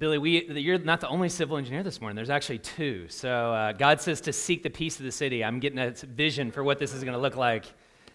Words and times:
Billy, 0.00 0.16
we, 0.16 0.48
you're 0.58 0.78
not 0.78 1.02
the 1.02 1.08
only 1.08 1.28
civil 1.28 1.58
engineer 1.58 1.82
this 1.82 2.00
morning. 2.00 2.16
There's 2.16 2.30
actually 2.30 2.60
two. 2.60 3.06
So 3.10 3.52
uh, 3.52 3.72
God 3.72 4.00
says 4.00 4.22
to 4.22 4.32
seek 4.32 4.62
the 4.62 4.70
peace 4.70 4.98
of 4.98 5.04
the 5.04 5.12
city. 5.12 5.44
I'm 5.44 5.60
getting 5.60 5.78
a 5.78 5.90
vision 5.90 6.50
for 6.50 6.64
what 6.64 6.78
this 6.78 6.94
is 6.94 7.04
going 7.04 7.12
to 7.12 7.20
look 7.20 7.36
like 7.36 7.66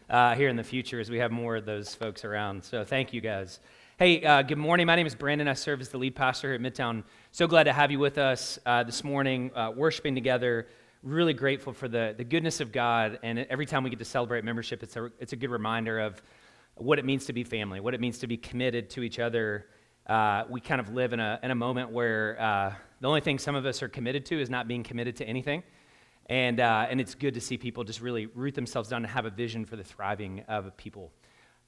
uh, 0.10 0.34
here 0.34 0.50
in 0.50 0.56
the 0.56 0.64
future 0.64 1.00
as 1.00 1.12
we 1.12 1.20
have 1.20 1.30
more 1.30 1.56
of 1.56 1.64
those 1.64 1.94
folks 1.94 2.26
around. 2.26 2.64
So 2.64 2.84
thank 2.84 3.14
you 3.14 3.22
guys. 3.22 3.60
Hey, 4.00 4.24
uh, 4.24 4.42
good 4.42 4.58
morning. 4.58 4.88
My 4.88 4.96
name 4.96 5.06
is 5.06 5.14
Brandon. 5.14 5.48
I 5.48 5.54
serve 5.54 5.80
as 5.80 5.90
the 5.90 6.00
lead 6.00 6.16
pastor 6.16 6.48
here 6.48 6.56
at 6.56 6.74
Midtown. 6.74 7.04
So 7.32 7.46
glad 7.46 7.66
to 7.66 7.74
have 7.74 7.92
you 7.92 8.00
with 8.00 8.18
us 8.18 8.58
uh, 8.66 8.82
this 8.82 9.04
morning, 9.04 9.52
uh, 9.56 9.70
worshiping 9.70 10.16
together. 10.16 10.66
Really 11.04 11.34
grateful 11.36 11.72
for 11.72 11.88
the, 11.88 12.16
the 12.18 12.24
goodness 12.24 12.62
of 12.62 12.72
God. 12.72 13.20
And 13.22 13.46
every 13.52 13.68
time 13.68 13.84
we 13.84 13.92
get 13.92 14.00
to 14.00 14.06
celebrate 14.06 14.44
membership, 14.44 14.82
it's 14.82 14.96
a, 14.96 15.12
it's 15.20 15.34
a 15.34 15.38
good 15.38 15.52
reminder 15.52 16.00
of 16.00 16.20
what 16.78 16.98
it 16.98 17.06
means 17.06 17.26
to 17.26 17.34
be 17.34 17.44
family, 17.44 17.80
what 17.80 17.94
it 17.94 18.02
means 18.02 18.18
to 18.20 18.28
be 18.28 18.38
committed 18.38 18.90
to 18.90 19.04
each 19.04 19.20
other 19.20 19.68
uh, 20.08 20.44
we 20.50 20.62
kind 20.62 20.80
of 20.80 20.94
live 20.94 21.14
in 21.14 21.20
a, 21.20 21.40
in 21.42 21.52
a 21.52 21.56
moment 21.56 21.92
where 21.92 22.40
uh, 22.40 22.74
the 23.02 23.08
only 23.08 23.22
thing 23.22 23.40
some 23.40 23.56
of 23.56 23.66
us 23.66 23.82
are 23.82 23.90
committed 23.90 24.26
to 24.28 24.40
is 24.40 24.50
not 24.50 24.68
being 24.68 24.84
committed 24.84 25.16
to 25.18 25.26
anything. 25.26 25.64
And, 26.28 26.60
uh, 26.60 26.88
and 26.90 27.00
it's 27.00 27.16
good 27.16 27.34
to 27.36 27.42
see 27.42 27.58
people 27.58 27.84
just 27.84 28.02
really 28.02 28.28
root 28.28 28.56
themselves 28.56 28.90
down 28.90 29.04
and 29.04 29.12
have 29.12 29.26
a 29.26 29.30
vision 29.30 29.66
for 29.66 29.76
the 29.76 29.84
thriving 29.84 30.42
of 30.48 30.76
people. 30.78 31.12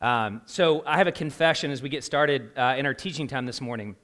Um, 0.02 0.42
so 0.46 0.84
I 0.86 0.98
have 0.98 1.08
a 1.08 1.12
confession 1.12 1.72
as 1.72 1.82
we 1.82 1.90
get 1.90 2.04
started 2.04 2.52
uh, 2.58 2.76
in 2.78 2.86
our 2.86 2.94
teaching 2.94 3.28
time 3.28 3.46
this 3.46 3.62
morning. 3.62 3.96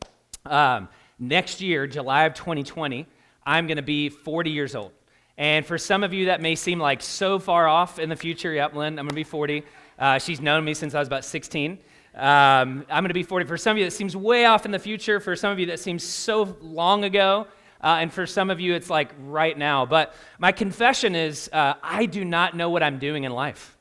Um, 0.45 0.89
next 1.19 1.61
year, 1.61 1.87
July 1.87 2.25
of 2.25 2.33
2020, 2.33 3.05
I'm 3.45 3.67
going 3.67 3.77
to 3.77 3.83
be 3.83 4.09
40 4.09 4.49
years 4.49 4.75
old. 4.75 4.91
And 5.37 5.65
for 5.65 5.77
some 5.77 6.03
of 6.03 6.13
you, 6.13 6.25
that 6.25 6.41
may 6.41 6.55
seem 6.55 6.79
like 6.79 7.01
so 7.01 7.39
far 7.39 7.67
off 7.67 7.97
in 7.97 8.09
the 8.09 8.15
future. 8.15 8.53
Yep, 8.53 8.75
Lynn, 8.75 8.99
I'm 8.99 9.05
going 9.05 9.09
to 9.09 9.15
be 9.15 9.23
40. 9.23 9.63
Uh, 9.97 10.19
she's 10.19 10.41
known 10.41 10.63
me 10.63 10.73
since 10.73 10.93
I 10.93 10.99
was 10.99 11.07
about 11.07 11.25
16. 11.25 11.79
Um, 12.15 12.85
I'm 12.89 13.03
going 13.03 13.07
to 13.07 13.13
be 13.13 13.23
40. 13.23 13.47
For 13.47 13.57
some 13.57 13.71
of 13.71 13.77
you, 13.79 13.85
that 13.85 13.91
seems 13.91 14.15
way 14.15 14.45
off 14.45 14.65
in 14.65 14.71
the 14.71 14.79
future. 14.79 15.19
For 15.19 15.35
some 15.35 15.51
of 15.51 15.59
you, 15.59 15.67
that 15.67 15.79
seems 15.79 16.03
so 16.03 16.55
long 16.61 17.03
ago. 17.03 17.47
Uh, 17.81 17.97
and 17.99 18.13
for 18.13 18.25
some 18.25 18.49
of 18.49 18.59
you, 18.59 18.75
it's 18.75 18.89
like 18.89 19.11
right 19.19 19.57
now. 19.57 19.85
But 19.85 20.13
my 20.39 20.51
confession 20.51 21.15
is 21.15 21.49
uh, 21.51 21.73
I 21.81 22.05
do 22.05 22.23
not 22.23 22.55
know 22.55 22.69
what 22.69 22.83
I'm 22.83 22.99
doing 22.99 23.23
in 23.23 23.31
life. 23.31 23.77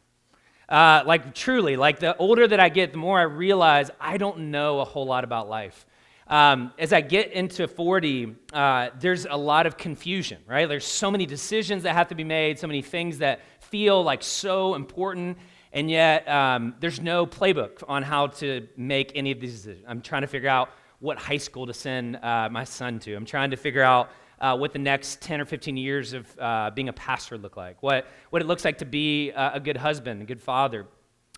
Uh, 0.68 1.02
like, 1.04 1.34
truly, 1.34 1.76
like 1.76 2.00
the 2.00 2.16
older 2.16 2.48
that 2.48 2.58
I 2.58 2.70
get, 2.70 2.92
the 2.92 2.98
more 2.98 3.20
I 3.20 3.24
realize 3.24 3.90
I 4.00 4.16
don't 4.16 4.50
know 4.50 4.80
a 4.80 4.84
whole 4.84 5.04
lot 5.04 5.22
about 5.24 5.48
life. 5.48 5.86
Um, 6.26 6.72
as 6.78 6.94
I 6.94 7.02
get 7.02 7.32
into 7.32 7.68
40, 7.68 8.34
uh, 8.54 8.88
there's 8.98 9.26
a 9.26 9.36
lot 9.36 9.66
of 9.66 9.76
confusion, 9.76 10.38
right? 10.46 10.66
There's 10.66 10.86
so 10.86 11.10
many 11.10 11.26
decisions 11.26 11.82
that 11.82 11.94
have 11.94 12.08
to 12.08 12.14
be 12.14 12.24
made, 12.24 12.58
so 12.58 12.66
many 12.66 12.80
things 12.80 13.18
that 13.18 13.40
feel 13.60 14.02
like 14.02 14.22
so 14.22 14.74
important 14.74 15.36
and 15.72 15.90
yet 15.90 16.28
um, 16.28 16.74
there's 16.80 17.00
no 17.00 17.26
playbook 17.26 17.82
on 17.88 18.02
how 18.02 18.26
to 18.28 18.68
make 18.76 19.12
any 19.14 19.30
of 19.30 19.40
these 19.40 19.54
decisions. 19.54 19.84
I'm 19.88 20.02
trying 20.02 20.22
to 20.22 20.28
figure 20.28 20.48
out 20.48 20.70
what 21.00 21.18
high 21.18 21.38
school 21.38 21.66
to 21.66 21.74
send 21.74 22.16
uh, 22.16 22.48
my 22.50 22.64
son 22.64 22.98
to. 23.00 23.14
I'm 23.14 23.24
trying 23.24 23.50
to 23.50 23.56
figure 23.56 23.82
out 23.82 24.10
uh, 24.40 24.56
what 24.56 24.72
the 24.72 24.78
next 24.78 25.22
10 25.22 25.40
or 25.40 25.44
15 25.44 25.76
years 25.76 26.12
of 26.12 26.38
uh, 26.38 26.70
being 26.74 26.88
a 26.88 26.92
pastor 26.92 27.38
look 27.38 27.56
like, 27.56 27.82
what, 27.82 28.06
what 28.30 28.42
it 28.42 28.46
looks 28.46 28.64
like 28.64 28.78
to 28.78 28.84
be 28.84 29.30
a, 29.30 29.52
a 29.54 29.60
good 29.60 29.76
husband, 29.76 30.20
a 30.20 30.24
good 30.24 30.42
father. 30.42 30.86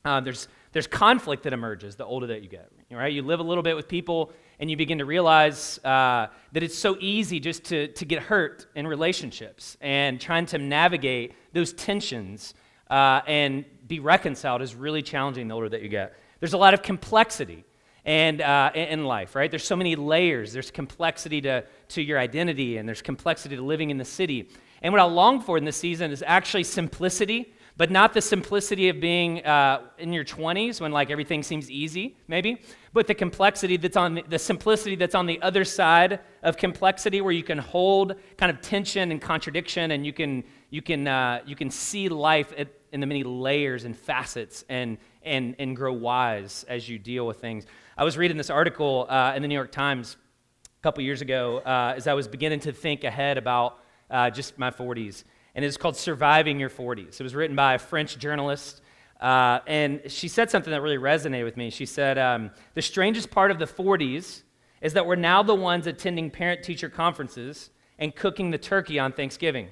Uh, 0.05 0.21
there's, 0.21 0.49
there's 0.73 0.87
conflict 0.87 1.45
that 1.45 1.53
emerges 1.53 1.97
the 1.97 2.05
older 2.05 2.27
that 2.27 2.43
you 2.43 2.49
get, 2.49 2.71
right? 2.91 3.13
You 3.13 3.23
live 3.23 3.41
a 3.41 3.43
little 3.43 3.63
bit 3.63 3.77
with 3.77 3.89
people 3.89 4.33
and 4.59 4.71
you 4.71 4.77
begin 4.77 4.99
to 4.99 5.05
realize 5.05 5.79
uh, 5.85 6.27
that 6.53 6.63
it's 6.63 6.77
so 6.77 6.97
easy 7.01 7.41
just 7.41 7.65
to, 7.65 7.89
to 7.89 8.05
get 8.05 8.23
hurt 8.23 8.67
in 8.75 8.87
relationships 8.87 9.77
and 9.81 10.21
trying 10.21 10.47
to 10.47 10.59
navigate 10.59 11.35
those 11.53 11.73
tensions 11.73 12.55
uh, 12.91 13.21
and 13.27 13.65
be 13.95 14.01
reconciled 14.01 14.61
is 14.61 14.75
really 14.75 15.03
challenging 15.03 15.47
the 15.47 15.55
older 15.55 15.69
that 15.69 15.83
you 15.83 15.89
get. 15.89 16.17
There's 16.41 16.53
a 16.53 16.59
lot 16.59 16.75
of 16.75 16.83
complexity 16.83 17.65
and 18.05 18.41
uh, 18.41 18.73
in 18.75 19.05
life, 19.05 19.37
right? 19.37 19.51
There's 19.51 19.65
so 19.65 19.77
many 19.77 19.95
layers. 19.95 20.53
There's 20.53 20.71
complexity 20.71 21.41
to, 21.43 21.65
to 21.91 22.03
your 22.03 22.19
identity, 22.19 22.77
and 22.77 22.89
there's 22.89 23.03
complexity 23.03 23.57
to 23.57 23.63
living 23.63 23.91
in 23.91 23.97
the 23.97 24.05
city. 24.05 24.51
And 24.83 24.93
what 24.93 25.01
I 25.01 25.05
long 25.05 25.41
for 25.41 25.57
in 25.57 25.65
this 25.65 25.77
season 25.77 26.11
is 26.11 26.25
actually 26.27 26.65
simplicity, 26.65 27.55
but 27.77 27.91
not 27.91 28.13
the 28.13 28.21
simplicity 28.21 28.89
of 28.89 29.01
being 29.01 29.45
uh, 29.47 29.83
in 29.99 30.13
your 30.13 30.25
20s 30.25 30.81
when 30.81 30.93
like 30.93 31.11
everything 31.11 31.43
seems 31.43 31.71
easy, 31.71 32.17
maybe, 32.29 32.61
but 32.93 33.07
the 33.07 33.15
complexity 33.15 33.77
that's 33.77 33.97
on 33.97 34.17
the, 34.17 34.23
the 34.29 34.39
simplicity 34.39 34.97
that's 34.97 35.15
on 35.15 35.27
the 35.27 35.41
other 35.41 35.65
side 35.65 36.21
of 36.43 36.57
complexity, 36.57 37.21
where 37.21 37.33
you 37.33 37.45
can 37.45 37.59
hold 37.59 38.17
kind 38.37 38.51
of 38.51 38.61
tension 38.61 39.13
and 39.13 39.23
contradiction, 39.23 39.93
and 39.93 40.05
you 40.05 40.13
can 40.13 40.45
you 40.71 40.83
can 40.83 41.07
uh, 41.07 41.41
you 41.47 41.57
can 41.57 41.71
see 41.71 42.09
life 42.09 42.53
at, 42.59 42.69
in 42.95 43.01
the 43.01 43.07
many 43.07 43.25
layers 43.25 43.85
and 43.85 43.97
facets 43.97 44.65
and, 44.69 44.99
and, 45.25 45.57
and 45.59 45.75
grow 45.77 45.93
wise 45.93 46.65
as 46.69 46.89
you 46.89 46.97
deal 46.97 47.27
with 47.27 47.41
things. 47.41 47.67
I 47.99 48.05
was 48.05 48.17
reading 48.17 48.37
this 48.37 48.51
article 48.51 49.07
uh, 49.11 49.33
in 49.35 49.43
the 49.43 49.49
New 49.49 49.57
York 49.57 49.73
Times 49.73 50.17
a 50.65 50.83
couple 50.83 51.03
years 51.03 51.21
ago 51.21 51.59
uh, 51.59 51.95
as 51.97 52.07
I 52.07 52.15
was 52.15 52.29
beginning 52.29 52.61
to 52.61 52.73
think 52.73 53.03
ahead 53.03 53.37
about 53.37 53.81
uh, 54.11 54.31
just 54.31 54.61
my 54.61 54.71
40s. 54.71 55.25
And 55.57 55.65
it's 55.65 55.77
called 55.77 55.97
Surviving 55.97 56.61
Your 56.61 56.71
40s. 56.71 57.21
It 57.21 57.23
was 57.25 57.35
written 57.35 57.57
by 57.57 57.75
a 57.75 57.79
French 57.79 58.17
journalist. 58.17 58.81
Uh, 59.21 59.59
and 59.67 60.01
she 60.07 60.29
said 60.29 60.49
something 60.49 60.71
that 60.71 60.81
really 60.81 60.97
resonated 60.97 61.45
with 61.45 61.57
me. 61.57 61.71
She 61.71 61.87
said, 61.87 62.17
um, 62.17 62.53
The 62.75 62.83
strangest 62.83 63.29
part 63.29 63.51
of 63.51 63.59
the 63.59 63.67
40s 63.67 64.43
is 64.81 64.93
that 64.93 65.05
we're 65.05 65.17
now 65.17 65.43
the 65.43 65.55
ones 65.55 65.89
attending 65.89 66.31
parent 66.31 66.63
teacher 66.63 66.89
conferences 66.89 67.71
and 67.99 68.15
cooking 68.15 68.53
the 68.53 68.59
turkey 68.59 69.01
on 69.01 69.11
Thanksgiving. 69.11 69.71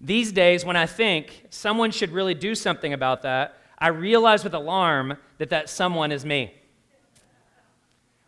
These 0.00 0.32
days, 0.32 0.64
when 0.64 0.76
I 0.76 0.86
think 0.86 1.44
someone 1.50 1.90
should 1.90 2.12
really 2.12 2.34
do 2.34 2.54
something 2.54 2.92
about 2.92 3.22
that, 3.22 3.58
I 3.78 3.88
realize 3.88 4.44
with 4.44 4.54
alarm 4.54 5.16
that 5.38 5.50
that 5.50 5.68
someone 5.68 6.10
is 6.10 6.24
me. 6.24 6.54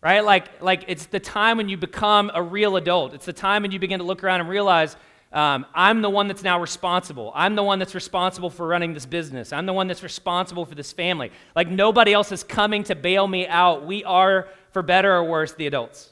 Right? 0.02 0.24
Like, 0.24 0.60
like 0.60 0.84
it's 0.88 1.06
the 1.06 1.20
time 1.20 1.56
when 1.56 1.68
you 1.68 1.76
become 1.76 2.30
a 2.34 2.42
real 2.42 2.76
adult. 2.76 3.14
It's 3.14 3.24
the 3.24 3.32
time 3.32 3.62
when 3.62 3.70
you 3.70 3.78
begin 3.78 4.00
to 4.00 4.04
look 4.04 4.22
around 4.22 4.40
and 4.40 4.48
realize 4.48 4.96
um, 5.32 5.64
I'm 5.74 6.02
the 6.02 6.10
one 6.10 6.28
that's 6.28 6.42
now 6.42 6.60
responsible. 6.60 7.32
I'm 7.34 7.54
the 7.54 7.62
one 7.62 7.78
that's 7.78 7.94
responsible 7.94 8.50
for 8.50 8.66
running 8.66 8.92
this 8.92 9.06
business. 9.06 9.50
I'm 9.52 9.64
the 9.64 9.72
one 9.72 9.86
that's 9.86 10.02
responsible 10.02 10.66
for 10.66 10.74
this 10.74 10.92
family. 10.92 11.30
Like 11.56 11.68
nobody 11.68 12.12
else 12.12 12.32
is 12.32 12.44
coming 12.44 12.84
to 12.84 12.94
bail 12.94 13.26
me 13.26 13.46
out. 13.46 13.86
We 13.86 14.04
are, 14.04 14.48
for 14.72 14.82
better 14.82 15.10
or 15.14 15.24
worse, 15.24 15.52
the 15.52 15.66
adults. 15.66 16.10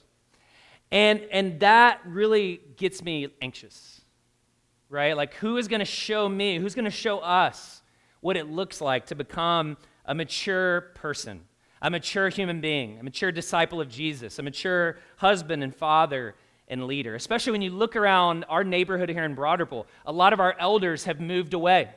And, 0.91 1.21
and 1.31 1.61
that 1.61 2.01
really 2.07 2.63
gets 2.77 3.03
me 3.03 3.29
anxious 3.43 3.90
right? 4.91 5.17
Like, 5.17 5.35
who 5.35 5.57
is 5.57 5.69
going 5.69 5.79
to 5.79 5.87
show 5.87 6.29
me, 6.29 6.59
who's 6.59 6.75
going 6.75 6.85
to 6.85 6.91
show 6.91 7.21
us 7.21 7.81
what 8.21 8.37
it 8.37 8.51
looks 8.51 8.81
like 8.81 9.07
to 9.07 9.15
become 9.15 9.77
a 10.05 10.15
mature 10.15 10.83
person, 10.97 11.43
a 11.81 11.89
mature 11.89 12.29
human 12.29 12.61
being, 12.61 12.99
a 12.99 13.03
mature 13.03 13.33
disciple 13.33 13.81
of 13.81 13.89
Jesus, 13.89 14.39
a 14.39 14.43
mature 14.43 14.99
husband 15.17 15.63
and 15.63 15.75
father 15.75 16.35
and 16.69 16.87
leader? 16.87 17.15
Especially 17.15 17.53
when 17.53 17.63
you 17.63 17.71
look 17.71 17.95
around 17.95 18.45
our 18.49 18.65
neighborhood 18.65 19.09
here 19.09 19.25
in 19.25 19.37
Ripple, 19.37 19.87
a 20.05 20.13
lot 20.13 20.33
of 20.33 20.41
our 20.41 20.57
elders 20.59 21.05
have 21.05 21.21
moved 21.21 21.55
away. 21.55 21.89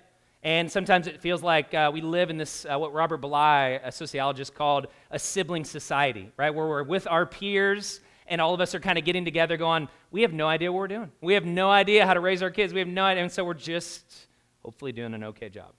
And 0.44 0.72
sometimes 0.72 1.08
it 1.08 1.22
feels 1.22 1.42
like 1.42 1.74
uh, 1.74 1.90
we 1.94 2.02
live 2.02 2.30
in 2.30 2.38
this, 2.38 2.66
uh, 2.66 2.78
what 2.78 2.94
Robert 2.94 3.18
Bly, 3.18 3.80
a 3.84 3.92
sociologist, 3.92 4.54
called 4.54 4.88
a 5.10 5.18
sibling 5.18 5.64
society, 5.64 6.30
right? 6.38 6.54
Where 6.54 6.68
we're 6.68 6.84
with 6.84 7.08
our 7.08 7.25
peers 7.25 8.02
and 8.28 8.40
all 8.42 8.54
of 8.54 8.62
us 8.62 8.74
are 8.74 8.80
kind 8.80 8.98
of 8.98 9.06
getting 9.06 9.26
together 9.26 9.58
going, 9.58 9.88
we 10.12 10.22
have 10.22 10.34
no 10.34 10.48
idea 10.48 10.72
what 10.72 10.80
we're 10.80 10.88
doing. 10.88 11.12
We 11.22 11.34
have 11.34 11.46
no 11.46 11.70
idea 11.70 12.06
how 12.06 12.14
to 12.14 12.20
raise 12.20 12.42
our 12.42 12.52
kids. 12.52 12.74
We 12.74 12.80
have 12.80 12.88
no 12.88 13.04
idea. 13.04 13.24
And 13.24 13.32
so 13.32 13.44
we're 13.44 13.54
just 13.54 14.28
hopefully 14.64 14.92
doing 14.92 15.14
an 15.14 15.24
okay 15.26 15.50
job. 15.50 15.74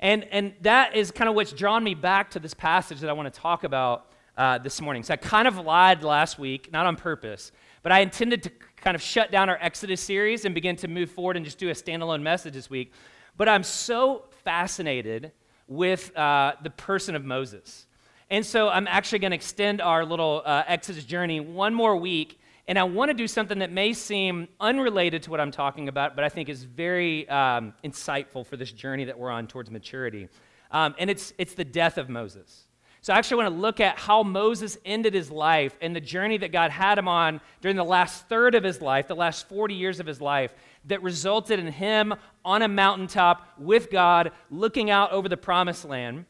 And, 0.00 0.24
and 0.24 0.54
that 0.60 0.94
is 0.94 1.10
kind 1.10 1.28
of 1.28 1.34
what's 1.34 1.52
drawn 1.52 1.82
me 1.82 1.94
back 1.94 2.30
to 2.30 2.38
this 2.38 2.54
passage 2.54 3.00
that 3.00 3.08
I 3.08 3.12
want 3.12 3.32
to 3.32 3.40
talk 3.40 3.64
about 3.64 4.10
uh, 4.36 4.58
this 4.58 4.80
morning. 4.80 5.02
So 5.02 5.14
I 5.14 5.16
kind 5.16 5.48
of 5.48 5.58
lied 5.58 6.02
last 6.02 6.38
week, 6.38 6.70
not 6.72 6.86
on 6.86 6.96
purpose, 6.96 7.52
but 7.82 7.92
I 7.92 8.00
intended 8.00 8.42
to 8.42 8.50
kind 8.76 8.94
of 8.94 9.00
shut 9.02 9.30
down 9.30 9.48
our 9.48 9.58
Exodus 9.60 10.00
series 10.00 10.44
and 10.44 10.54
begin 10.54 10.76
to 10.76 10.88
move 10.88 11.10
forward 11.10 11.36
and 11.36 11.44
just 11.44 11.58
do 11.58 11.70
a 11.70 11.72
standalone 11.72 12.22
message 12.22 12.54
this 12.54 12.68
week. 12.68 12.92
But 13.36 13.48
I'm 13.48 13.62
so 13.62 14.24
fascinated 14.44 15.32
with 15.66 16.14
uh, 16.16 16.54
the 16.62 16.70
person 16.70 17.14
of 17.14 17.24
Moses. 17.24 17.86
And 18.30 18.44
so 18.44 18.68
I'm 18.68 18.86
actually 18.88 19.18
going 19.18 19.32
to 19.32 19.36
extend 19.36 19.80
our 19.80 20.04
little 20.04 20.42
uh, 20.44 20.64
Exodus 20.66 21.04
journey 21.04 21.40
one 21.40 21.74
more 21.74 21.96
week. 21.96 22.40
And 22.66 22.78
I 22.78 22.84
want 22.84 23.10
to 23.10 23.14
do 23.14 23.28
something 23.28 23.58
that 23.58 23.70
may 23.70 23.92
seem 23.92 24.48
unrelated 24.58 25.22
to 25.24 25.30
what 25.30 25.40
I'm 25.40 25.50
talking 25.50 25.88
about, 25.88 26.16
but 26.16 26.24
I 26.24 26.30
think 26.30 26.48
is 26.48 26.64
very 26.64 27.28
um, 27.28 27.74
insightful 27.84 28.46
for 28.46 28.56
this 28.56 28.72
journey 28.72 29.04
that 29.04 29.18
we're 29.18 29.30
on 29.30 29.46
towards 29.46 29.70
maturity. 29.70 30.28
Um, 30.70 30.94
and 30.98 31.10
it's, 31.10 31.34
it's 31.36 31.54
the 31.54 31.64
death 31.64 31.98
of 31.98 32.08
Moses. 32.08 32.64
So 33.02 33.12
I 33.12 33.18
actually 33.18 33.42
want 33.44 33.54
to 33.54 33.60
look 33.60 33.80
at 33.80 33.98
how 33.98 34.22
Moses 34.22 34.78
ended 34.86 35.12
his 35.12 35.30
life 35.30 35.76
and 35.82 35.94
the 35.94 36.00
journey 36.00 36.38
that 36.38 36.52
God 36.52 36.70
had 36.70 36.96
him 36.96 37.06
on 37.06 37.42
during 37.60 37.76
the 37.76 37.84
last 37.84 38.30
third 38.30 38.54
of 38.54 38.64
his 38.64 38.80
life, 38.80 39.08
the 39.08 39.14
last 39.14 39.46
40 39.46 39.74
years 39.74 40.00
of 40.00 40.06
his 40.06 40.22
life, 40.22 40.54
that 40.86 41.02
resulted 41.02 41.58
in 41.58 41.66
him 41.66 42.14
on 42.46 42.62
a 42.62 42.68
mountaintop 42.68 43.46
with 43.58 43.90
God, 43.90 44.32
looking 44.50 44.88
out 44.88 45.12
over 45.12 45.28
the 45.28 45.36
promised 45.36 45.84
land 45.84 46.24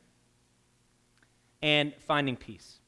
and 1.65 1.95
finding 2.07 2.37
peace. 2.37 2.79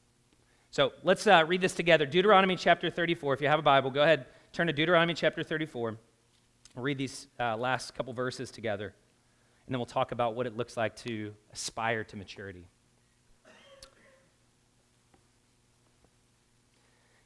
So 0.69 0.93
let's 1.01 1.25
uh, 1.25 1.43
read 1.47 1.61
this 1.61 1.73
together. 1.73 2.05
Deuteronomy 2.05 2.55
chapter 2.55 2.91
34. 2.91 3.33
If 3.33 3.41
you 3.41 3.47
have 3.47 3.57
a 3.57 3.63
Bible, 3.63 3.89
go 3.89 4.03
ahead, 4.03 4.27
turn 4.53 4.67
to 4.67 4.73
Deuteronomy 4.73 5.15
chapter 5.15 5.41
34. 5.41 5.97
We'll 6.75 6.83
read 6.83 6.99
these 6.99 7.25
uh, 7.39 7.57
last 7.57 7.95
couple 7.95 8.13
verses 8.13 8.51
together, 8.51 8.93
and 9.65 9.73
then 9.73 9.79
we'll 9.79 9.87
talk 9.87 10.11
about 10.11 10.35
what 10.35 10.45
it 10.45 10.55
looks 10.55 10.77
like 10.77 10.95
to 10.97 11.33
aspire 11.51 12.03
to 12.03 12.17
maturity. 12.17 12.67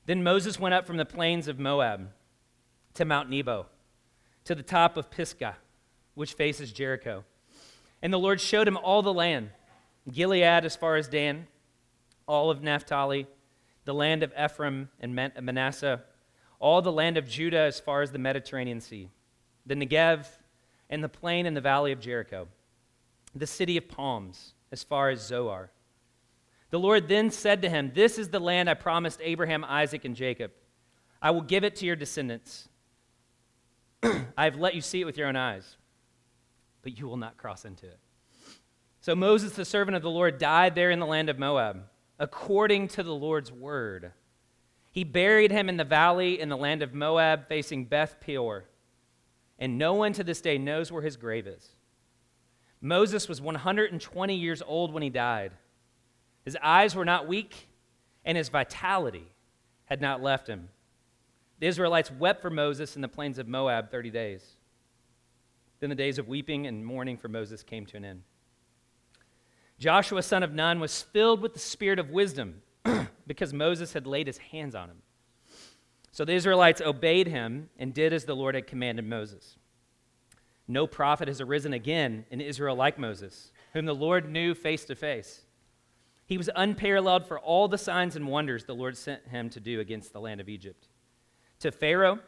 Then 0.05 0.23
Moses 0.23 0.57
went 0.57 0.73
up 0.73 0.87
from 0.87 0.95
the 0.95 1.05
plains 1.05 1.49
of 1.49 1.59
Moab 1.59 2.11
to 2.93 3.03
Mount 3.03 3.29
Nebo, 3.29 3.65
to 4.45 4.55
the 4.55 4.63
top 4.63 4.95
of 4.95 5.11
Pisgah, 5.11 5.57
which 6.15 6.31
faces 6.31 6.71
Jericho. 6.71 7.25
And 8.01 8.13
the 8.13 8.19
Lord 8.19 8.39
showed 8.39 8.69
him 8.69 8.77
all 8.77 9.01
the 9.01 9.13
land 9.13 9.49
Gilead 10.09 10.65
as 10.65 10.75
far 10.75 10.95
as 10.95 11.07
Dan, 11.07 11.47
all 12.27 12.49
of 12.49 12.63
Naphtali, 12.63 13.27
the 13.85 13.93
land 13.93 14.23
of 14.23 14.33
Ephraim 14.41 14.89
and 14.99 15.15
Manasseh, 15.15 16.01
all 16.59 16.81
the 16.81 16.91
land 16.91 17.17
of 17.17 17.27
Judah 17.27 17.59
as 17.59 17.79
far 17.79 18.01
as 18.01 18.11
the 18.11 18.19
Mediterranean 18.19 18.81
Sea, 18.81 19.09
the 19.65 19.75
Negev, 19.75 20.27
and 20.89 21.03
the 21.03 21.09
plain 21.09 21.45
and 21.45 21.55
the 21.55 21.61
valley 21.61 21.91
of 21.91 21.99
Jericho, 21.99 22.47
the 23.35 23.47
city 23.47 23.77
of 23.77 23.87
palms 23.87 24.53
as 24.71 24.83
far 24.83 25.09
as 25.09 25.25
Zoar. 25.25 25.71
The 26.69 26.79
Lord 26.79 27.07
then 27.07 27.31
said 27.31 27.61
to 27.61 27.69
him, 27.69 27.91
This 27.93 28.17
is 28.17 28.29
the 28.29 28.39
land 28.39 28.69
I 28.69 28.73
promised 28.75 29.19
Abraham, 29.21 29.63
Isaac, 29.65 30.05
and 30.05 30.15
Jacob. 30.15 30.51
I 31.21 31.31
will 31.31 31.41
give 31.41 31.63
it 31.63 31.75
to 31.77 31.85
your 31.85 31.95
descendants. 31.95 32.67
I 34.03 34.45
have 34.45 34.55
let 34.55 34.73
you 34.73 34.81
see 34.81 35.01
it 35.01 35.05
with 35.05 35.17
your 35.17 35.27
own 35.27 35.35
eyes, 35.35 35.77
but 36.81 36.97
you 36.97 37.07
will 37.07 37.17
not 37.17 37.37
cross 37.37 37.65
into 37.65 37.85
it. 37.85 37.99
So 39.01 39.15
Moses, 39.15 39.53
the 39.53 39.65
servant 39.65 39.97
of 39.97 40.03
the 40.03 40.11
Lord, 40.11 40.37
died 40.37 40.75
there 40.75 40.91
in 40.91 40.99
the 40.99 41.07
land 41.07 41.27
of 41.27 41.39
Moab, 41.39 41.85
according 42.19 42.87
to 42.89 43.03
the 43.03 43.13
Lord's 43.13 43.51
word. 43.51 44.13
He 44.91 45.03
buried 45.03 45.51
him 45.51 45.69
in 45.69 45.77
the 45.77 45.83
valley 45.83 46.39
in 46.39 46.49
the 46.49 46.57
land 46.57 46.83
of 46.83 46.93
Moab, 46.93 47.47
facing 47.47 47.85
Beth 47.85 48.17
Peor. 48.21 48.65
And 49.57 49.79
no 49.79 49.95
one 49.95 50.13
to 50.13 50.23
this 50.23 50.39
day 50.39 50.59
knows 50.59 50.91
where 50.91 51.01
his 51.01 51.17
grave 51.17 51.47
is. 51.47 51.69
Moses 52.79 53.27
was 53.27 53.41
120 53.41 54.35
years 54.35 54.61
old 54.61 54.93
when 54.93 55.03
he 55.03 55.09
died. 55.09 55.53
His 56.45 56.57
eyes 56.61 56.95
were 56.95 57.05
not 57.05 57.27
weak, 57.27 57.69
and 58.23 58.37
his 58.37 58.49
vitality 58.49 59.25
had 59.85 59.99
not 59.99 60.21
left 60.21 60.47
him. 60.47 60.69
The 61.59 61.67
Israelites 61.67 62.11
wept 62.11 62.41
for 62.41 62.49
Moses 62.51 62.95
in 62.95 63.01
the 63.01 63.07
plains 63.07 63.39
of 63.39 63.47
Moab 63.47 63.89
30 63.89 64.11
days. 64.11 64.45
Then 65.79 65.89
the 65.89 65.95
days 65.95 66.19
of 66.19 66.27
weeping 66.27 66.67
and 66.67 66.85
mourning 66.85 67.17
for 67.17 67.27
Moses 67.27 67.63
came 67.63 67.87
to 67.87 67.97
an 67.97 68.05
end. 68.05 68.21
Joshua, 69.81 70.21
son 70.21 70.43
of 70.43 70.53
Nun, 70.53 70.79
was 70.79 71.01
filled 71.01 71.41
with 71.41 71.53
the 71.53 71.59
spirit 71.59 71.97
of 71.97 72.11
wisdom 72.11 72.61
because 73.25 73.51
Moses 73.51 73.93
had 73.93 74.05
laid 74.05 74.27
his 74.27 74.37
hands 74.37 74.75
on 74.75 74.91
him. 74.91 75.01
So 76.11 76.23
the 76.23 76.33
Israelites 76.33 76.81
obeyed 76.81 77.25
him 77.25 77.67
and 77.79 77.91
did 77.91 78.13
as 78.13 78.25
the 78.25 78.35
Lord 78.35 78.53
had 78.53 78.67
commanded 78.67 79.05
Moses. 79.05 79.57
No 80.67 80.85
prophet 80.85 81.27
has 81.27 81.41
arisen 81.41 81.73
again 81.73 82.25
in 82.29 82.41
Israel 82.41 82.75
like 82.75 82.99
Moses, 82.99 83.51
whom 83.73 83.87
the 83.87 83.95
Lord 83.95 84.29
knew 84.29 84.53
face 84.53 84.85
to 84.85 84.93
face. 84.93 85.45
He 86.27 86.37
was 86.37 86.51
unparalleled 86.55 87.25
for 87.25 87.39
all 87.39 87.67
the 87.67 87.79
signs 87.79 88.15
and 88.15 88.27
wonders 88.27 88.65
the 88.65 88.75
Lord 88.75 88.95
sent 88.95 89.29
him 89.29 89.49
to 89.49 89.59
do 89.59 89.79
against 89.79 90.13
the 90.13 90.21
land 90.21 90.39
of 90.39 90.47
Egypt. 90.47 90.89
To 91.61 91.71
Pharaoh, 91.71 92.19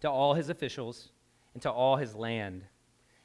to 0.00 0.10
all 0.10 0.34
his 0.34 0.50
officials, 0.50 1.08
and 1.54 1.62
to 1.62 1.70
all 1.70 1.96
his 1.96 2.14
land, 2.14 2.64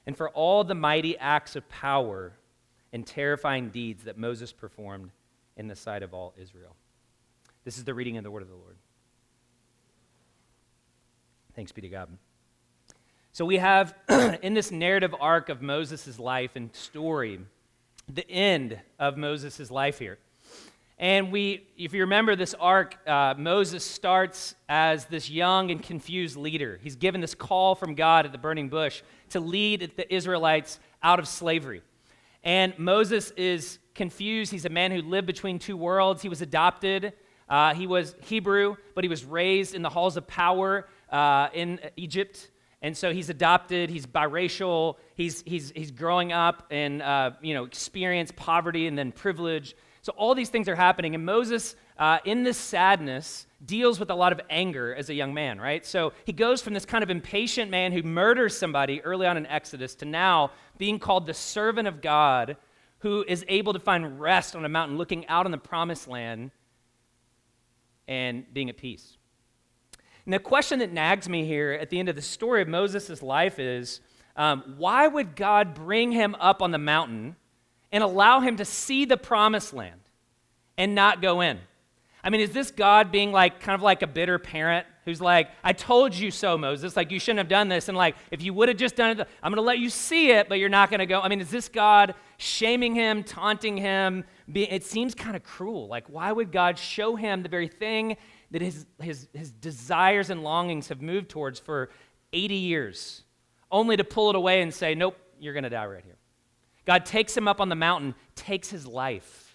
and 0.08 0.16
for 0.16 0.30
all 0.30 0.64
the 0.64 0.74
mighty 0.74 1.18
acts 1.18 1.58
of 1.58 1.68
power 1.68 2.38
and 2.94 3.06
terrifying 3.06 3.70
deeds 3.70 4.04
that 4.04 4.18
Moses 4.18 4.52
performed 4.52 5.12
in 5.58 5.68
the 5.68 5.76
sight 5.76 6.04
of 6.04 6.14
all 6.14 6.34
Israel. 6.38 6.76
This 7.64 7.78
is 7.78 7.84
the 7.84 7.94
reading 7.94 8.18
of 8.18 8.24
the 8.24 8.32
word 8.32 8.44
of 8.44 8.50
the 8.50 8.56
Lord. 8.56 8.76
Thanks 11.56 11.72
be 11.72 11.82
to 11.82 11.90
God. 11.90 12.10
So 13.34 13.46
we 13.46 13.58
have 13.58 13.96
in 14.42 14.54
this 14.54 14.72
narrative 14.72 15.16
arc 15.20 15.50
of 15.50 15.62
Moses' 15.62 16.20
life 16.20 16.52
and 16.56 16.74
story, 16.76 17.40
the 18.08 18.30
end 18.30 18.80
of 19.00 19.18
Moses' 19.18 19.72
life 19.72 20.00
here. 20.00 20.18
And 20.98 21.32
we, 21.32 21.66
if 21.78 21.94
you 21.94 22.02
remember 22.02 22.36
this 22.36 22.54
arc, 22.60 22.96
uh, 23.08 23.34
Moses 23.36 23.84
starts 23.84 24.54
as 24.70 25.06
this 25.06 25.32
young 25.32 25.72
and 25.72 25.82
confused 25.82 26.38
leader. 26.38 26.80
He's 26.84 26.96
given 26.96 27.22
this 27.22 27.34
call 27.34 27.74
from 27.74 27.96
God 27.96 28.26
at 28.26 28.32
the 28.32 28.38
burning 28.38 28.70
bush 28.70 29.02
to 29.30 29.40
lead 29.40 29.94
the 29.96 30.14
Israelites 30.14 30.80
out 31.02 31.18
of 31.18 31.28
slavery. 31.28 31.82
And 32.44 32.78
Moses 32.80 33.32
is 33.32 33.80
confused. 33.94 34.52
He's 34.52 34.66
a 34.66 34.70
man 34.70 34.92
who 34.92 35.02
lived 35.02 35.28
between 35.28 35.60
two 35.60 35.78
worlds. 35.78 36.22
He 36.22 36.30
was 36.30 36.42
adopted. 36.42 37.14
Uh, 37.48 37.74
he 37.74 37.86
was 37.86 38.16
Hebrew, 38.22 38.78
but 38.96 39.04
he 39.04 39.10
was 39.10 39.26
raised 39.26 39.76
in 39.76 39.82
the 39.82 39.90
halls 39.90 40.18
of 40.18 40.26
power 40.26 40.88
uh, 41.12 41.50
in 41.54 41.80
Egypt. 41.98 42.50
And 42.82 42.98
so 42.98 43.14
he's 43.14 43.30
adopted, 43.30 43.92
he's 43.92 44.08
biracial, 44.08 44.96
he's, 45.16 45.44
he's, 45.46 45.72
he's 45.76 45.92
growing 45.92 46.32
up 46.32 46.66
and, 46.72 47.02
uh, 47.02 47.32
you 47.42 47.54
know, 47.54 47.66
experience 47.66 48.32
poverty 48.36 48.88
and 48.88 48.98
then 48.98 49.12
privilege. 49.12 49.76
So 50.02 50.14
all 50.14 50.34
these 50.34 50.50
things 50.50 50.68
are 50.68 50.76
happening. 50.76 51.14
And 51.14 51.24
Moses, 51.24 51.76
uh, 52.02 52.18
in 52.26 52.42
this 52.42 52.58
sadness, 52.58 53.46
deals 53.64 54.00
with 54.00 54.10
a 54.10 54.16
lot 54.16 54.32
of 54.32 54.42
anger 54.50 54.96
as 54.96 55.12
a 55.12 55.14
young 55.14 55.36
man, 55.36 55.62
right? 55.62 55.86
So 55.86 56.14
he 56.26 56.34
goes 56.34 56.60
from 56.60 56.74
this 56.74 56.84
kind 56.84 57.04
of 57.04 57.12
impatient 57.12 57.70
man 57.70 57.92
who 57.92 58.02
murders 58.02 58.58
somebody 58.58 59.04
early 59.04 59.28
on 59.28 59.38
in 59.38 59.46
Exodus 59.46 59.94
to 59.96 60.06
now 60.06 60.50
being 60.80 60.98
called 60.98 61.28
the 61.28 61.36
servant 61.36 61.88
of 61.88 62.02
God 62.02 62.58
who 63.02 63.24
is 63.28 63.46
able 63.48 63.74
to 63.74 63.80
find 63.80 64.20
rest 64.20 64.56
on 64.56 64.66
a 64.66 64.70
mountain 64.70 64.98
looking 64.98 65.28
out 65.28 65.46
on 65.46 65.52
the 65.52 65.60
promised 65.60 66.08
land 66.08 66.50
and 68.08 68.52
being 68.52 68.72
at 68.72 68.78
peace. 68.78 69.18
And 70.26 70.34
the 70.34 70.40
question 70.40 70.80
that 70.80 70.92
nags 70.92 71.30
me 71.30 71.46
here 71.46 71.72
at 71.72 71.92
the 71.92 72.00
end 72.00 72.10
of 72.10 72.16
the 72.16 72.24
story 72.24 72.64
of 72.64 72.68
Moses' 72.68 73.22
life 73.22 73.60
is 73.60 74.02
um, 74.36 74.74
why 74.78 75.08
would 75.08 75.36
God 75.36 75.76
bring 75.76 76.12
him 76.12 76.36
up 76.40 76.64
on 76.64 76.72
the 76.72 76.80
mountain 76.80 77.36
and 77.92 78.04
allow 78.04 78.40
him 78.40 78.58
to 78.58 78.66
see 78.66 79.06
the 79.06 79.18
promised 79.18 79.72
land 79.72 80.02
and 80.80 80.96
not 80.96 81.22
go 81.22 81.42
in? 81.42 81.60
I 82.24 82.30
mean, 82.30 82.42
is 82.42 82.52
this 82.52 82.72
God 82.72 83.12
being 83.12 83.32
like 83.32 83.60
kind 83.60 83.76
of 83.76 83.82
like 83.82 84.02
a 84.02 84.08
bitter 84.08 84.38
parent 84.38 84.86
who's 85.06 85.20
like, 85.20 85.50
I 85.64 85.74
told 85.74 86.14
you 86.14 86.30
so, 86.30 86.58
Moses. 86.58 86.96
Like, 86.96 87.12
you 87.12 87.20
shouldn't 87.20 87.40
have 87.40 87.48
done 87.48 87.68
this. 87.68 87.88
And 87.88 87.98
like, 87.98 88.16
if 88.30 88.42
you 88.42 88.54
would 88.54 88.70
have 88.70 88.78
just 88.78 88.96
done 88.96 89.20
it, 89.20 89.28
I'm 89.42 89.52
going 89.52 89.56
to 89.56 89.62
let 89.66 89.80
you 89.80 89.90
see 89.90 90.32
it, 90.32 90.48
but 90.48 90.60
you're 90.60 90.70
not 90.70 90.90
going 90.90 91.00
to 91.00 91.06
go. 91.06 91.20
I 91.20 91.28
mean, 91.28 91.42
is 91.42 91.50
this 91.50 91.68
God 91.68 92.14
shaming 92.38 92.94
him, 92.94 93.24
taunting 93.24 93.78
him? 93.78 94.24
It 94.54 94.84
seems 94.84 95.16
kind 95.16 95.36
of 95.36 95.44
cruel. 95.44 95.88
Like, 95.88 96.08
why 96.08 96.32
would 96.32 96.52
God 96.52 96.78
show 96.78 97.16
him 97.16 97.42
the 97.42 97.50
very 97.50 97.68
thing 97.68 98.18
that 98.52 98.62
his, 98.62 98.86
his, 99.02 99.28
his 99.34 99.52
desires 99.52 100.30
and 100.30 100.44
longings 100.44 100.90
have 100.90 101.02
moved 101.02 101.30
towards 101.30 101.58
for 101.58 101.90
80 102.34 102.56
years, 102.56 103.24
only 103.72 103.98
to 103.98 104.04
pull 104.04 104.30
it 104.30 104.36
away 104.36 104.62
and 104.62 104.74
say, 104.74 104.94
Nope, 104.94 105.18
you're 105.40 105.54
going 105.54 105.64
to 105.64 105.70
die 105.70 105.86
right 105.86 106.04
here. 106.04 106.18
God 106.86 107.06
takes 107.06 107.36
him 107.36 107.48
up 107.48 107.62
on 107.62 107.70
the 107.70 107.76
mountain, 107.76 108.16
takes 108.36 108.70
his 108.70 108.86
life. 108.86 109.51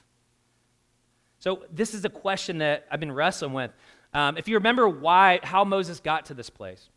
So, 1.47 1.63
this 1.73 1.95
is 1.95 2.05
a 2.05 2.09
question 2.09 2.59
that 2.59 2.87
I've 2.91 2.99
been 2.99 3.13
wrestling 3.13 3.53
with. 3.53 3.71
Um, 4.13 4.37
if 4.37 4.49
you 4.49 4.57
remember 4.57 4.89
why, 4.89 5.39
how 5.45 5.63
Moses 5.63 6.01
got 6.01 6.27
to 6.27 6.35
this 6.35 6.51
place, 6.51 6.89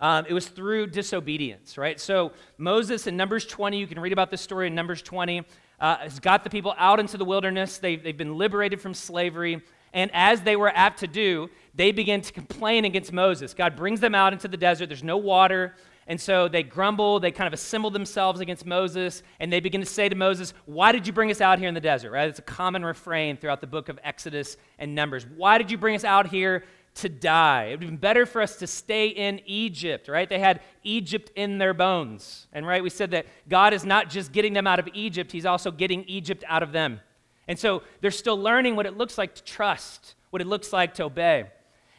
um, 0.00 0.24
it 0.26 0.32
was 0.32 0.48
through 0.48 0.86
disobedience, 0.86 1.76
right? 1.76 2.00
So, 2.00 2.32
Moses 2.56 3.06
in 3.06 3.14
Numbers 3.14 3.44
20, 3.44 3.78
you 3.78 3.86
can 3.86 4.00
read 4.00 4.14
about 4.14 4.30
this 4.30 4.40
story 4.40 4.68
in 4.68 4.74
Numbers 4.74 5.02
20, 5.02 5.42
uh, 5.80 5.96
has 5.96 6.18
got 6.18 6.44
the 6.44 6.48
people 6.48 6.74
out 6.78 6.98
into 6.98 7.18
the 7.18 7.26
wilderness. 7.26 7.76
They, 7.76 7.96
they've 7.96 8.16
been 8.16 8.38
liberated 8.38 8.80
from 8.80 8.94
slavery. 8.94 9.60
And 9.92 10.10
as 10.14 10.40
they 10.40 10.56
were 10.56 10.72
apt 10.74 11.00
to 11.00 11.06
do, 11.06 11.50
they 11.74 11.92
begin 11.92 12.22
to 12.22 12.32
complain 12.32 12.86
against 12.86 13.12
Moses. 13.12 13.52
God 13.52 13.76
brings 13.76 14.00
them 14.00 14.14
out 14.14 14.32
into 14.32 14.48
the 14.48 14.56
desert. 14.56 14.88
There's 14.88 15.04
no 15.04 15.18
water. 15.18 15.74
And 16.08 16.18
so 16.18 16.48
they 16.48 16.62
grumble, 16.62 17.20
they 17.20 17.30
kind 17.30 17.46
of 17.46 17.52
assemble 17.52 17.90
themselves 17.90 18.40
against 18.40 18.64
Moses, 18.64 19.22
and 19.40 19.52
they 19.52 19.60
begin 19.60 19.82
to 19.82 19.86
say 19.86 20.08
to 20.08 20.16
Moses, 20.16 20.54
Why 20.64 20.90
did 20.90 21.06
you 21.06 21.12
bring 21.12 21.30
us 21.30 21.42
out 21.42 21.58
here 21.58 21.68
in 21.68 21.74
the 21.74 21.82
desert? 21.82 22.10
Right? 22.10 22.28
It's 22.28 22.38
a 22.38 22.42
common 22.42 22.82
refrain 22.82 23.36
throughout 23.36 23.60
the 23.60 23.66
book 23.66 23.90
of 23.90 24.00
Exodus 24.02 24.56
and 24.78 24.94
Numbers. 24.94 25.26
Why 25.36 25.58
did 25.58 25.70
you 25.70 25.76
bring 25.76 25.94
us 25.94 26.04
out 26.04 26.28
here 26.28 26.64
to 26.96 27.10
die? 27.10 27.64
It 27.64 27.70
would 27.72 27.82
have 27.82 27.90
been 27.90 27.98
better 27.98 28.24
for 28.24 28.40
us 28.40 28.56
to 28.56 28.66
stay 28.66 29.08
in 29.08 29.42
Egypt, 29.44 30.08
right? 30.08 30.26
They 30.26 30.38
had 30.38 30.62
Egypt 30.82 31.30
in 31.36 31.58
their 31.58 31.74
bones. 31.74 32.46
And 32.54 32.66
right, 32.66 32.82
we 32.82 32.88
said 32.88 33.10
that 33.10 33.26
God 33.46 33.74
is 33.74 33.84
not 33.84 34.08
just 34.08 34.32
getting 34.32 34.54
them 34.54 34.66
out 34.66 34.78
of 34.78 34.88
Egypt, 34.94 35.30
He's 35.30 35.46
also 35.46 35.70
getting 35.70 36.04
Egypt 36.04 36.42
out 36.48 36.62
of 36.62 36.72
them. 36.72 37.00
And 37.46 37.58
so 37.58 37.82
they're 38.00 38.10
still 38.10 38.40
learning 38.40 38.76
what 38.76 38.86
it 38.86 38.96
looks 38.96 39.18
like 39.18 39.34
to 39.34 39.44
trust, 39.44 40.14
what 40.30 40.40
it 40.40 40.46
looks 40.46 40.72
like 40.72 40.94
to 40.94 41.04
obey. 41.04 41.50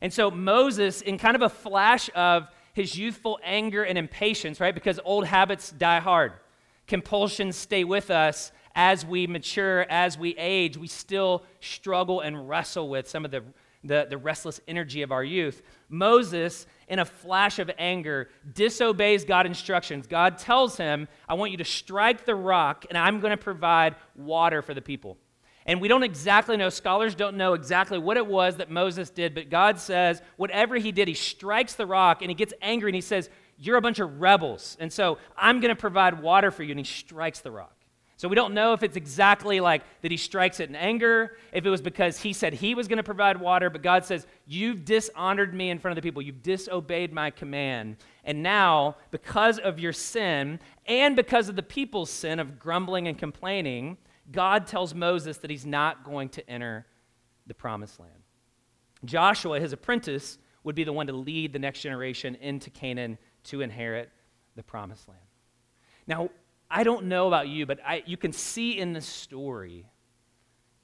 And 0.02 0.12
so 0.12 0.32
Moses, 0.32 1.02
in 1.02 1.20
kind 1.20 1.36
of 1.36 1.44
a 1.44 1.50
flash 1.50 2.10
of 2.16 2.48
his 2.80 2.98
youthful 2.98 3.38
anger 3.44 3.84
and 3.84 3.98
impatience, 3.98 4.62
right? 4.62 4.74
Because 4.74 5.02
old 5.04 5.26
habits 5.26 5.70
die 5.70 6.00
hard, 6.00 6.32
compulsions 6.88 7.58
stay 7.58 7.84
with 7.84 8.10
us 8.10 8.54
as 8.74 9.06
we 9.06 9.28
mature, 9.28 9.86
as 9.90 10.18
we 10.18 10.34
age. 10.38 10.78
We 10.78 10.88
still 10.88 11.44
struggle 11.60 12.22
and 12.22 12.48
wrestle 12.48 12.88
with 12.88 13.10
some 13.10 13.26
of 13.26 13.32
the, 13.32 13.44
the, 13.84 14.08
the 14.10 14.18
restless 14.18 14.62
energy 14.66 15.02
of 15.02 15.12
our 15.12 15.26
youth. 15.26 15.62
Moses, 15.90 16.68
in 16.88 17.00
a 17.00 17.06
flash 17.06 17.60
of 17.60 17.70
anger, 17.78 18.30
disobeys 18.54 19.26
God's 19.26 19.48
instructions. 19.48 20.08
God 20.08 20.38
tells 20.38 20.78
him, 20.78 21.10
I 21.28 21.34
want 21.34 21.52
you 21.52 21.58
to 21.58 21.66
strike 21.66 22.24
the 22.24 22.36
rock, 22.36 22.86
and 22.88 22.98
I'm 22.98 23.20
going 23.20 23.32
to 23.32 23.38
provide 23.38 23.98
water 24.16 24.62
for 24.62 24.74
the 24.74 24.82
people. 24.82 25.18
And 25.70 25.80
we 25.80 25.88
don't 25.88 26.02
exactly 26.02 26.58
know, 26.58 26.70
scholars 26.70 27.14
don't 27.14 27.38
know 27.38 27.54
exactly 27.54 28.00
what 28.00 28.18
it 28.18 28.26
was 28.26 28.56
that 28.56 28.72
Moses 28.72 29.12
did, 29.12 29.36
but 29.36 29.52
God 29.52 29.78
says, 29.78 30.20
whatever 30.36 30.78
he 30.78 30.92
did, 30.92 31.08
he 31.08 31.14
strikes 31.14 31.76
the 31.76 31.86
rock 31.86 32.24
and 32.24 32.32
he 32.32 32.34
gets 32.34 32.56
angry 32.60 32.90
and 32.90 32.96
he 32.96 33.02
says, 33.02 33.30
You're 33.60 33.78
a 33.78 33.82
bunch 33.82 34.00
of 34.00 34.20
rebels. 34.20 34.78
And 34.80 34.92
so 34.92 35.20
I'm 35.38 35.60
going 35.60 35.70
to 35.70 35.80
provide 35.80 36.24
water 36.24 36.50
for 36.50 36.64
you. 36.64 36.72
And 36.72 36.80
he 36.80 36.86
strikes 36.86 37.42
the 37.42 37.52
rock. 37.52 37.76
So 38.18 38.28
we 38.28 38.36
don't 38.36 38.56
know 38.56 38.74
if 38.74 38.82
it's 38.82 38.98
exactly 38.98 39.60
like 39.60 39.84
that 40.02 40.10
he 40.10 40.18
strikes 40.18 40.60
it 40.60 40.70
in 40.70 40.76
anger, 40.76 41.38
if 41.54 41.64
it 41.64 41.70
was 41.70 41.84
because 41.84 42.20
he 42.20 42.34
said 42.34 42.54
he 42.54 42.74
was 42.74 42.88
going 42.88 42.98
to 42.98 43.04
provide 43.04 43.40
water, 43.40 43.70
but 43.70 43.84
God 43.84 44.04
says, 44.04 44.26
You've 44.48 44.84
dishonored 44.86 45.54
me 45.54 45.70
in 45.70 45.78
front 45.78 45.96
of 45.96 46.02
the 46.02 46.08
people. 46.08 46.24
You've 46.24 46.42
disobeyed 46.42 47.14
my 47.14 47.30
command. 47.30 47.98
And 48.26 48.42
now, 48.42 48.96
because 49.12 49.60
of 49.60 49.80
your 49.80 49.94
sin 49.94 50.60
and 50.88 51.16
because 51.16 51.48
of 51.48 51.56
the 51.56 51.62
people's 51.62 52.10
sin 52.10 52.40
of 52.40 52.58
grumbling 52.58 53.08
and 53.08 53.20
complaining, 53.20 53.98
God 54.32 54.68
tells 54.68 54.94
Moses 54.94 55.38
that 55.38 55.50
he's 55.50 55.66
not 55.66 56.04
going 56.04 56.30
to 56.30 56.50
enter 56.50 56.86
the 57.48 57.54
promised 57.54 58.00
land. 58.00 58.14
Joshua, 59.06 59.60
his 59.60 59.74
apprentice, 59.74 60.38
would 60.64 60.76
be 60.76 60.84
the 60.84 60.94
one 60.94 61.08
to 61.08 61.14
lead 61.14 61.54
the 61.54 61.60
next 61.60 61.82
generation 61.82 62.36
into 62.36 62.70
Canaan 62.70 63.18
to 63.46 63.62
inherit 63.62 64.10
the 64.56 64.64
promised 64.64 65.08
land. 65.08 65.22
Now, 66.06 66.30
I 66.70 66.84
don't 66.84 67.06
know 67.06 67.28
about 67.28 67.48
you, 67.48 67.66
but 67.66 67.80
I, 67.86 68.04
you 68.06 68.18
can 68.18 68.34
see 68.34 68.78
in 68.78 68.94
the 68.94 69.02
story 69.02 69.86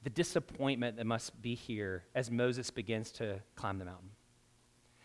the 0.04 0.10
disappointment 0.10 0.98
that 0.98 1.06
must 1.06 1.40
be 1.42 1.56
here 1.56 2.04
as 2.14 2.32
Moses 2.32 2.72
begins 2.72 3.12
to 3.14 3.40
climb 3.56 3.80
the 3.80 3.86
mountain. 3.86 4.10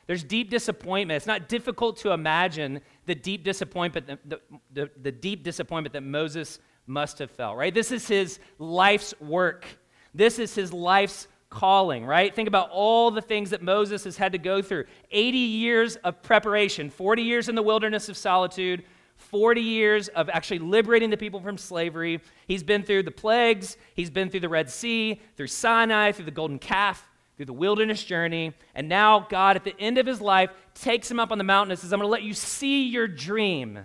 There's 0.06 0.24
deep 0.24 0.50
disappointment. 0.50 1.16
It's 1.16 1.26
not 1.26 1.48
difficult 1.48 1.98
to 1.98 2.12
imagine 2.12 2.80
the 3.06 3.14
deep 3.14 3.44
disappointment, 3.44 4.06
the, 4.06 4.18
the, 4.24 4.40
the, 4.72 4.90
the 5.00 5.12
deep 5.12 5.42
disappointment 5.42 5.92
that 5.92 6.02
Moses 6.02 6.58
must 6.90 7.20
have 7.20 7.30
felt, 7.30 7.56
right? 7.56 7.72
This 7.72 7.92
is 7.92 8.06
his 8.08 8.40
life's 8.58 9.14
work. 9.20 9.64
This 10.12 10.38
is 10.38 10.54
his 10.54 10.72
life's 10.72 11.28
calling, 11.48 12.04
right? 12.04 12.34
Think 12.34 12.48
about 12.48 12.70
all 12.70 13.10
the 13.10 13.22
things 13.22 13.50
that 13.50 13.62
Moses 13.62 14.04
has 14.04 14.16
had 14.16 14.32
to 14.32 14.38
go 14.38 14.60
through 14.60 14.84
80 15.10 15.38
years 15.38 15.96
of 15.96 16.22
preparation, 16.22 16.90
40 16.90 17.22
years 17.22 17.48
in 17.48 17.54
the 17.54 17.62
wilderness 17.62 18.08
of 18.08 18.16
solitude, 18.16 18.84
40 19.16 19.60
years 19.60 20.08
of 20.08 20.28
actually 20.28 20.58
liberating 20.60 21.10
the 21.10 21.16
people 21.16 21.40
from 21.40 21.58
slavery. 21.58 22.20
He's 22.46 22.62
been 22.62 22.82
through 22.82 23.04
the 23.04 23.10
plagues, 23.10 23.76
he's 23.94 24.10
been 24.10 24.30
through 24.30 24.40
the 24.40 24.48
Red 24.48 24.70
Sea, 24.70 25.20
through 25.36 25.48
Sinai, 25.48 26.12
through 26.12 26.24
the 26.24 26.30
golden 26.30 26.58
calf, 26.58 27.08
through 27.36 27.46
the 27.46 27.52
wilderness 27.52 28.02
journey. 28.02 28.52
And 28.74 28.88
now 28.88 29.26
God, 29.28 29.56
at 29.56 29.64
the 29.64 29.78
end 29.78 29.98
of 29.98 30.06
his 30.06 30.20
life, 30.20 30.50
takes 30.74 31.10
him 31.10 31.20
up 31.20 31.30
on 31.30 31.38
the 31.38 31.44
mountain 31.44 31.70
and 31.72 31.78
says, 31.78 31.92
I'm 31.92 31.98
going 31.98 32.08
to 32.08 32.12
let 32.12 32.22
you 32.22 32.34
see 32.34 32.88
your 32.88 33.08
dream, 33.08 33.78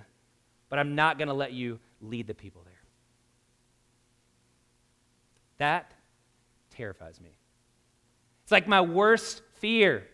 but 0.69 0.79
I'm 0.79 0.95
not 0.95 1.17
going 1.17 1.27
to 1.27 1.33
let 1.33 1.53
you 1.53 1.79
lead 2.01 2.27
the 2.27 2.33
people 2.33 2.61
there. 2.63 2.74
That 5.57 5.93
terrifies 6.71 7.19
me. 7.21 7.37
It's 8.43 8.51
like 8.51 8.67
my 8.67 8.81
worst 8.81 9.41
fear 9.55 10.05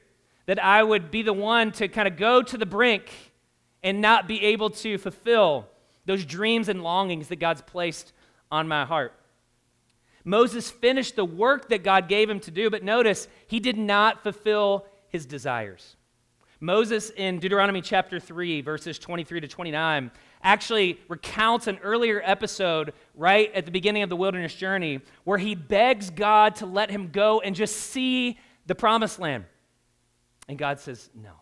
that 0.46 0.64
I 0.64 0.84
would 0.84 1.12
be 1.12 1.22
the 1.22 1.34
one 1.34 1.72
to 1.74 1.88
kind 1.88 2.08
of 2.08 2.18
go 2.18 2.42
to 2.42 2.58
the 2.58 2.66
brink 2.66 3.12
and 3.84 4.02
not 4.02 4.28
be 4.28 4.44
able 4.44 4.70
to 4.70 4.98
fulfill 4.98 5.68
those 6.06 6.26
dreams 6.26 6.70
and 6.70 6.84
longings 6.84 7.28
that 7.28 7.38
God's 7.38 7.62
placed 7.62 8.14
on 8.52 8.68
my 8.68 8.86
heart. 8.86 9.14
Moses 10.24 10.70
finished 10.70 11.16
the 11.16 11.26
work 11.26 11.70
that 11.70 11.84
God 11.84 12.08
gave 12.08 12.30
him 12.30 12.40
to 12.42 12.52
do, 12.52 12.70
but 12.70 12.84
notice 12.84 13.28
he 13.48 13.60
did 13.60 13.78
not 13.78 14.22
fulfill 14.22 14.86
his 15.08 15.26
desires. 15.26 15.96
Moses 16.60 17.10
in 17.12 17.40
Deuteronomy 17.40 17.82
chapter 17.82 18.20
3, 18.20 18.62
verses 18.62 19.00
23 19.00 19.42
to 19.42 19.48
29, 19.48 20.12
actually 20.44 21.00
recounts 21.08 21.68
an 21.68 21.80
earlier 21.84 22.22
episode 22.24 22.94
right 23.16 23.52
at 23.54 23.66
the 23.66 23.72
beginning 23.72 24.04
of 24.04 24.10
the 24.10 24.16
wilderness 24.16 24.56
journey 24.56 25.02
where 25.24 25.38
he 25.38 25.56
begs 25.56 26.10
God 26.10 26.56
to 26.58 26.66
let 26.66 26.90
him 26.90 27.10
go 27.12 27.42
and 27.42 27.56
just 27.56 27.76
see 27.76 28.40
the 28.66 28.76
promised 28.76 29.20
land. 29.20 29.46
And 30.48 30.58
God 30.58 30.80
says, 30.80 31.10
No, 31.16 31.30
I'm 31.30 31.36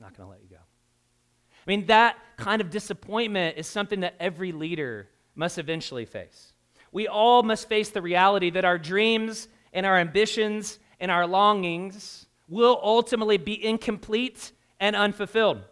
not 0.00 0.16
going 0.16 0.26
to 0.26 0.30
let 0.30 0.42
you 0.42 0.48
go. 0.48 0.56
I 0.56 1.70
mean, 1.70 1.86
that 1.86 2.16
kind 2.36 2.60
of 2.60 2.70
disappointment 2.70 3.58
is 3.58 3.66
something 3.66 4.00
that 4.00 4.14
every 4.20 4.52
leader 4.52 5.08
must 5.34 5.58
eventually 5.58 6.04
face. 6.04 6.52
We 6.92 7.08
all 7.08 7.42
must 7.42 7.68
face 7.68 7.90
the 7.90 8.00
reality 8.02 8.50
that 8.50 8.64
our 8.64 8.78
dreams 8.78 9.48
and 9.72 9.84
our 9.84 9.98
ambitions 9.98 10.78
and 11.00 11.10
our 11.10 11.26
longings 11.26 12.26
will 12.48 12.78
ultimately 12.82 13.36
be 13.36 13.62
incomplete 13.62 14.52
and 14.80 14.94
unfulfilled. 14.94 15.62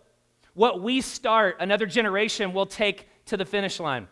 What 0.54 0.80
we 0.80 1.00
start, 1.00 1.56
another 1.60 1.86
generation 1.86 2.52
will 2.52 2.66
take 2.66 3.08
to 3.26 3.36
the 3.36 3.44
finish 3.44 3.78
line. 3.80 4.08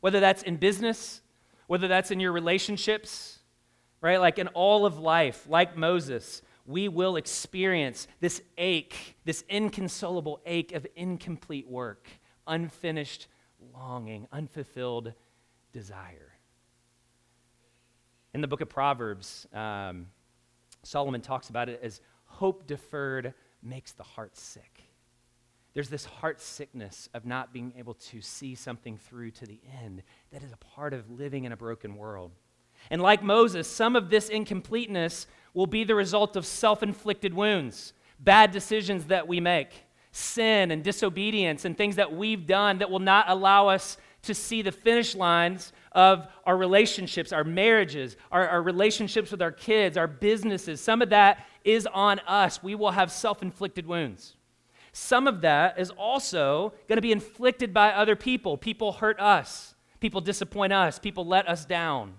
Whether 0.00 0.20
that's 0.20 0.42
in 0.42 0.56
business, 0.56 1.22
whether 1.66 1.88
that's 1.88 2.10
in 2.10 2.20
your 2.20 2.32
relationships, 2.32 3.38
right? 4.00 4.20
Like 4.20 4.38
in 4.38 4.48
all 4.48 4.86
of 4.86 4.98
life, 4.98 5.46
like 5.48 5.76
Moses, 5.76 6.42
we 6.66 6.88
will 6.88 7.16
experience 7.16 8.06
this 8.20 8.42
ache, 8.58 9.16
this 9.24 9.44
inconsolable 9.48 10.40
ache 10.44 10.72
of 10.72 10.86
incomplete 10.94 11.68
work, 11.68 12.08
unfinished 12.46 13.28
longing, 13.74 14.26
unfulfilled 14.32 15.14
desire. 15.72 16.32
In 18.34 18.42
the 18.42 18.48
book 18.48 18.60
of 18.60 18.68
Proverbs, 18.68 19.46
um, 19.54 20.08
Solomon 20.82 21.22
talks 21.22 21.48
about 21.48 21.68
it 21.68 21.80
as 21.82 22.00
hope 22.26 22.66
deferred 22.66 23.32
makes 23.62 23.92
the 23.92 24.02
heart 24.02 24.36
sick. 24.36 24.82
There's 25.76 25.90
this 25.90 26.06
heart 26.06 26.40
sickness 26.40 27.10
of 27.12 27.26
not 27.26 27.52
being 27.52 27.74
able 27.76 27.92
to 27.92 28.22
see 28.22 28.54
something 28.54 28.96
through 28.96 29.32
to 29.32 29.44
the 29.44 29.60
end 29.84 30.02
that 30.32 30.42
is 30.42 30.50
a 30.50 30.56
part 30.56 30.94
of 30.94 31.10
living 31.10 31.44
in 31.44 31.52
a 31.52 31.56
broken 31.56 31.96
world. 31.96 32.32
And 32.90 33.02
like 33.02 33.22
Moses, 33.22 33.68
some 33.68 33.94
of 33.94 34.08
this 34.08 34.30
incompleteness 34.30 35.26
will 35.52 35.66
be 35.66 35.84
the 35.84 35.94
result 35.94 36.34
of 36.34 36.46
self 36.46 36.82
inflicted 36.82 37.34
wounds, 37.34 37.92
bad 38.18 38.52
decisions 38.52 39.04
that 39.08 39.28
we 39.28 39.38
make, 39.38 39.68
sin 40.12 40.70
and 40.70 40.82
disobedience, 40.82 41.66
and 41.66 41.76
things 41.76 41.96
that 41.96 42.10
we've 42.10 42.46
done 42.46 42.78
that 42.78 42.90
will 42.90 42.98
not 42.98 43.26
allow 43.28 43.68
us 43.68 43.98
to 44.22 44.32
see 44.32 44.62
the 44.62 44.72
finish 44.72 45.14
lines 45.14 45.74
of 45.92 46.26
our 46.46 46.56
relationships, 46.56 47.34
our 47.34 47.44
marriages, 47.44 48.16
our, 48.32 48.48
our 48.48 48.62
relationships 48.62 49.30
with 49.30 49.42
our 49.42 49.52
kids, 49.52 49.98
our 49.98 50.08
businesses. 50.08 50.80
Some 50.80 51.02
of 51.02 51.10
that 51.10 51.46
is 51.64 51.86
on 51.86 52.18
us. 52.20 52.62
We 52.62 52.74
will 52.74 52.92
have 52.92 53.12
self 53.12 53.42
inflicted 53.42 53.86
wounds. 53.86 54.36
Some 54.98 55.26
of 55.26 55.42
that 55.42 55.78
is 55.78 55.90
also 55.90 56.72
going 56.88 56.96
to 56.96 57.02
be 57.02 57.12
inflicted 57.12 57.74
by 57.74 57.90
other 57.90 58.16
people. 58.16 58.56
People 58.56 58.92
hurt 58.92 59.20
us, 59.20 59.74
people 60.00 60.22
disappoint 60.22 60.72
us, 60.72 60.98
people 60.98 61.26
let 61.26 61.46
us 61.46 61.66
down. 61.66 62.14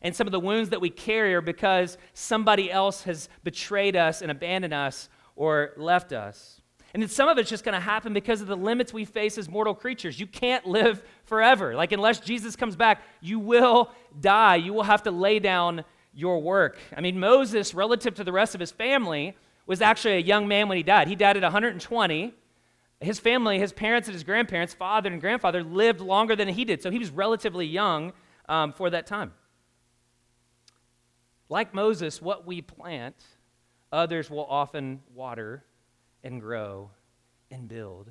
And 0.00 0.16
some 0.16 0.26
of 0.26 0.32
the 0.32 0.40
wounds 0.40 0.70
that 0.70 0.80
we 0.80 0.88
carry 0.88 1.34
are 1.34 1.42
because 1.42 1.98
somebody 2.14 2.72
else 2.72 3.02
has 3.02 3.28
betrayed 3.44 3.94
us 3.94 4.22
and 4.22 4.30
abandoned 4.30 4.72
us 4.72 5.10
or 5.36 5.72
left 5.76 6.14
us. 6.14 6.62
And 6.94 7.02
then 7.02 7.10
some 7.10 7.28
of 7.28 7.36
it's 7.36 7.50
just 7.50 7.62
going 7.62 7.74
to 7.74 7.78
happen 7.78 8.14
because 8.14 8.40
of 8.40 8.46
the 8.46 8.56
limits 8.56 8.90
we 8.90 9.04
face 9.04 9.36
as 9.36 9.46
mortal 9.46 9.74
creatures. 9.74 10.18
You 10.18 10.26
can't 10.26 10.64
live 10.66 11.02
forever. 11.26 11.74
Like, 11.74 11.92
unless 11.92 12.20
Jesus 12.20 12.56
comes 12.56 12.74
back, 12.74 13.02
you 13.20 13.38
will 13.38 13.90
die. 14.18 14.56
You 14.56 14.72
will 14.72 14.84
have 14.84 15.02
to 15.02 15.10
lay 15.10 15.40
down 15.40 15.84
your 16.14 16.40
work. 16.40 16.78
I 16.96 17.02
mean, 17.02 17.20
Moses, 17.20 17.74
relative 17.74 18.14
to 18.14 18.24
the 18.24 18.32
rest 18.32 18.54
of 18.54 18.60
his 18.60 18.70
family, 18.70 19.36
was 19.68 19.82
actually 19.82 20.14
a 20.14 20.20
young 20.20 20.48
man 20.48 20.66
when 20.66 20.78
he 20.78 20.82
died. 20.82 21.06
He 21.06 21.14
died 21.14 21.36
at 21.36 21.42
120. 21.44 22.34
His 23.00 23.20
family, 23.20 23.60
his 23.60 23.72
parents 23.72 24.08
and 24.08 24.14
his 24.14 24.24
grandparents, 24.24 24.74
father 24.74 25.12
and 25.12 25.20
grandfather, 25.20 25.62
lived 25.62 26.00
longer 26.00 26.34
than 26.34 26.48
he 26.48 26.64
did. 26.64 26.82
So 26.82 26.90
he 26.90 26.98
was 26.98 27.10
relatively 27.10 27.66
young 27.66 28.12
um, 28.48 28.72
for 28.72 28.90
that 28.90 29.06
time. 29.06 29.34
Like 31.50 31.74
Moses, 31.74 32.20
what 32.20 32.46
we 32.46 32.62
plant, 32.62 33.14
others 33.92 34.30
will 34.30 34.46
often 34.46 35.00
water 35.14 35.64
and 36.24 36.40
grow 36.40 36.90
and 37.50 37.68
build 37.68 38.10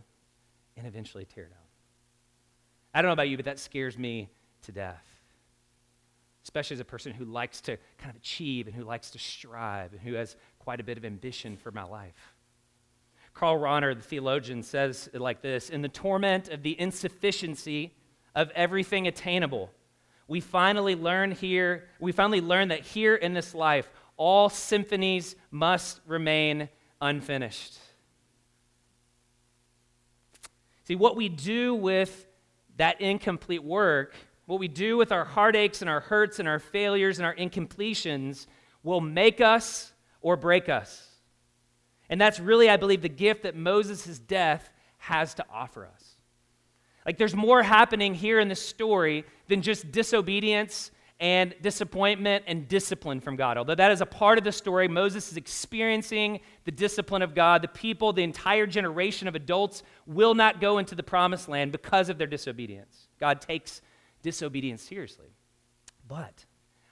and 0.77 0.85
eventually 0.87 1.25
tear 1.25 1.45
down. 1.45 1.57
I 2.93 3.01
don't 3.01 3.09
know 3.09 3.13
about 3.13 3.29
you, 3.29 3.35
but 3.35 3.45
that 3.45 3.59
scares 3.59 3.97
me 3.97 4.29
to 4.63 4.71
death. 4.71 5.05
Especially 6.43 6.75
as 6.75 6.79
a 6.79 6.85
person 6.85 7.13
who 7.13 7.25
likes 7.25 7.61
to 7.61 7.77
kind 7.97 8.09
of 8.09 8.15
achieve 8.15 8.67
and 8.67 8.75
who 8.75 8.83
likes 8.83 9.11
to 9.11 9.19
strive 9.19 9.91
and 9.91 10.01
who 10.01 10.13
has 10.13 10.37
quite 10.67 10.81
a 10.81 10.83
bit 10.83 10.97
of 10.97 11.05
ambition 11.05 11.55
for 11.55 11.71
my 11.71 11.85
life. 11.85 12.35
Karl 13.33 13.57
Rahner, 13.57 13.95
the 13.95 14.01
theologian, 14.01 14.61
says 14.63 15.09
it 15.13 15.21
like 15.21 15.41
this 15.41 15.69
In 15.69 15.81
the 15.81 15.87
torment 15.87 16.49
of 16.49 16.61
the 16.61 16.77
insufficiency 16.77 17.93
of 18.35 18.51
everything 18.53 19.07
attainable, 19.07 19.71
we 20.27 20.41
finally 20.41 20.93
learn 20.93 21.31
here, 21.31 21.87
we 22.01 22.11
finally 22.11 22.41
learn 22.41 22.67
that 22.67 22.81
here 22.81 23.15
in 23.15 23.33
this 23.33 23.55
life, 23.55 23.89
all 24.17 24.49
symphonies 24.49 25.37
must 25.51 26.01
remain 26.05 26.67
unfinished. 26.99 27.77
See, 30.83 30.95
what 30.95 31.15
we 31.15 31.29
do 31.29 31.75
with 31.75 32.27
that 32.75 32.99
incomplete 32.99 33.63
work, 33.63 34.15
what 34.47 34.59
we 34.59 34.67
do 34.67 34.97
with 34.97 35.13
our 35.13 35.23
heartaches 35.23 35.81
and 35.81 35.89
our 35.89 36.01
hurts 36.01 36.39
and 36.39 36.47
our 36.49 36.59
failures 36.59 37.19
and 37.19 37.25
our 37.25 37.35
incompletions, 37.35 38.47
will 38.83 38.99
make 38.99 39.39
us 39.39 39.93
or 40.21 40.35
break 40.35 40.69
us. 40.69 41.09
And 42.09 42.19
that's 42.19 42.39
really, 42.39 42.69
I 42.69 42.77
believe, 42.77 43.01
the 43.01 43.09
gift 43.09 43.43
that 43.43 43.55
Moses' 43.55 44.19
death 44.19 44.69
has 44.97 45.33
to 45.35 45.45
offer 45.51 45.85
us. 45.85 46.15
Like 47.05 47.17
there's 47.17 47.35
more 47.35 47.63
happening 47.63 48.13
here 48.13 48.39
in 48.39 48.47
this 48.47 48.61
story 48.61 49.25
than 49.47 49.61
just 49.61 49.91
disobedience 49.91 50.91
and 51.19 51.55
disappointment 51.61 52.43
and 52.47 52.67
discipline 52.67 53.19
from 53.19 53.35
God. 53.35 53.57
Although 53.57 53.75
that 53.75 53.91
is 53.91 54.01
a 54.01 54.05
part 54.05 54.37
of 54.37 54.43
the 54.43 54.51
story, 54.51 54.87
Moses 54.87 55.31
is 55.31 55.37
experiencing 55.37 56.41
the 56.65 56.71
discipline 56.71 57.21
of 57.21 57.33
God. 57.33 57.61
The 57.61 57.69
people, 57.69 58.13
the 58.13 58.23
entire 58.23 58.67
generation 58.67 59.27
of 59.27 59.35
adults, 59.35 59.83
will 60.05 60.35
not 60.35 60.61
go 60.61 60.77
into 60.77 60.95
the 60.95 61.03
promised 61.03 61.49
land 61.49 61.71
because 61.71 62.09
of 62.09 62.17
their 62.17 62.27
disobedience. 62.27 63.07
God 63.19 63.41
takes 63.41 63.81
disobedience 64.21 64.83
seriously. 64.83 65.29
But 66.07 66.45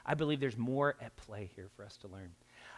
I 0.06 0.16
believe 0.16 0.40
there's 0.40 0.58
more 0.58 0.96
at 1.02 1.16
play 1.18 1.52
here 1.56 1.70
for 1.76 1.86
us 1.86 1.98
to 1.98 2.08
learn. 2.08 2.32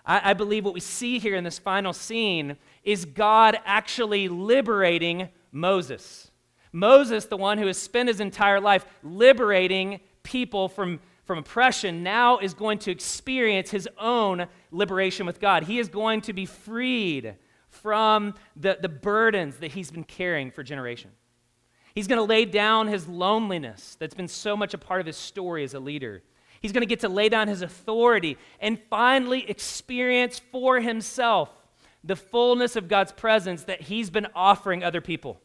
I, 0.07 0.31
I 0.31 0.33
believe 0.33 0.65
what 0.65 0.73
we 0.73 0.79
see 0.79 1.19
here 1.19 1.35
in 1.35 1.43
this 1.43 1.59
final 1.59 1.93
scene 1.93 2.57
is 2.83 3.05
God 3.05 3.59
actually 3.65 4.29
liberating 4.29 5.29
Moses. 5.51 6.31
Moses, 6.71 7.25
the 7.25 7.37
one 7.37 7.57
who 7.57 7.67
has 7.67 7.77
spent 7.77 8.07
his 8.07 8.19
entire 8.19 8.59
life 8.59 8.85
liberating 9.03 9.99
people 10.23 10.69
from, 10.69 10.99
from 11.25 11.39
oppression, 11.39 12.01
now 12.01 12.39
is 12.39 12.53
going 12.53 12.79
to 12.79 12.91
experience 12.91 13.69
his 13.69 13.87
own 13.99 14.47
liberation 14.71 15.25
with 15.25 15.39
God. 15.39 15.63
He 15.63 15.79
is 15.79 15.89
going 15.89 16.21
to 16.21 16.33
be 16.33 16.45
freed 16.45 17.35
from 17.69 18.33
the, 18.55 18.77
the 18.81 18.89
burdens 18.89 19.57
that 19.57 19.71
he's 19.73 19.91
been 19.91 20.03
carrying 20.03 20.51
for 20.51 20.63
generations. 20.63 21.13
He's 21.93 22.07
going 22.07 22.19
to 22.19 22.23
lay 22.23 22.45
down 22.45 22.87
his 22.87 23.07
loneliness 23.07 23.97
that's 23.99 24.13
been 24.13 24.27
so 24.27 24.55
much 24.55 24.73
a 24.73 24.77
part 24.77 24.99
of 24.99 25.07
his 25.07 25.17
story 25.17 25.63
as 25.63 25.73
a 25.73 25.79
leader. 25.79 26.21
He's 26.61 26.71
going 26.71 26.81
to 26.81 26.87
get 26.87 27.01
to 27.01 27.09
lay 27.09 27.29
down 27.29 27.47
his 27.47 27.61
authority 27.61 28.37
and 28.59 28.79
finally 28.89 29.49
experience 29.49 30.39
for 30.51 30.79
himself 30.79 31.49
the 32.03 32.15
fullness 32.15 32.75
of 32.75 32.87
God's 32.87 33.11
presence 33.11 33.63
that 33.63 33.81
he's 33.81 34.09
been 34.09 34.27
offering 34.35 34.83
other 34.83 35.01
people. 35.01 35.39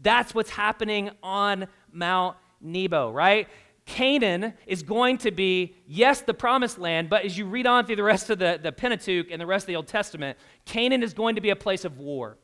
That's 0.00 0.34
what's 0.34 0.50
happening 0.50 1.10
on 1.22 1.66
Mount 1.92 2.36
Nebo, 2.60 3.10
right? 3.10 3.48
Canaan 3.84 4.54
is 4.66 4.82
going 4.82 5.18
to 5.18 5.30
be, 5.30 5.74
yes, 5.86 6.20
the 6.20 6.34
promised 6.34 6.78
land, 6.78 7.10
but 7.10 7.24
as 7.24 7.36
you 7.36 7.46
read 7.46 7.66
on 7.66 7.84
through 7.84 7.96
the 7.96 8.02
rest 8.02 8.30
of 8.30 8.38
the, 8.38 8.58
the 8.62 8.70
Pentateuch 8.70 9.30
and 9.30 9.40
the 9.40 9.46
rest 9.46 9.64
of 9.64 9.66
the 9.68 9.76
Old 9.76 9.88
Testament, 9.88 10.38
Canaan 10.64 11.02
is 11.02 11.14
going 11.14 11.34
to 11.34 11.40
be 11.40 11.50
a 11.50 11.56
place 11.56 11.84
of 11.84 11.98
war. 11.98 12.38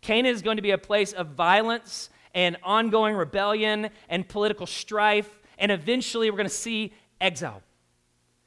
Canaan 0.00 0.32
is 0.32 0.42
going 0.42 0.56
to 0.56 0.62
be 0.62 0.70
a 0.70 0.78
place 0.78 1.12
of 1.12 1.28
violence 1.28 2.10
and 2.32 2.56
ongoing 2.62 3.16
rebellion 3.16 3.90
and 4.08 4.28
political 4.28 4.66
strife, 4.66 5.40
and 5.58 5.72
eventually 5.72 6.30
we're 6.30 6.36
going 6.36 6.48
to 6.48 6.54
see 6.54 6.92
exile. 7.20 7.62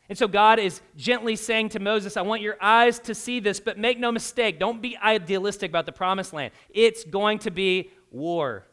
And 0.09 0.17
so 0.17 0.27
God 0.27 0.59
is 0.59 0.81
gently 0.97 1.37
saying 1.37 1.69
to 1.69 1.79
Moses, 1.79 2.17
I 2.17 2.21
want 2.21 2.41
your 2.41 2.57
eyes 2.61 2.99
to 2.99 3.15
see 3.15 3.39
this, 3.39 3.61
but 3.61 3.77
make 3.77 3.97
no 3.97 4.11
mistake, 4.11 4.59
don't 4.59 4.81
be 4.81 4.97
idealistic 4.97 5.71
about 5.71 5.85
the 5.85 5.93
promised 5.93 6.33
land. 6.33 6.51
It's 6.69 7.05
going 7.05 7.39
to 7.39 7.51
be 7.51 7.91
war. 8.11 8.65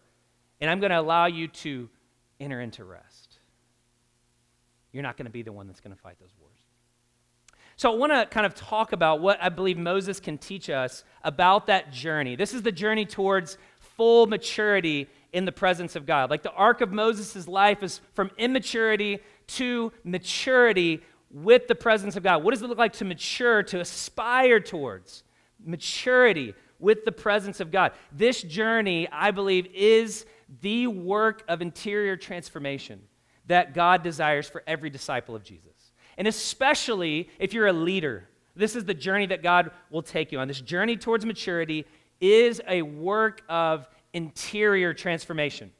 And 0.60 0.68
I'm 0.68 0.80
going 0.80 0.90
to 0.90 0.98
allow 0.98 1.26
you 1.26 1.46
to 1.48 1.88
enter 2.40 2.60
into 2.60 2.84
rest. 2.84 3.38
You're 4.92 5.04
not 5.04 5.16
going 5.16 5.26
to 5.26 5.30
be 5.30 5.42
the 5.42 5.52
one 5.52 5.68
that's 5.68 5.80
going 5.80 5.94
to 5.94 6.02
fight 6.02 6.18
those 6.18 6.34
wars. 6.40 6.48
So 7.76 7.92
I 7.92 7.94
want 7.94 8.10
to 8.10 8.26
kind 8.26 8.44
of 8.44 8.56
talk 8.56 8.92
about 8.92 9.20
what 9.20 9.38
I 9.40 9.48
believe 9.48 9.78
Moses 9.78 10.18
can 10.18 10.38
teach 10.38 10.68
us 10.68 11.04
about 11.22 11.66
that 11.68 11.92
journey. 11.92 12.34
This 12.34 12.52
is 12.52 12.62
the 12.62 12.72
journey 12.72 13.04
towards 13.06 13.56
full 13.78 14.26
maturity 14.26 15.08
in 15.32 15.44
the 15.44 15.52
presence 15.52 15.94
of 15.94 16.04
God. 16.04 16.30
Like 16.30 16.42
the 16.42 16.50
arc 16.50 16.80
of 16.80 16.90
Moses' 16.90 17.46
life 17.46 17.84
is 17.84 18.00
from 18.14 18.32
immaturity 18.38 19.20
to 19.48 19.92
maturity 20.04 21.02
with 21.30 21.68
the 21.68 21.74
presence 21.74 22.16
of 22.16 22.22
God. 22.22 22.42
What 22.42 22.52
does 22.52 22.62
it 22.62 22.68
look 22.68 22.78
like 22.78 22.94
to 22.94 23.04
mature, 23.04 23.62
to 23.64 23.80
aspire 23.80 24.60
towards 24.60 25.24
maturity 25.64 26.54
with 26.78 27.04
the 27.04 27.12
presence 27.12 27.60
of 27.60 27.70
God? 27.70 27.92
This 28.12 28.42
journey, 28.42 29.08
I 29.10 29.30
believe, 29.30 29.66
is 29.74 30.24
the 30.60 30.86
work 30.86 31.44
of 31.48 31.60
interior 31.60 32.16
transformation 32.16 33.00
that 33.46 33.74
God 33.74 34.02
desires 34.02 34.48
for 34.48 34.62
every 34.66 34.90
disciple 34.90 35.34
of 35.34 35.42
Jesus. 35.42 35.92
And 36.16 36.26
especially 36.26 37.28
if 37.38 37.52
you're 37.52 37.66
a 37.66 37.72
leader, 37.72 38.28
this 38.56 38.74
is 38.74 38.84
the 38.84 38.94
journey 38.94 39.26
that 39.26 39.42
God 39.42 39.70
will 39.90 40.02
take 40.02 40.32
you 40.32 40.38
on. 40.40 40.48
This 40.48 40.60
journey 40.60 40.96
towards 40.96 41.24
maturity 41.24 41.86
is 42.20 42.60
a 42.66 42.82
work 42.82 43.42
of 43.48 43.86
interior 44.12 44.94
transformation 44.94 45.70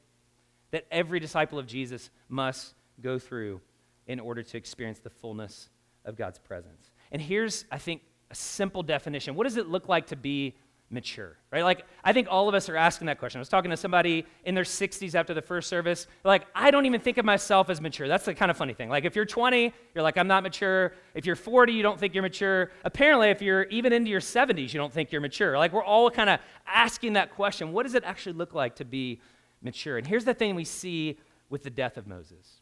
that 0.71 0.85
every 0.91 1.19
disciple 1.19 1.59
of 1.59 1.67
Jesus 1.67 2.09
must 2.29 2.73
go 3.01 3.19
through 3.19 3.61
in 4.07 4.19
order 4.19 4.43
to 4.43 4.57
experience 4.57 4.99
the 4.99 5.09
fullness 5.09 5.69
of 6.05 6.15
God's 6.15 6.39
presence. 6.39 6.91
And 7.11 7.21
here's, 7.21 7.65
I 7.71 7.77
think, 7.77 8.01
a 8.31 8.35
simple 8.35 8.83
definition. 8.83 9.35
What 9.35 9.45
does 9.45 9.57
it 9.57 9.67
look 9.67 9.87
like 9.87 10.07
to 10.07 10.15
be 10.15 10.55
mature? 10.89 11.37
Right? 11.51 11.63
Like, 11.63 11.85
I 12.03 12.13
think 12.13 12.27
all 12.29 12.49
of 12.49 12.55
us 12.55 12.69
are 12.69 12.75
asking 12.75 13.07
that 13.07 13.19
question. 13.19 13.39
I 13.39 13.41
was 13.41 13.49
talking 13.49 13.71
to 13.71 13.77
somebody 13.77 14.25
in 14.45 14.55
their 14.55 14.63
60s 14.63 15.13
after 15.15 15.33
the 15.33 15.41
first 15.41 15.69
service. 15.69 16.07
Like, 16.23 16.47
I 16.55 16.71
don't 16.71 16.85
even 16.85 17.01
think 17.01 17.17
of 17.17 17.25
myself 17.25 17.69
as 17.69 17.81
mature. 17.81 18.07
That's 18.07 18.25
the 18.25 18.33
kind 18.33 18.49
of 18.49 18.57
funny 18.57 18.73
thing. 18.73 18.89
Like, 18.89 19.05
if 19.05 19.15
you're 19.15 19.25
20, 19.25 19.73
you're 19.93 20.03
like, 20.03 20.17
I'm 20.17 20.27
not 20.27 20.43
mature. 20.43 20.93
If 21.13 21.25
you're 21.25 21.35
40, 21.35 21.73
you 21.73 21.83
don't 21.83 21.99
think 21.99 22.13
you're 22.13 22.23
mature. 22.23 22.71
Apparently, 22.83 23.29
if 23.29 23.41
you're 23.41 23.63
even 23.63 23.93
into 23.93 24.09
your 24.09 24.21
70s, 24.21 24.73
you 24.73 24.79
don't 24.79 24.93
think 24.93 25.11
you're 25.11 25.21
mature. 25.21 25.57
Like, 25.57 25.73
we're 25.73 25.83
all 25.83 26.09
kind 26.09 26.29
of 26.29 26.39
asking 26.67 27.13
that 27.13 27.35
question. 27.35 27.71
What 27.71 27.83
does 27.83 27.95
it 27.95 28.03
actually 28.03 28.33
look 28.33 28.53
like 28.53 28.75
to 28.77 28.85
be 28.85 29.21
mature? 29.61 29.97
And 29.97 30.07
here's 30.07 30.25
the 30.25 30.33
thing 30.33 30.55
we 30.55 30.65
see 30.65 31.17
with 31.49 31.63
the 31.63 31.69
death 31.69 31.97
of 31.97 32.07
Moses. 32.07 32.58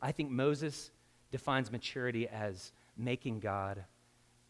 I 0.00 0.12
think 0.12 0.30
Moses 0.30 0.90
defines 1.30 1.70
maturity 1.72 2.28
as 2.28 2.72
making 2.96 3.40
God 3.40 3.84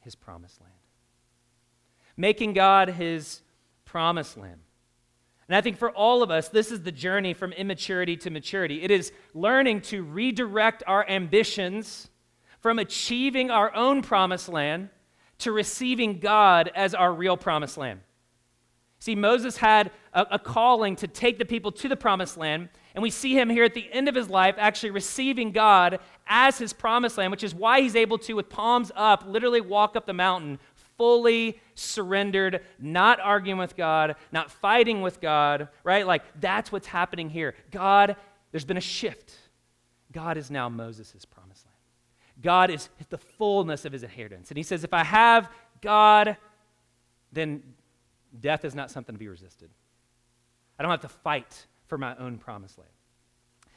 his 0.00 0.14
promised 0.14 0.60
land. 0.60 0.72
Making 2.16 2.52
God 2.52 2.90
his 2.90 3.40
promised 3.84 4.36
land. 4.36 4.60
And 5.48 5.56
I 5.56 5.60
think 5.60 5.76
for 5.76 5.90
all 5.90 6.22
of 6.22 6.30
us, 6.30 6.48
this 6.48 6.72
is 6.72 6.82
the 6.82 6.92
journey 6.92 7.34
from 7.34 7.52
immaturity 7.52 8.16
to 8.18 8.30
maturity. 8.30 8.82
It 8.82 8.90
is 8.90 9.12
learning 9.34 9.82
to 9.82 10.02
redirect 10.02 10.82
our 10.86 11.08
ambitions 11.08 12.08
from 12.60 12.78
achieving 12.78 13.50
our 13.50 13.74
own 13.74 14.00
promised 14.00 14.48
land 14.48 14.88
to 15.38 15.52
receiving 15.52 16.18
God 16.18 16.70
as 16.74 16.94
our 16.94 17.12
real 17.12 17.36
promised 17.36 17.76
land. 17.76 18.00
See, 19.00 19.14
Moses 19.14 19.58
had 19.58 19.90
a, 20.14 20.26
a, 20.32 20.38
calling 20.38 20.96
to 20.96 21.06
take 21.06 21.38
the 21.38 21.44
people 21.44 21.72
to 21.72 21.88
the 21.88 21.96
promised 21.96 22.38
land, 22.38 22.70
and 22.94 23.02
we 23.02 23.10
see 23.10 23.36
him 23.36 23.50
here 23.50 23.64
at 23.64 23.74
the 23.74 23.92
end 23.92 24.08
of 24.08 24.14
his 24.14 24.28
life 24.28 24.54
actually 24.56 24.90
receiving 24.90 25.50
God 25.50 25.98
as 26.26 26.58
his 26.58 26.72
promised 26.72 27.18
land, 27.18 27.32
which 27.32 27.42
is 27.42 27.54
why 27.54 27.80
he's 27.80 27.96
able 27.96 28.18
to, 28.18 28.34
with 28.34 28.48
palms 28.48 28.92
up, 28.94 29.24
literally 29.26 29.60
walk 29.60 29.96
up 29.96 30.06
the 30.06 30.12
mountain 30.12 30.58
fully 30.96 31.60
surrendered, 31.74 32.60
not 32.78 33.18
arguing 33.20 33.58
with 33.58 33.76
God, 33.76 34.16
not 34.32 34.50
fighting 34.50 35.02
with 35.02 35.20
God, 35.20 35.68
right? 35.82 36.06
Like 36.06 36.22
that's 36.40 36.70
what's 36.70 36.86
happening 36.86 37.30
here. 37.30 37.54
God, 37.70 38.16
there's 38.52 38.64
been 38.64 38.76
a 38.76 38.82
shift. 38.82 39.34
God 40.12 40.36
is 40.36 40.50
now 40.50 40.68
Moses' 40.68 41.24
promised 41.24 41.66
land. 41.66 41.74
God 42.42 42.70
is 42.70 42.88
the 43.10 43.18
fullness 43.18 43.84
of 43.84 43.92
his 43.92 44.02
inheritance. 44.02 44.50
And 44.50 44.56
he 44.56 44.62
says, 44.62 44.84
if 44.84 44.94
I 44.94 45.04
have 45.04 45.50
God, 45.80 46.36
then 47.32 47.62
Death 48.40 48.64
is 48.64 48.74
not 48.74 48.90
something 48.90 49.14
to 49.14 49.18
be 49.18 49.28
resisted. 49.28 49.70
I 50.78 50.82
don't 50.82 50.90
have 50.90 51.00
to 51.00 51.08
fight 51.08 51.66
for 51.86 51.98
my 51.98 52.16
own 52.16 52.38
promised 52.38 52.78
land. 52.78 52.90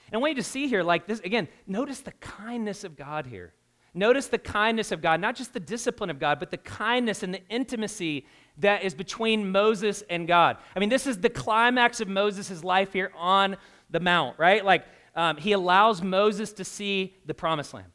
And 0.08 0.16
I 0.16 0.18
want 0.20 0.32
you 0.32 0.42
to 0.42 0.50
see 0.50 0.68
here, 0.68 0.84
like 0.84 1.06
this, 1.06 1.20
again, 1.20 1.48
notice 1.66 2.00
the 2.00 2.14
kindness 2.14 2.84
of 2.84 2.96
God 2.96 3.28
here. 3.28 3.54
Notice 3.94 4.28
the 4.28 4.38
kindness 4.38 4.92
of 4.92 5.02
God, 5.02 5.20
not 5.20 5.36
just 5.36 5.54
the 5.54 5.60
discipline 5.60 6.10
of 6.10 6.20
God, 6.20 6.40
but 6.40 6.52
the 6.52 6.58
kindness 6.58 7.24
and 7.24 7.34
the 7.34 7.42
intimacy 7.50 8.26
that 8.60 8.84
is 8.84 8.94
between 8.94 9.52
Moses 9.52 10.04
and 10.10 10.28
God. 10.28 10.58
I 10.76 10.80
mean, 10.80 10.90
this 10.90 11.08
is 11.08 11.18
the 11.18 11.30
climax 11.30 12.00
of 12.00 12.08
Moses' 12.08 12.64
life 12.64 12.94
here 12.94 13.12
on 13.18 13.58
the 13.90 14.00
Mount, 14.00 14.38
right? 14.38 14.64
Like, 14.64 14.86
um, 15.16 15.38
he 15.38 15.52
allows 15.52 16.02
Moses 16.02 16.54
to 16.54 16.64
see 16.64 17.16
the 17.26 17.34
promised 17.34 17.74
land. 17.74 17.88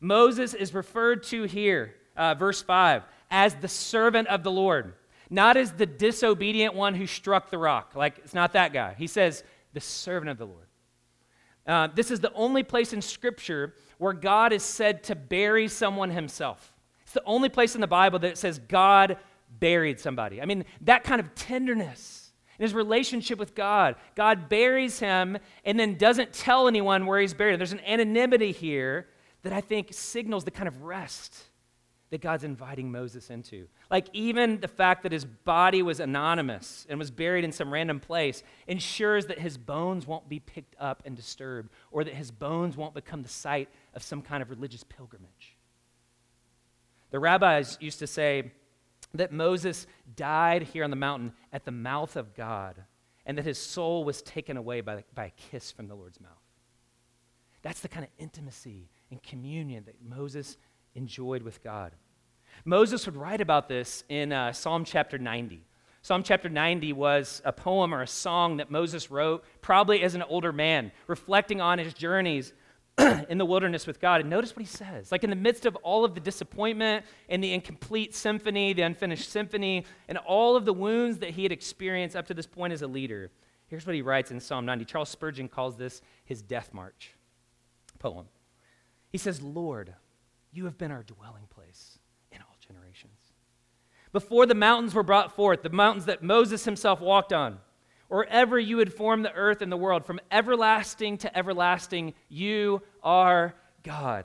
Moses 0.00 0.54
is 0.54 0.74
referred 0.74 1.22
to 1.24 1.44
here, 1.44 1.94
uh, 2.16 2.34
verse 2.34 2.60
5, 2.60 3.04
as 3.30 3.54
the 3.54 3.68
servant 3.68 4.28
of 4.28 4.42
the 4.42 4.50
Lord 4.50 4.94
not 5.30 5.56
as 5.56 5.72
the 5.72 5.86
disobedient 5.86 6.74
one 6.74 6.94
who 6.94 7.06
struck 7.06 7.50
the 7.50 7.58
rock. 7.58 7.92
Like, 7.94 8.18
it's 8.18 8.34
not 8.34 8.52
that 8.54 8.72
guy. 8.72 8.94
He 8.96 9.06
says, 9.06 9.44
the 9.74 9.80
servant 9.80 10.30
of 10.30 10.38
the 10.38 10.46
Lord. 10.46 10.66
Uh, 11.66 11.88
this 11.94 12.10
is 12.10 12.20
the 12.20 12.32
only 12.32 12.62
place 12.62 12.92
in 12.92 13.02
Scripture 13.02 13.74
where 13.98 14.14
God 14.14 14.52
is 14.52 14.62
said 14.62 15.02
to 15.04 15.14
bury 15.14 15.68
someone 15.68 16.10
himself. 16.10 16.72
It's 17.02 17.12
the 17.12 17.24
only 17.24 17.48
place 17.48 17.74
in 17.74 17.80
the 17.80 17.86
Bible 17.86 18.18
that 18.20 18.28
it 18.28 18.38
says 18.38 18.58
God 18.58 19.18
buried 19.60 20.00
somebody. 20.00 20.40
I 20.40 20.46
mean, 20.46 20.64
that 20.82 21.04
kind 21.04 21.20
of 21.20 21.34
tenderness 21.34 22.32
in 22.58 22.64
his 22.64 22.74
relationship 22.74 23.38
with 23.38 23.54
God. 23.54 23.96
God 24.14 24.48
buries 24.48 24.98
him 24.98 25.38
and 25.64 25.78
then 25.78 25.96
doesn't 25.96 26.32
tell 26.32 26.68
anyone 26.68 27.06
where 27.06 27.20
he's 27.20 27.34
buried. 27.34 27.58
There's 27.58 27.72
an 27.72 27.80
anonymity 27.86 28.52
here 28.52 29.08
that 29.42 29.52
I 29.52 29.60
think 29.60 29.88
signals 29.92 30.44
the 30.44 30.50
kind 30.50 30.68
of 30.68 30.82
rest 30.82 31.47
that 32.10 32.20
God's 32.20 32.44
inviting 32.44 32.90
Moses 32.90 33.30
into. 33.30 33.68
Like, 33.90 34.06
even 34.12 34.60
the 34.60 34.68
fact 34.68 35.02
that 35.02 35.12
his 35.12 35.24
body 35.24 35.82
was 35.82 36.00
anonymous 36.00 36.86
and 36.88 36.98
was 36.98 37.10
buried 37.10 37.44
in 37.44 37.52
some 37.52 37.72
random 37.72 38.00
place 38.00 38.42
ensures 38.66 39.26
that 39.26 39.38
his 39.38 39.58
bones 39.58 40.06
won't 40.06 40.28
be 40.28 40.40
picked 40.40 40.74
up 40.80 41.02
and 41.04 41.14
disturbed, 41.14 41.70
or 41.90 42.04
that 42.04 42.14
his 42.14 42.30
bones 42.30 42.76
won't 42.76 42.94
become 42.94 43.22
the 43.22 43.28
site 43.28 43.68
of 43.94 44.02
some 44.02 44.22
kind 44.22 44.42
of 44.42 44.50
religious 44.50 44.84
pilgrimage. 44.84 45.56
The 47.10 47.18
rabbis 47.18 47.76
used 47.80 47.98
to 47.98 48.06
say 48.06 48.52
that 49.14 49.32
Moses 49.32 49.86
died 50.16 50.62
here 50.62 50.84
on 50.84 50.90
the 50.90 50.96
mountain 50.96 51.32
at 51.52 51.64
the 51.64 51.70
mouth 51.70 52.16
of 52.16 52.34
God, 52.34 52.84
and 53.26 53.36
that 53.36 53.44
his 53.44 53.58
soul 53.58 54.04
was 54.04 54.22
taken 54.22 54.56
away 54.56 54.80
by, 54.80 55.04
by 55.14 55.26
a 55.26 55.30
kiss 55.30 55.70
from 55.70 55.88
the 55.88 55.94
Lord's 55.94 56.20
mouth. 56.20 56.30
That's 57.62 57.80
the 57.80 57.88
kind 57.88 58.04
of 58.04 58.10
intimacy 58.18 58.88
and 59.10 59.22
communion 59.22 59.84
that 59.86 59.96
Moses 60.02 60.56
enjoyed 60.98 61.42
with 61.42 61.62
God. 61.62 61.92
Moses 62.64 63.06
would 63.06 63.16
write 63.16 63.40
about 63.40 63.68
this 63.68 64.04
in 64.08 64.32
uh, 64.32 64.52
Psalm 64.52 64.84
chapter 64.84 65.16
90. 65.16 65.64
Psalm 66.02 66.22
chapter 66.22 66.48
90 66.48 66.92
was 66.92 67.40
a 67.44 67.52
poem 67.52 67.94
or 67.94 68.02
a 68.02 68.06
song 68.06 68.58
that 68.58 68.70
Moses 68.70 69.10
wrote, 69.10 69.44
probably 69.62 70.02
as 70.02 70.14
an 70.14 70.22
older 70.22 70.52
man, 70.52 70.92
reflecting 71.06 71.60
on 71.60 71.78
his 71.78 71.94
journeys 71.94 72.52
in 73.28 73.38
the 73.38 73.44
wilderness 73.44 73.86
with 73.86 74.00
God. 74.00 74.20
And 74.20 74.28
notice 74.30 74.54
what 74.54 74.64
he 74.64 74.66
says. 74.66 75.12
Like 75.12 75.24
in 75.24 75.30
the 75.30 75.36
midst 75.36 75.66
of 75.66 75.76
all 75.76 76.04
of 76.04 76.14
the 76.14 76.20
disappointment 76.20 77.04
and 77.28 77.42
the 77.42 77.52
incomplete 77.52 78.14
symphony, 78.14 78.72
the 78.72 78.82
unfinished 78.82 79.30
symphony, 79.30 79.84
and 80.08 80.18
all 80.18 80.56
of 80.56 80.64
the 80.64 80.72
wounds 80.72 81.18
that 81.18 81.30
he 81.30 81.44
had 81.44 81.52
experienced 81.52 82.16
up 82.16 82.26
to 82.26 82.34
this 82.34 82.46
point 82.46 82.72
as 82.72 82.82
a 82.82 82.88
leader, 82.88 83.30
here's 83.68 83.86
what 83.86 83.94
he 83.94 84.02
writes 84.02 84.30
in 84.30 84.40
Psalm 84.40 84.66
90. 84.66 84.84
Charles 84.84 85.08
Spurgeon 85.08 85.48
calls 85.48 85.76
this 85.76 86.02
his 86.24 86.42
death 86.42 86.74
march 86.74 87.14
poem. 87.98 88.26
He 89.10 89.18
says, 89.18 89.42
Lord, 89.42 89.94
you 90.52 90.64
have 90.64 90.78
been 90.78 90.90
our 90.90 91.02
dwelling 91.02 91.46
place 91.50 91.98
in 92.32 92.40
all 92.40 92.56
generations. 92.66 93.18
Before 94.12 94.46
the 94.46 94.54
mountains 94.54 94.94
were 94.94 95.02
brought 95.02 95.36
forth, 95.36 95.62
the 95.62 95.70
mountains 95.70 96.06
that 96.06 96.22
Moses 96.22 96.64
himself 96.64 97.00
walked 97.00 97.32
on, 97.32 97.58
or 98.08 98.24
ever 98.26 98.58
you 98.58 98.78
had 98.78 98.92
formed 98.92 99.24
the 99.24 99.34
earth 99.34 99.60
and 99.60 99.70
the 99.70 99.76
world, 99.76 100.06
from 100.06 100.20
everlasting 100.30 101.18
to 101.18 101.38
everlasting, 101.38 102.14
you 102.28 102.82
are 103.02 103.54
God. 103.82 104.24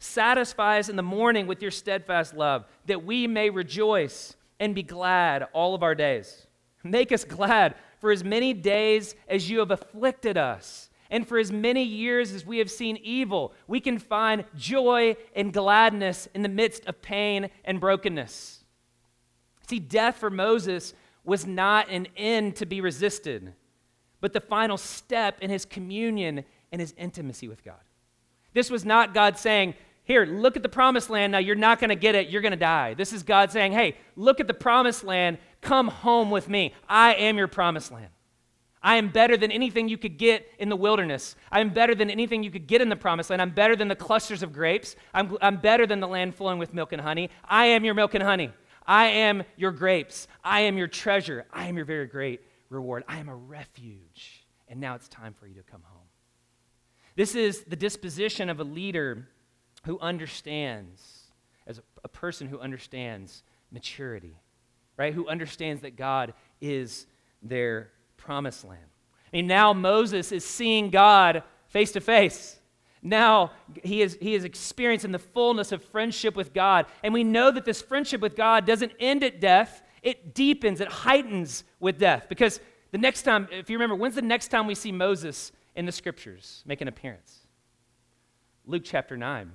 Satisfy 0.00 0.80
us 0.80 0.88
in 0.88 0.96
the 0.96 1.02
morning 1.02 1.46
with 1.46 1.62
your 1.62 1.70
steadfast 1.70 2.34
love, 2.34 2.66
that 2.86 3.04
we 3.04 3.26
may 3.26 3.50
rejoice 3.50 4.36
and 4.58 4.74
be 4.74 4.82
glad 4.82 5.46
all 5.52 5.74
of 5.74 5.82
our 5.82 5.94
days. 5.94 6.46
Make 6.82 7.12
us 7.12 7.24
glad 7.24 7.76
for 8.00 8.10
as 8.10 8.22
many 8.22 8.52
days 8.52 9.14
as 9.28 9.48
you 9.48 9.60
have 9.60 9.70
afflicted 9.70 10.36
us 10.36 10.90
and 11.10 11.26
for 11.26 11.38
as 11.38 11.52
many 11.52 11.82
years 11.82 12.32
as 12.32 12.46
we 12.46 12.58
have 12.58 12.70
seen 12.70 12.96
evil, 13.02 13.52
we 13.66 13.80
can 13.80 13.98
find 13.98 14.44
joy 14.56 15.16
and 15.34 15.52
gladness 15.52 16.28
in 16.34 16.42
the 16.42 16.48
midst 16.48 16.86
of 16.86 17.02
pain 17.02 17.50
and 17.64 17.80
brokenness. 17.80 18.64
See, 19.68 19.78
death 19.78 20.16
for 20.16 20.30
Moses 20.30 20.94
was 21.24 21.46
not 21.46 21.88
an 21.88 22.08
end 22.16 22.56
to 22.56 22.66
be 22.66 22.80
resisted, 22.80 23.54
but 24.20 24.32
the 24.32 24.40
final 24.40 24.76
step 24.76 25.38
in 25.40 25.50
his 25.50 25.64
communion 25.64 26.44
and 26.72 26.80
his 26.80 26.94
intimacy 26.96 27.48
with 27.48 27.64
God. 27.64 27.80
This 28.52 28.70
was 28.70 28.84
not 28.84 29.14
God 29.14 29.38
saying, 29.38 29.74
Here, 30.04 30.26
look 30.26 30.56
at 30.56 30.62
the 30.62 30.68
promised 30.68 31.10
land. 31.10 31.32
Now 31.32 31.38
you're 31.38 31.56
not 31.56 31.80
going 31.80 31.90
to 31.90 31.96
get 31.96 32.14
it. 32.14 32.28
You're 32.28 32.42
going 32.42 32.52
to 32.52 32.56
die. 32.56 32.94
This 32.94 33.12
is 33.12 33.22
God 33.22 33.50
saying, 33.50 33.72
Hey, 33.72 33.96
look 34.16 34.40
at 34.40 34.46
the 34.46 34.54
promised 34.54 35.04
land. 35.04 35.38
Come 35.60 35.88
home 35.88 36.30
with 36.30 36.48
me. 36.48 36.74
I 36.88 37.14
am 37.14 37.36
your 37.36 37.48
promised 37.48 37.90
land. 37.90 38.08
I 38.84 38.96
am 38.96 39.08
better 39.08 39.38
than 39.38 39.50
anything 39.50 39.88
you 39.88 39.96
could 39.96 40.18
get 40.18 40.46
in 40.58 40.68
the 40.68 40.76
wilderness. 40.76 41.36
I 41.50 41.60
am 41.60 41.70
better 41.70 41.94
than 41.94 42.10
anything 42.10 42.42
you 42.42 42.50
could 42.50 42.66
get 42.66 42.82
in 42.82 42.90
the 42.90 42.96
promised 42.96 43.30
land. 43.30 43.40
I'm 43.40 43.50
better 43.50 43.74
than 43.74 43.88
the 43.88 43.96
clusters 43.96 44.42
of 44.42 44.52
grapes. 44.52 44.94
I'm, 45.14 45.38
I'm 45.40 45.56
better 45.56 45.86
than 45.86 46.00
the 46.00 46.06
land 46.06 46.34
flowing 46.34 46.58
with 46.58 46.74
milk 46.74 46.92
and 46.92 47.00
honey. 47.00 47.30
I 47.46 47.64
am 47.66 47.86
your 47.86 47.94
milk 47.94 48.12
and 48.12 48.22
honey. 48.22 48.52
I 48.86 49.06
am 49.06 49.42
your 49.56 49.72
grapes. 49.72 50.28
I 50.44 50.60
am 50.60 50.76
your 50.76 50.86
treasure. 50.86 51.46
I 51.50 51.66
am 51.66 51.76
your 51.76 51.86
very 51.86 52.04
great 52.06 52.42
reward. 52.68 53.04
I 53.08 53.20
am 53.20 53.30
a 53.30 53.34
refuge. 53.34 54.44
And 54.68 54.80
now 54.80 54.94
it's 54.96 55.08
time 55.08 55.32
for 55.32 55.46
you 55.46 55.54
to 55.54 55.62
come 55.62 55.80
home. 55.82 56.02
This 57.16 57.34
is 57.34 57.62
the 57.62 57.76
disposition 57.76 58.50
of 58.50 58.60
a 58.60 58.64
leader 58.64 59.28
who 59.86 59.98
understands, 59.98 61.22
as 61.66 61.78
a, 61.78 61.82
a 62.04 62.08
person 62.08 62.48
who 62.48 62.60
understands 62.60 63.44
maturity, 63.72 64.36
right? 64.98 65.14
Who 65.14 65.26
understands 65.26 65.80
that 65.82 65.96
God 65.96 66.34
is 66.60 67.06
their 67.40 67.88
promised 68.24 68.64
land. 68.64 68.80
I 69.32 69.36
mean, 69.36 69.46
now 69.46 69.72
Moses 69.72 70.32
is 70.32 70.44
seeing 70.44 70.90
God 70.90 71.42
face 71.66 71.92
to 71.92 72.00
face. 72.00 72.58
Now 73.02 73.52
he 73.82 74.00
is, 74.00 74.16
he 74.20 74.34
is 74.34 74.44
experiencing 74.44 75.12
the 75.12 75.18
fullness 75.18 75.72
of 75.72 75.82
friendship 75.82 76.34
with 76.34 76.54
God. 76.54 76.86
And 77.02 77.12
we 77.12 77.22
know 77.24 77.50
that 77.50 77.64
this 77.64 77.82
friendship 77.82 78.20
with 78.20 78.34
God 78.34 78.64
doesn't 78.64 78.92
end 78.98 79.22
at 79.22 79.40
death, 79.40 79.82
it 80.02 80.34
deepens, 80.34 80.80
it 80.80 80.88
heightens 80.88 81.64
with 81.80 81.98
death. 81.98 82.26
Because 82.28 82.60
the 82.92 82.98
next 82.98 83.22
time, 83.22 83.48
if 83.50 83.68
you 83.68 83.76
remember, 83.76 83.94
when's 83.94 84.14
the 84.14 84.22
next 84.22 84.48
time 84.48 84.66
we 84.66 84.74
see 84.74 84.92
Moses 84.92 85.52
in 85.74 85.84
the 85.84 85.92
scriptures 85.92 86.62
make 86.64 86.80
an 86.80 86.88
appearance? 86.88 87.40
Luke 88.66 88.82
chapter 88.84 89.16
9. 89.16 89.52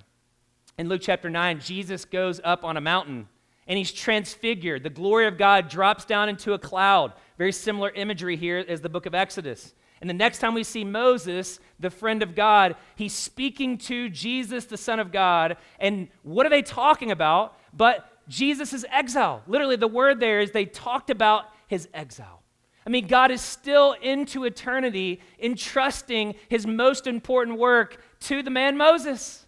In 0.78 0.88
Luke 0.88 1.02
chapter 1.02 1.30
9, 1.30 1.60
Jesus 1.60 2.06
goes 2.06 2.40
up 2.44 2.64
on 2.64 2.78
a 2.78 2.82
mountain 2.82 3.28
and 3.70 3.78
he's 3.78 3.92
transfigured. 3.92 4.82
The 4.82 4.90
glory 4.90 5.28
of 5.28 5.38
God 5.38 5.70
drops 5.70 6.04
down 6.04 6.28
into 6.28 6.54
a 6.54 6.60
cloud. 6.60 7.14
Very 7.38 7.52
similar 7.52 7.92
imagery 7.92 8.36
here 8.36 8.66
as 8.68 8.82
the 8.82 8.90
book 8.90 9.06
of 9.06 9.14
Exodus. 9.14 9.76
And 10.02 10.10
the 10.10 10.16
next 10.16 10.40
time 10.40 10.56
we 10.56 10.64
see 10.64 10.84
Moses, 10.84 11.60
the 11.80 11.92
friend 11.92 12.24
of 12.24 12.34
God, 12.34 12.76
he's 12.96 13.14
speaking 13.14 13.78
to 13.80 14.10
Jesus, 14.10 14.66
the 14.66 14.78
Son 14.78 15.00
of 15.00 15.12
God. 15.12 15.58
And 15.80 16.08
what 16.24 16.48
are 16.48 16.50
they 16.50 16.64
talking 16.64 17.12
about? 17.12 17.58
But 17.72 18.10
Jesus' 18.28 18.84
exile. 18.90 19.44
Literally, 19.46 19.76
the 19.76 19.88
word 19.88 20.20
there 20.20 20.40
is 20.40 20.52
they 20.52 20.66
talked 20.66 21.12
about 21.12 21.46
his 21.68 21.88
exile. 21.94 22.42
I 22.88 22.90
mean, 22.90 23.06
God 23.06 23.30
is 23.30 23.42
still 23.42 23.96
into 24.02 24.46
eternity 24.46 25.22
entrusting 25.40 26.34
his 26.48 26.66
most 26.66 27.06
important 27.06 27.60
work 27.60 28.02
to 28.22 28.42
the 28.42 28.50
man 28.50 28.78
Moses. 28.78 29.46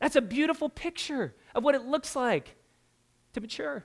That's 0.00 0.16
a 0.16 0.20
beautiful 0.20 0.68
picture 0.68 1.36
of 1.54 1.62
what 1.62 1.76
it 1.76 1.84
looks 1.84 2.16
like 2.16 2.56
to 3.36 3.40
mature, 3.42 3.84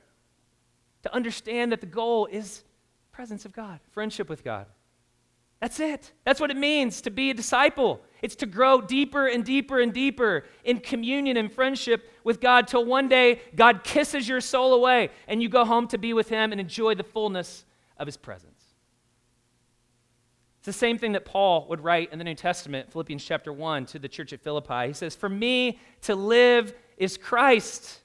to 1.04 1.14
understand 1.14 1.74
that 1.74 1.82
the 1.82 1.86
goal 1.86 2.26
is 2.26 2.64
presence 3.12 3.44
of 3.44 3.52
God, 3.52 3.82
friendship 3.92 4.30
with 4.30 4.46
God. 4.46 4.66
That's 5.60 5.80
it. 5.82 6.14
That's 6.24 6.40
what 6.40 6.52
it 6.52 6.58
means 6.58 7.02
to 7.02 7.12
be 7.12 7.30
a 7.30 7.34
disciple. 7.34 8.02
It's 8.22 8.36
to 8.38 8.46
grow 8.46 8.80
deeper 8.80 9.28
and 9.28 9.44
deeper 9.44 9.82
and 9.82 9.94
deeper 9.94 10.46
in 10.64 10.80
communion 10.80 11.36
and 11.36 11.52
friendship 11.52 12.10
with 12.24 12.40
God 12.40 12.66
till 12.66 12.86
one 12.86 13.10
day 13.10 13.42
God 13.54 13.84
kisses 13.84 14.28
your 14.28 14.40
soul 14.40 14.74
away 14.74 15.10
and 15.28 15.44
you 15.44 15.50
go 15.50 15.66
home 15.66 15.88
to 15.90 15.98
be 15.98 16.14
with 16.14 16.30
Him 16.30 16.54
and 16.54 16.62
enjoy 16.62 16.96
the 16.96 17.04
fullness 17.04 17.66
of 17.98 18.08
His 18.08 18.16
presence. 18.16 18.64
It's 20.60 20.66
the 20.66 20.74
same 20.74 20.98
thing 20.98 21.12
that 21.12 21.26
Paul 21.26 21.68
would 21.68 21.82
write 21.82 22.14
in 22.14 22.20
the 22.20 22.24
New 22.24 22.36
Testament, 22.36 22.90
Philippians 22.92 23.26
chapter 23.26 23.52
1, 23.52 23.86
to 23.88 24.00
the 24.00 24.08
church 24.08 24.32
at 24.32 24.42
Philippi. 24.42 24.88
He 24.88 24.94
says, 24.94 25.14
For 25.14 25.30
me 25.30 25.78
to 26.04 26.16
live 26.16 26.74
is 26.98 27.18
Christ 27.18 28.01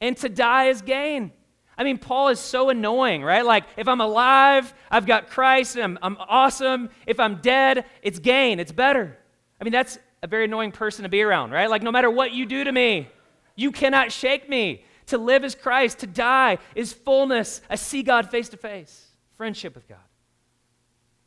and 0.00 0.16
to 0.18 0.28
die 0.28 0.66
is 0.66 0.82
gain. 0.82 1.32
I 1.76 1.84
mean, 1.84 1.98
Paul 1.98 2.28
is 2.28 2.38
so 2.38 2.70
annoying, 2.70 3.22
right? 3.22 3.44
Like, 3.44 3.64
if 3.76 3.88
I'm 3.88 4.00
alive, 4.00 4.72
I've 4.90 5.06
got 5.06 5.28
Christ, 5.28 5.76
I'm, 5.76 5.98
I'm 6.02 6.16
awesome. 6.20 6.90
If 7.06 7.18
I'm 7.18 7.36
dead, 7.36 7.84
it's 8.02 8.18
gain, 8.18 8.60
it's 8.60 8.72
better. 8.72 9.18
I 9.60 9.64
mean, 9.64 9.72
that's 9.72 9.98
a 10.22 10.26
very 10.26 10.44
annoying 10.44 10.72
person 10.72 11.02
to 11.02 11.08
be 11.08 11.22
around, 11.22 11.50
right? 11.50 11.68
Like, 11.68 11.82
no 11.82 11.90
matter 11.90 12.10
what 12.10 12.32
you 12.32 12.46
do 12.46 12.64
to 12.64 12.72
me, 12.72 13.08
you 13.56 13.72
cannot 13.72 14.12
shake 14.12 14.48
me. 14.48 14.84
To 15.06 15.18
live 15.18 15.44
is 15.44 15.54
Christ, 15.54 15.98
to 15.98 16.06
die 16.06 16.58
is 16.74 16.92
fullness. 16.92 17.60
I 17.68 17.74
see 17.74 18.02
God 18.02 18.30
face 18.30 18.48
to 18.50 18.56
face, 18.56 19.08
friendship 19.36 19.74
with 19.74 19.86
God. 19.86 19.98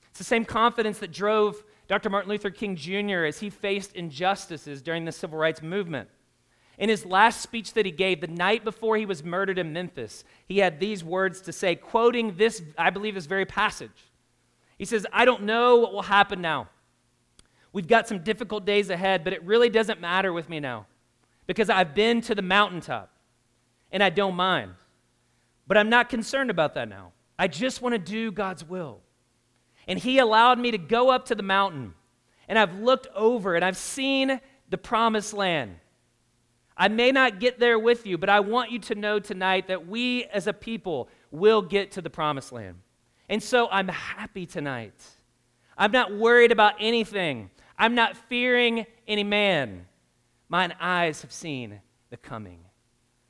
It's 0.10 0.18
the 0.18 0.24
same 0.24 0.46
confidence 0.46 0.98
that 1.00 1.12
drove 1.12 1.64
Dr. 1.88 2.10
Martin 2.10 2.32
Luther 2.32 2.50
King 2.50 2.76
Jr. 2.76 3.26
as 3.26 3.40
he 3.40 3.50
faced 3.50 3.96
injustices 3.96 4.82
during 4.82 5.06
the 5.06 5.12
civil 5.12 5.38
rights 5.38 5.62
movement. 5.62 6.10
In 6.78 6.90
his 6.90 7.06
last 7.06 7.42
speech 7.42 7.74
that 7.74 7.86
he 7.86 7.92
gave 7.92 8.22
the 8.22 8.28
night 8.28 8.64
before 8.64 8.98
he 8.98 9.06
was 9.06 9.24
murdered 9.24 9.58
in 9.58 9.74
Memphis, 9.74 10.24
he 10.46 10.60
had 10.60 10.80
these 10.80 11.04
words 11.04 11.42
to 11.42 11.52
say, 11.52 11.76
quoting 11.76 12.36
this, 12.38 12.62
I 12.78 12.92
believe, 12.92 13.16
this 13.16 13.26
very 13.26 13.46
passage. 13.46 14.06
He 14.78 14.86
says, 14.86 15.06
I 15.12 15.26
don't 15.26 15.44
know 15.44 15.78
what 15.78 15.92
will 15.92 16.04
happen 16.04 16.40
now. 16.40 16.70
We've 17.74 17.88
got 17.88 18.08
some 18.08 18.20
difficult 18.20 18.66
days 18.66 18.90
ahead, 18.90 19.24
but 19.24 19.34
it 19.34 19.44
really 19.44 19.70
doesn't 19.70 20.00
matter 20.00 20.32
with 20.32 20.50
me 20.50 20.60
now 20.60 20.86
because 21.48 21.70
I've 21.70 21.96
been 21.96 22.22
to 22.22 22.36
the 22.36 22.42
mountaintop 22.42 23.12
and 23.92 24.04
I 24.04 24.10
don't 24.10 24.36
mind. 24.36 24.74
But 25.66 25.78
I'm 25.78 25.90
not 25.90 26.10
concerned 26.10 26.52
about 26.52 26.76
that 26.76 26.88
now. 26.88 27.12
I 27.40 27.48
just 27.48 27.82
want 27.82 27.94
to 27.94 28.00
do 28.00 28.32
God's 28.32 28.64
will. 28.64 29.02
And 29.88 29.98
He 29.98 30.20
allowed 30.20 30.60
me 30.60 30.72
to 30.72 30.78
go 30.78 31.10
up 31.10 31.26
to 31.26 31.36
the 31.36 31.44
mountain 31.44 31.94
and 32.48 32.58
I've 32.58 32.80
looked 32.80 33.08
over 33.16 33.56
and 33.56 33.66
I've 33.66 33.78
seen 33.78 34.40
the 34.70 34.78
promised 34.78 35.34
land. 35.34 35.76
I 36.78 36.88
may 36.90 37.12
not 37.12 37.40
get 37.40 37.60
there 37.60 37.80
with 37.80 38.06
you, 38.06 38.18
but 38.18 38.30
I 38.30 38.40
want 38.40 38.72
you 38.72 38.80
to 38.80 38.96
know 38.96 39.20
tonight 39.20 39.68
that 39.68 39.88
we 39.88 40.26
as 40.26 40.46
a 40.46 40.54
people 40.54 41.10
will 41.32 41.62
get 41.62 41.92
to 41.94 42.02
the 42.02 42.10
promised 42.10 42.52
land. 42.52 42.78
And 43.28 43.42
so 43.42 43.68
I'm 43.72 43.88
happy 43.88 44.46
tonight. 44.46 44.94
I'm 45.78 45.92
not 45.92 46.16
worried 46.16 46.52
about 46.52 46.76
anything. 46.80 47.50
I'm 47.78 47.96
not 47.96 48.16
fearing 48.16 48.86
any 49.08 49.24
man. 49.24 49.88
Mine 50.50 50.74
eyes 50.80 51.24
have 51.24 51.32
seen 51.32 51.82
the 52.10 52.18
coming 52.18 52.60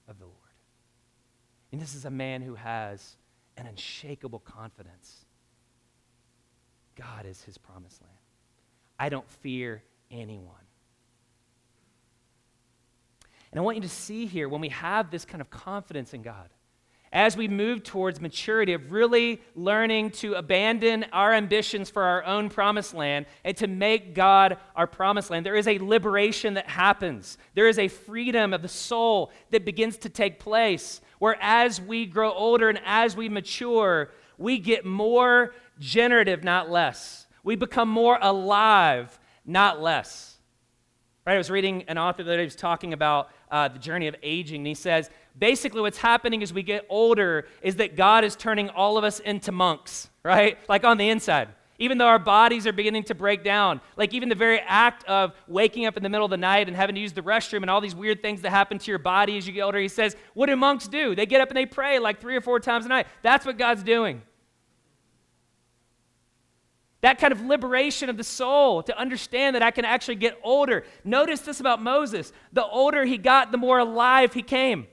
of 0.07 0.19
the 0.19 0.25
Lord. 0.25 0.35
And 1.71 1.81
this 1.81 1.95
is 1.95 2.05
a 2.05 2.11
man 2.11 2.41
who 2.41 2.55
has 2.55 3.15
an 3.55 3.65
unshakable 3.65 4.39
confidence. 4.39 5.25
God 6.95 7.25
is 7.25 7.41
his 7.43 7.57
promised 7.57 8.01
land. 8.01 8.13
I 8.99 9.09
don't 9.09 9.29
fear 9.29 9.83
anyone. 10.11 10.66
And 13.51 13.59
I 13.59 13.63
want 13.63 13.77
you 13.77 13.83
to 13.83 13.89
see 13.89 14.25
here 14.25 14.49
when 14.49 14.61
we 14.61 14.69
have 14.69 15.09
this 15.11 15.25
kind 15.25 15.41
of 15.41 15.49
confidence 15.49 16.13
in 16.13 16.21
God 16.21 16.49
as 17.11 17.37
we 17.37 17.47
move 17.47 17.83
towards 17.83 18.19
maturity 18.19 18.73
of 18.73 18.91
really 18.91 19.41
learning 19.55 20.11
to 20.11 20.33
abandon 20.33 21.05
our 21.13 21.33
ambitions 21.33 21.89
for 21.89 22.03
our 22.03 22.23
own 22.25 22.49
promised 22.49 22.93
land 22.93 23.25
and 23.43 23.55
to 23.57 23.67
make 23.67 24.13
God 24.13 24.57
our 24.75 24.87
promised 24.87 25.29
land, 25.29 25.45
there 25.45 25.55
is 25.55 25.67
a 25.67 25.77
liberation 25.79 26.55
that 26.55 26.67
happens. 26.67 27.37
There 27.55 27.67
is 27.67 27.79
a 27.79 27.87
freedom 27.87 28.53
of 28.53 28.61
the 28.61 28.67
soul 28.67 29.31
that 29.51 29.65
begins 29.65 29.97
to 29.99 30.09
take 30.09 30.39
place 30.39 31.01
where 31.19 31.37
as 31.41 31.81
we 31.81 32.05
grow 32.05 32.31
older 32.31 32.69
and 32.69 32.79
as 32.85 33.15
we 33.15 33.29
mature, 33.29 34.11
we 34.37 34.59
get 34.59 34.85
more 34.85 35.53
generative, 35.79 36.43
not 36.43 36.69
less. 36.69 37.25
We 37.43 37.55
become 37.55 37.89
more 37.89 38.19
alive, 38.21 39.17
not 39.45 39.81
less. 39.81 40.37
Right? 41.25 41.35
I 41.35 41.37
was 41.37 41.49
reading 41.49 41.83
an 41.87 41.97
author 41.97 42.23
that 42.23 42.37
he 42.37 42.45
was 42.45 42.55
talking 42.55 42.93
about 42.93 43.29
uh, 43.51 43.67
the 43.67 43.79
journey 43.79 44.07
of 44.07 44.15
aging, 44.21 44.61
and 44.61 44.67
he 44.67 44.73
says 44.73 45.09
basically 45.37 45.81
what's 45.81 45.97
happening 45.97 46.41
as 46.43 46.51
we 46.51 46.63
get 46.63 46.85
older 46.89 47.47
is 47.61 47.75
that 47.77 47.95
God 47.95 48.23
is 48.23 48.35
turning 48.35 48.69
all 48.69 48.97
of 48.97 49.03
us 49.03 49.19
into 49.19 49.51
monks, 49.51 50.09
right? 50.23 50.57
Like 50.67 50.83
on 50.83 50.97
the 50.97 51.09
inside. 51.09 51.49
Even 51.79 51.99
though 51.99 52.07
our 52.07 52.17
bodies 52.17 52.65
are 52.65 52.73
beginning 52.73 53.03
to 53.03 53.13
break 53.13 53.43
down, 53.43 53.81
like 53.97 54.13
even 54.13 54.29
the 54.29 54.35
very 54.35 54.59
act 54.61 55.03
of 55.03 55.33
waking 55.47 55.85
up 55.85 55.95
in 55.95 56.01
the 56.01 56.09
middle 56.09 56.25
of 56.25 56.31
the 56.31 56.37
night 56.37 56.67
and 56.67 56.75
having 56.75 56.95
to 56.95 57.01
use 57.01 57.13
the 57.13 57.21
restroom 57.21 57.61
and 57.61 57.69
all 57.69 57.81
these 57.81 57.93
weird 57.93 58.21
things 58.23 58.41
that 58.41 58.49
happen 58.49 58.79
to 58.79 58.91
your 58.91 58.97
body 58.97 59.37
as 59.37 59.45
you 59.45 59.53
get 59.53 59.61
older, 59.61 59.77
he 59.77 59.87
says, 59.87 60.15
What 60.33 60.47
do 60.47 60.55
monks 60.55 60.87
do? 60.87 61.13
They 61.13 61.27
get 61.27 61.39
up 61.39 61.49
and 61.49 61.57
they 61.57 61.67
pray 61.67 61.99
like 61.99 62.19
three 62.19 62.35
or 62.35 62.41
four 62.41 62.59
times 62.59 62.85
a 62.85 62.89
night. 62.89 63.05
That's 63.21 63.45
what 63.45 63.59
God's 63.59 63.83
doing. 63.83 64.23
That 67.01 67.19
kind 67.19 67.31
of 67.31 67.41
liberation 67.41 68.09
of 68.09 68.17
the 68.17 68.23
soul 68.23 68.81
to 68.83 68.97
understand 68.97 69.55
that 69.55 69.61
I 69.61 69.71
can 69.71 69.85
actually 69.85 70.15
get 70.15 70.39
older. 70.43 70.83
Notice 71.03 71.41
this 71.41 71.59
about 71.59 71.81
Moses 71.81 72.33
the 72.53 72.65
older 72.65 73.05
he 73.05 73.17
got, 73.17 73.51
the 73.51 73.57
more 73.57 73.79
alive 73.79 74.33
he 74.33 74.41
came. 74.41 74.87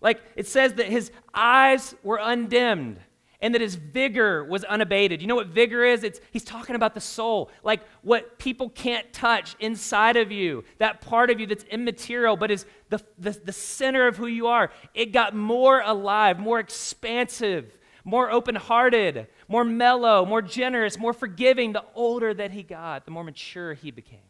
Like 0.00 0.20
it 0.36 0.46
says 0.46 0.74
that 0.74 0.86
his 0.86 1.10
eyes 1.32 1.94
were 2.02 2.18
undimmed 2.20 2.98
and 3.40 3.54
that 3.54 3.60
his 3.60 3.74
vigor 3.74 4.42
was 4.42 4.64
unabated. 4.64 5.20
You 5.20 5.28
know 5.28 5.34
what 5.34 5.48
vigor 5.48 5.84
is? 5.84 6.02
It's 6.02 6.18
he's 6.30 6.44
talking 6.44 6.76
about 6.76 6.94
the 6.94 7.00
soul, 7.00 7.50
like 7.62 7.82
what 8.02 8.38
people 8.38 8.70
can't 8.70 9.12
touch 9.12 9.54
inside 9.60 10.16
of 10.16 10.32
you, 10.32 10.64
that 10.78 11.02
part 11.02 11.30
of 11.30 11.38
you 11.38 11.46
that's 11.46 11.64
immaterial, 11.64 12.36
but 12.36 12.50
is 12.50 12.64
the, 12.88 13.02
the, 13.18 13.32
the 13.32 13.52
center 13.52 14.06
of 14.06 14.16
who 14.16 14.26
you 14.26 14.46
are. 14.46 14.70
It 14.94 15.12
got 15.12 15.34
more 15.34 15.82
alive, 15.82 16.38
more 16.38 16.58
expansive, 16.58 17.76
more 18.02 18.30
open 18.30 18.54
hearted, 18.54 19.26
more 19.48 19.64
mellow, 19.64 20.24
more 20.24 20.42
generous, 20.42 20.98
more 20.98 21.12
forgiving 21.12 21.72
the 21.72 21.84
older 21.94 22.32
that 22.34 22.50
he 22.50 22.62
got, 22.62 23.04
the 23.04 23.10
more 23.10 23.24
mature 23.24 23.74
he 23.74 23.90
became. 23.90 24.20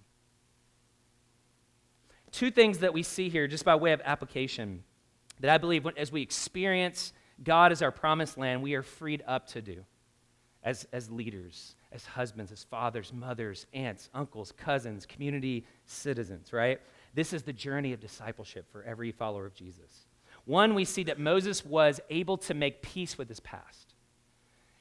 Two 2.33 2.51
things 2.51 2.79
that 2.79 2.93
we 2.93 3.03
see 3.03 3.29
here, 3.29 3.47
just 3.47 3.65
by 3.65 3.77
way 3.77 3.93
of 3.93 4.01
application 4.05 4.83
that 5.41 5.51
I 5.51 5.59
believe 5.59 5.87
as 5.97 6.11
we 6.11 6.23
experience 6.23 7.13
God 7.43 7.73
as 7.73 7.83
our 7.83 7.91
promised 7.91 8.39
land, 8.39 8.63
we 8.63 8.75
are 8.75 8.83
freed 8.83 9.23
up 9.27 9.47
to 9.49 9.63
do 9.63 9.85
as, 10.63 10.87
as 10.93 11.11
leaders, 11.11 11.77
as 11.93 12.07
husbands, 12.07 12.51
as 12.51 12.65
fathers, 12.65 13.13
mothers, 13.13 13.67
aunts, 13.73 14.09
uncles, 14.15 14.53
cousins, 14.57 15.07
community 15.07 15.67
citizens, 15.87 16.53
right? 16.53 16.81
This 17.15 17.33
is 17.33 17.43
the 17.43 17.53
journey 17.53 17.93
of 17.93 18.01
discipleship 18.01 18.67
for 18.73 18.83
every 18.83 19.13
follower 19.13 19.47
of 19.47 19.55
Jesus. 19.55 20.07
One, 20.45 20.75
we 20.75 20.85
see 20.85 21.05
that 21.05 21.19
Moses 21.19 21.65
was 21.65 22.01
able 22.11 22.37
to 22.39 22.55
make 22.55 22.83
peace 22.83 23.17
with 23.17 23.29
his 23.29 23.41
past. 23.41 23.94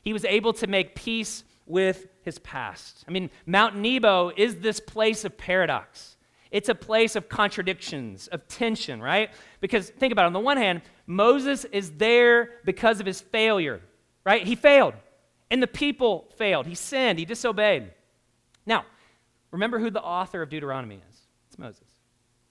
He 0.03 0.13
was 0.13 0.25
able 0.25 0.53
to 0.53 0.67
make 0.67 0.95
peace 0.95 1.43
with 1.65 2.07
his 2.21 2.39
past. 2.39 3.03
I 3.07 3.11
mean, 3.11 3.29
Mount 3.45 3.75
Nebo 3.77 4.31
is 4.35 4.57
this 4.57 4.79
place 4.79 5.25
of 5.25 5.37
paradox. 5.37 6.17
It's 6.51 6.69
a 6.69 6.75
place 6.75 7.15
of 7.15 7.29
contradictions, 7.29 8.27
of 8.27 8.47
tension, 8.47 9.01
right? 9.01 9.31
Because 9.59 9.89
think 9.89 10.11
about 10.11 10.23
it. 10.23 10.27
On 10.27 10.33
the 10.33 10.39
one 10.39 10.57
hand, 10.57 10.81
Moses 11.07 11.65
is 11.65 11.91
there 11.91 12.51
because 12.63 12.99
of 12.99 13.05
his 13.05 13.21
failure, 13.21 13.81
right? 14.23 14.43
He 14.43 14.55
failed, 14.55 14.93
and 15.49 15.63
the 15.63 15.67
people 15.67 16.29
failed. 16.37 16.67
He 16.67 16.75
sinned, 16.75 17.17
he 17.17 17.25
disobeyed. 17.25 17.91
Now, 18.65 18.85
remember 19.51 19.79
who 19.79 19.89
the 19.89 20.01
author 20.01 20.41
of 20.41 20.49
Deuteronomy 20.49 21.01
is 21.09 21.19
it's 21.47 21.57
Moses, 21.57 21.87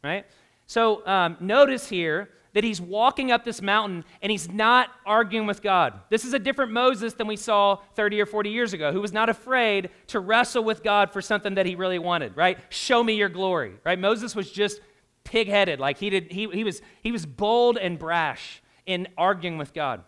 right? 0.02 0.26
So 0.66 1.06
um, 1.06 1.36
notice 1.40 1.88
here 1.88 2.30
that 2.54 2.64
he's 2.64 2.80
walking 2.80 3.30
up 3.30 3.44
this 3.44 3.62
mountain 3.62 4.04
and 4.20 4.30
he's 4.30 4.50
not 4.50 4.90
arguing 5.06 5.46
with 5.46 5.62
God. 5.62 5.98
This 6.10 6.24
is 6.24 6.34
a 6.34 6.38
different 6.38 6.72
Moses 6.72 7.14
than 7.14 7.26
we 7.26 7.36
saw 7.36 7.76
30 7.94 8.20
or 8.20 8.26
40 8.26 8.50
years 8.50 8.72
ago, 8.72 8.92
who 8.92 9.00
was 9.00 9.12
not 9.12 9.28
afraid 9.28 9.90
to 10.08 10.20
wrestle 10.20 10.62
with 10.62 10.82
God 10.82 11.12
for 11.12 11.22
something 11.22 11.54
that 11.54 11.66
he 11.66 11.74
really 11.74 11.98
wanted, 11.98 12.36
right? 12.36 12.58
Show 12.68 13.02
me 13.02 13.14
your 13.14 13.28
glory, 13.28 13.72
right? 13.84 13.98
Moses 13.98 14.36
was 14.36 14.50
just 14.50 14.80
pig-headed, 15.24 15.80
like 15.80 15.98
he 15.98 16.10
did 16.10 16.32
he, 16.32 16.48
he 16.48 16.64
was 16.64 16.82
he 17.00 17.12
was 17.12 17.24
bold 17.24 17.78
and 17.78 17.98
brash 17.98 18.62
in 18.86 19.08
arguing 19.16 19.56
with 19.56 19.72
God. 19.72 20.02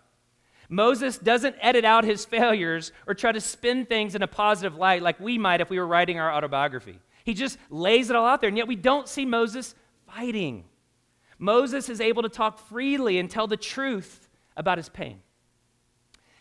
Moses 0.69 1.19
doesn't 1.19 1.57
edit 1.61 1.85
out 1.85 2.05
his 2.05 2.25
failures 2.25 2.91
or 3.07 3.15
try 3.15 3.33
to 3.33 3.41
spin 3.41 3.87
things 3.87 4.15
in 4.15 4.23
a 4.23 4.27
positive 4.27 4.77
light 4.77 5.03
like 5.03 5.21
we 5.21 5.39
might 5.39 5.61
if 5.61 5.71
we 5.71 5.79
were 5.79 5.87
writing 5.87 6.19
our 6.19 6.33
autobiography. 6.33 6.99
He 7.25 7.33
just 7.35 7.59
lays 7.71 8.11
it 8.11 8.17
all 8.17 8.27
out 8.27 8.41
there, 8.41 8.49
and 8.49 8.57
yet 8.57 8.67
we 8.67 8.77
don't 8.77 9.09
see 9.09 9.25
Moses 9.25 9.75
fighting. 10.07 10.65
Moses 11.39 11.89
is 11.89 12.01
able 12.01 12.23
to 12.23 12.29
talk 12.29 12.59
freely 12.59 13.19
and 13.19 13.31
tell 13.31 13.47
the 13.47 13.57
truth 13.57 14.29
about 14.57 14.79
his 14.79 14.89
pain. 14.89 15.21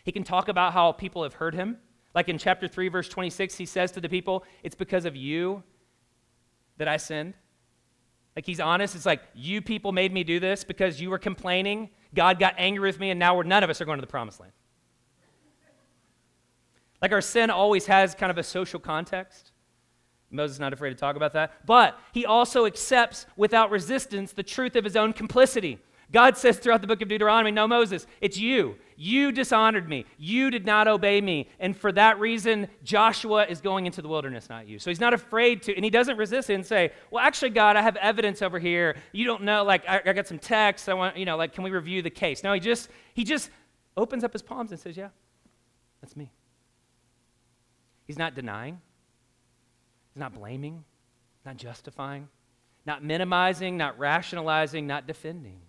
He 0.03 0.12
can 0.12 0.23
talk 0.23 0.47
about 0.47 0.73
how 0.73 0.91
people 0.91 1.23
have 1.23 1.36
hurt 1.36 1.56
him. 1.56 1.77
Like 2.13 2.29
in 2.29 2.38
chapter 2.38 2.67
3, 2.67 2.89
verse 2.89 3.10
26, 3.10 3.58
he 3.58 3.65
says 3.65 3.91
to 3.93 4.01
the 4.01 4.10
people, 4.10 4.43
It's 4.62 4.75
because 4.75 5.06
of 5.06 5.15
you 5.15 5.63
that 6.77 6.88
I 6.88 6.97
sinned. 6.97 7.34
Like 8.36 8.45
he's 8.45 8.60
honest. 8.60 8.95
It's 8.95 9.06
like, 9.06 9.21
You 9.34 9.62
people 9.62 9.91
made 9.91 10.13
me 10.13 10.23
do 10.23 10.39
this 10.39 10.63
because 10.63 11.01
you 11.01 11.10
were 11.10 11.19
complaining. 11.19 11.89
God 12.13 12.38
got 12.38 12.56
angry 12.58 12.88
with 12.89 12.99
me, 12.99 13.10
and 13.10 13.19
now 13.19 13.36
we're, 13.36 13.43
none 13.43 13.63
of 13.63 13.69
us 13.69 13.82
are 13.82 13.86
going 13.86 13.97
to 13.97 14.01
the 14.01 14.08
promised 14.08 14.39
land. 14.39 14.53
Like 17.01 17.12
our 17.12 17.21
sin 17.21 17.49
always 17.49 17.86
has 17.88 18.13
kind 18.13 18.29
of 18.29 18.38
a 18.38 18.43
social 18.43 18.79
context. 18.79 19.53
Moses 20.34 20.56
is 20.56 20.60
not 20.60 20.74
afraid 20.74 20.89
to 20.89 20.96
talk 20.96 21.15
about 21.15 21.34
that. 21.34 21.65
But 21.65 21.98
he 22.12 22.26
also 22.26 22.65
accepts 22.65 23.26
without 23.38 23.69
resistance 23.69 24.34
the 24.34 24.43
truth 24.43 24.76
of 24.76 24.84
his 24.84 24.96
own 24.96 25.13
complicity. 25.13 25.80
God 26.12 26.38
says 26.38 26.60
throughout 26.60 26.82
the 26.82 26.88
book 26.88 27.02
of 27.02 27.08
Deuteronomy, 27.08 27.52
No, 27.52 27.67
Moses, 27.67 28.06
it's 28.22 28.38
you. 28.38 28.76
You 28.96 29.32
dishonored 29.32 29.89
me. 29.89 30.06
You 30.19 30.52
did 30.52 30.65
not 30.65 30.88
obey 30.88 31.19
me. 31.19 31.50
And 31.60 31.76
for 31.76 31.91
that 31.93 32.19
reason, 32.19 32.67
Joshua 32.84 33.46
is 33.48 33.62
going 33.62 33.88
into 33.88 34.04
the 34.04 34.08
wilderness, 34.08 34.48
not 34.48 34.67
you. 34.67 34.78
So 34.78 34.91
he's 34.91 35.00
not 35.00 35.15
afraid 35.15 35.63
to, 35.63 35.76
and 35.76 35.84
he 35.84 35.89
doesn't 35.89 36.17
resist 36.17 36.52
it 36.52 36.54
and 36.54 36.65
say, 36.65 36.91
Well, 37.10 37.24
actually, 37.24 37.50
God, 37.50 37.76
I 37.76 37.82
have 37.82 37.96
evidence 37.98 38.43
over 38.43 38.60
here. 38.60 38.96
You 39.12 39.26
don't 39.26 39.43
know, 39.43 39.63
like, 39.63 39.88
I, 39.89 40.02
I 40.06 40.13
got 40.13 40.28
some 40.28 40.39
text. 40.39 40.88
I 40.88 40.93
want, 40.93 41.17
you 41.17 41.26
know, 41.26 41.36
like, 41.36 41.54
can 41.54 41.63
we 41.63 41.72
review 41.72 42.04
the 42.04 42.12
case? 42.12 42.43
No, 42.43 42.54
he 42.54 42.60
just, 42.60 42.89
he 43.15 43.24
just 43.24 43.50
opens 43.98 44.24
up 44.24 44.34
his 44.34 44.43
palms 44.43 44.72
and 44.72 44.80
says, 44.80 44.96
Yeah, 44.96 45.10
that's 46.02 46.15
me. 46.15 46.32
He's 48.06 48.19
not 48.19 48.36
denying. 48.36 48.82
He's 50.13 50.19
not 50.19 50.34
blaming, 50.34 50.84
not 51.43 51.58
justifying, 51.58 52.28
not 52.86 53.04
minimizing, 53.04 53.78
not 53.78 53.97
rationalizing, 53.97 54.86
not 54.86 55.08
defending. 55.08 55.60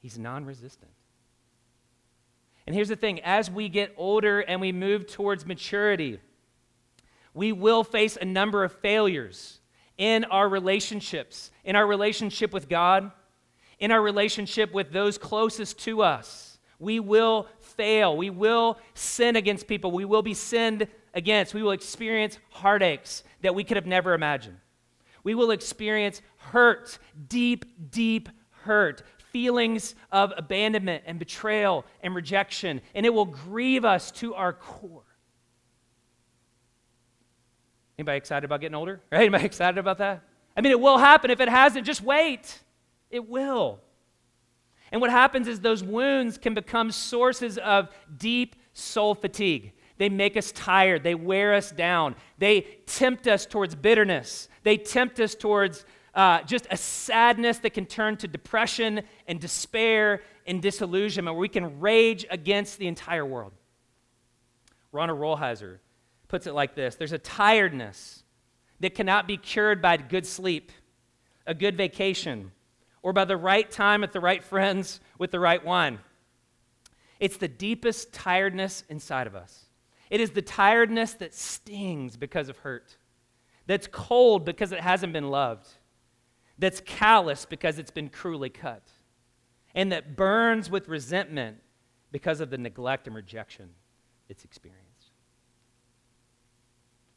He's 0.00 0.18
non 0.18 0.46
resistant. 0.46 0.90
And 2.66 2.74
here's 2.74 2.88
the 2.88 2.96
thing 2.96 3.20
as 3.20 3.50
we 3.50 3.68
get 3.68 3.92
older 3.96 4.40
and 4.40 4.60
we 4.60 4.72
move 4.72 5.06
towards 5.06 5.44
maturity, 5.44 6.20
we 7.34 7.52
will 7.52 7.84
face 7.84 8.16
a 8.18 8.24
number 8.24 8.64
of 8.64 8.72
failures 8.72 9.60
in 9.98 10.24
our 10.24 10.48
relationships, 10.48 11.50
in 11.64 11.76
our 11.76 11.86
relationship 11.86 12.54
with 12.54 12.68
God, 12.68 13.10
in 13.78 13.90
our 13.90 14.00
relationship 14.00 14.72
with 14.72 14.92
those 14.92 15.18
closest 15.18 15.78
to 15.80 16.02
us. 16.02 16.58
We 16.78 17.00
will 17.00 17.46
fail. 17.58 18.16
We 18.16 18.30
will 18.30 18.78
sin 18.94 19.36
against 19.36 19.66
people. 19.66 19.90
We 19.90 20.06
will 20.06 20.22
be 20.22 20.32
sinned 20.32 20.88
against. 21.14 21.54
We 21.54 21.62
will 21.62 21.72
experience 21.72 22.38
heartaches 22.50 23.24
that 23.42 23.54
we 23.54 23.64
could 23.64 23.76
have 23.76 23.86
never 23.86 24.14
imagined. 24.14 24.58
We 25.22 25.34
will 25.34 25.50
experience 25.50 26.22
hurt, 26.36 26.98
deep, 27.28 27.90
deep 27.90 28.28
hurt, 28.62 29.02
feelings 29.32 29.94
of 30.10 30.32
abandonment 30.36 31.04
and 31.06 31.18
betrayal 31.18 31.84
and 32.02 32.14
rejection, 32.14 32.80
and 32.94 33.06
it 33.06 33.14
will 33.14 33.26
grieve 33.26 33.84
us 33.84 34.10
to 34.12 34.34
our 34.34 34.52
core. 34.52 35.02
Anybody 37.98 38.16
excited 38.16 38.44
about 38.44 38.60
getting 38.60 38.74
older? 38.74 39.00
Right? 39.12 39.20
Anybody 39.20 39.44
excited 39.44 39.78
about 39.78 39.98
that? 39.98 40.22
I 40.56 40.62
mean, 40.62 40.72
it 40.72 40.80
will 40.80 40.98
happen. 40.98 41.30
If 41.30 41.40
it 41.40 41.48
hasn't, 41.48 41.86
just 41.86 42.02
wait. 42.02 42.58
It 43.10 43.28
will. 43.28 43.80
And 44.90 45.00
what 45.00 45.10
happens 45.10 45.46
is 45.46 45.60
those 45.60 45.82
wounds 45.82 46.38
can 46.38 46.54
become 46.54 46.90
sources 46.90 47.58
of 47.58 47.88
deep 48.16 48.56
soul 48.72 49.14
fatigue. 49.14 49.72
They 50.00 50.08
make 50.08 50.38
us 50.38 50.50
tired. 50.52 51.02
They 51.02 51.14
wear 51.14 51.52
us 51.52 51.70
down. 51.70 52.16
They 52.38 52.62
tempt 52.86 53.26
us 53.28 53.44
towards 53.44 53.74
bitterness. 53.74 54.48
They 54.62 54.78
tempt 54.78 55.20
us 55.20 55.34
towards 55.34 55.84
uh, 56.14 56.40
just 56.44 56.66
a 56.70 56.78
sadness 56.78 57.58
that 57.58 57.74
can 57.74 57.84
turn 57.84 58.16
to 58.16 58.26
depression 58.26 59.02
and 59.28 59.38
despair 59.38 60.22
and 60.46 60.62
disillusionment, 60.62 61.34
where 61.36 61.42
we 61.42 61.50
can 61.50 61.80
rage 61.80 62.24
against 62.30 62.78
the 62.78 62.86
entire 62.86 63.26
world. 63.26 63.52
Ronald 64.90 65.20
Rolheiser 65.20 65.80
puts 66.28 66.46
it 66.46 66.54
like 66.54 66.74
this 66.74 66.94
There's 66.94 67.12
a 67.12 67.18
tiredness 67.18 68.24
that 68.80 68.94
cannot 68.94 69.26
be 69.26 69.36
cured 69.36 69.82
by 69.82 69.98
good 69.98 70.24
sleep, 70.24 70.72
a 71.46 71.52
good 71.52 71.76
vacation, 71.76 72.52
or 73.02 73.12
by 73.12 73.26
the 73.26 73.36
right 73.36 73.70
time 73.70 74.02
at 74.02 74.14
the 74.14 74.20
right 74.20 74.42
friends 74.42 74.98
with 75.18 75.30
the 75.30 75.40
right 75.40 75.62
wine. 75.62 75.98
It's 77.18 77.36
the 77.36 77.48
deepest 77.48 78.14
tiredness 78.14 78.82
inside 78.88 79.26
of 79.26 79.34
us. 79.34 79.66
It 80.10 80.20
is 80.20 80.32
the 80.32 80.42
tiredness 80.42 81.14
that 81.14 81.32
stings 81.34 82.16
because 82.16 82.48
of 82.48 82.58
hurt, 82.58 82.96
that's 83.66 83.86
cold 83.86 84.44
because 84.44 84.72
it 84.72 84.80
hasn't 84.80 85.12
been 85.12 85.30
loved, 85.30 85.68
that's 86.58 86.80
callous 86.80 87.46
because 87.46 87.78
it's 87.78 87.92
been 87.92 88.08
cruelly 88.08 88.50
cut, 88.50 88.82
and 89.74 89.92
that 89.92 90.16
burns 90.16 90.68
with 90.68 90.88
resentment 90.88 91.58
because 92.12 92.40
of 92.40 92.50
the 92.50 92.58
neglect 92.58 93.06
and 93.06 93.14
rejection 93.14 93.70
it's 94.28 94.44
experienced. 94.44 94.86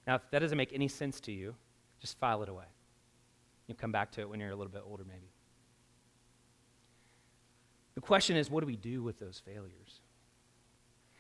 Now, 0.06 0.16
if 0.16 0.22
that 0.32 0.40
doesn't 0.40 0.58
make 0.58 0.74
any 0.74 0.88
sense 0.88 1.20
to 1.22 1.32
you, 1.32 1.56
just 2.02 2.18
file 2.20 2.44
it 2.44 2.50
away. 2.50 2.66
You'll 3.68 3.78
come 3.78 3.92
back 3.92 4.12
to 4.14 4.22
it 4.22 4.30
when 4.30 4.40
you're 4.40 4.50
a 4.50 4.56
little 4.56 4.72
bit 4.72 4.84
older, 4.86 5.06
maybe. 5.08 5.32
The 7.96 8.02
question 8.02 8.36
is, 8.36 8.50
what 8.50 8.62
do 8.62 8.68
we 8.68 8.76
do 8.76 9.02
with 9.04 9.20
those 9.20 9.42
failures? 9.46 10.02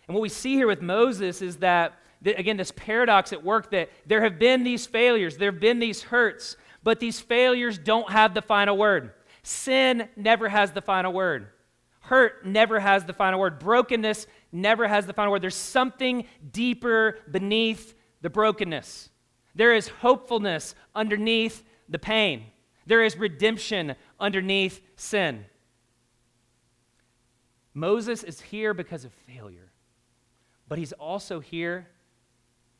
And 0.07 0.15
what 0.15 0.21
we 0.21 0.29
see 0.29 0.55
here 0.55 0.67
with 0.67 0.81
Moses 0.81 1.41
is 1.41 1.57
that, 1.57 1.93
again, 2.25 2.57
this 2.57 2.71
paradox 2.71 3.31
at 3.33 3.43
work 3.43 3.71
that 3.71 3.89
there 4.05 4.21
have 4.21 4.39
been 4.39 4.63
these 4.63 4.85
failures, 4.85 5.37
there 5.37 5.51
have 5.51 5.61
been 5.61 5.79
these 5.79 6.03
hurts, 6.03 6.57
but 6.83 6.99
these 6.99 7.19
failures 7.19 7.77
don't 7.77 8.11
have 8.11 8.33
the 8.33 8.41
final 8.41 8.77
word. 8.77 9.11
Sin 9.43 10.09
never 10.15 10.49
has 10.49 10.71
the 10.71 10.81
final 10.81 11.13
word. 11.13 11.47
Hurt 12.01 12.45
never 12.45 12.79
has 12.79 13.05
the 13.05 13.13
final 13.13 13.39
word. 13.39 13.59
Brokenness 13.59 14.27
never 14.51 14.87
has 14.87 15.05
the 15.05 15.13
final 15.13 15.31
word. 15.31 15.41
There's 15.41 15.55
something 15.55 16.25
deeper 16.51 17.19
beneath 17.31 17.93
the 18.21 18.29
brokenness. 18.29 19.09
There 19.55 19.73
is 19.73 19.87
hopefulness 19.87 20.75
underneath 20.93 21.63
the 21.87 21.99
pain. 21.99 22.45
There 22.85 23.03
is 23.03 23.17
redemption 23.17 23.95
underneath 24.19 24.81
sin. 24.95 25.45
Moses 27.73 28.23
is 28.23 28.41
here 28.41 28.73
because 28.73 29.05
of 29.05 29.13
failure, 29.13 29.71
but 30.73 30.79
he's 30.79 30.93
also 30.93 31.39
here 31.39 31.85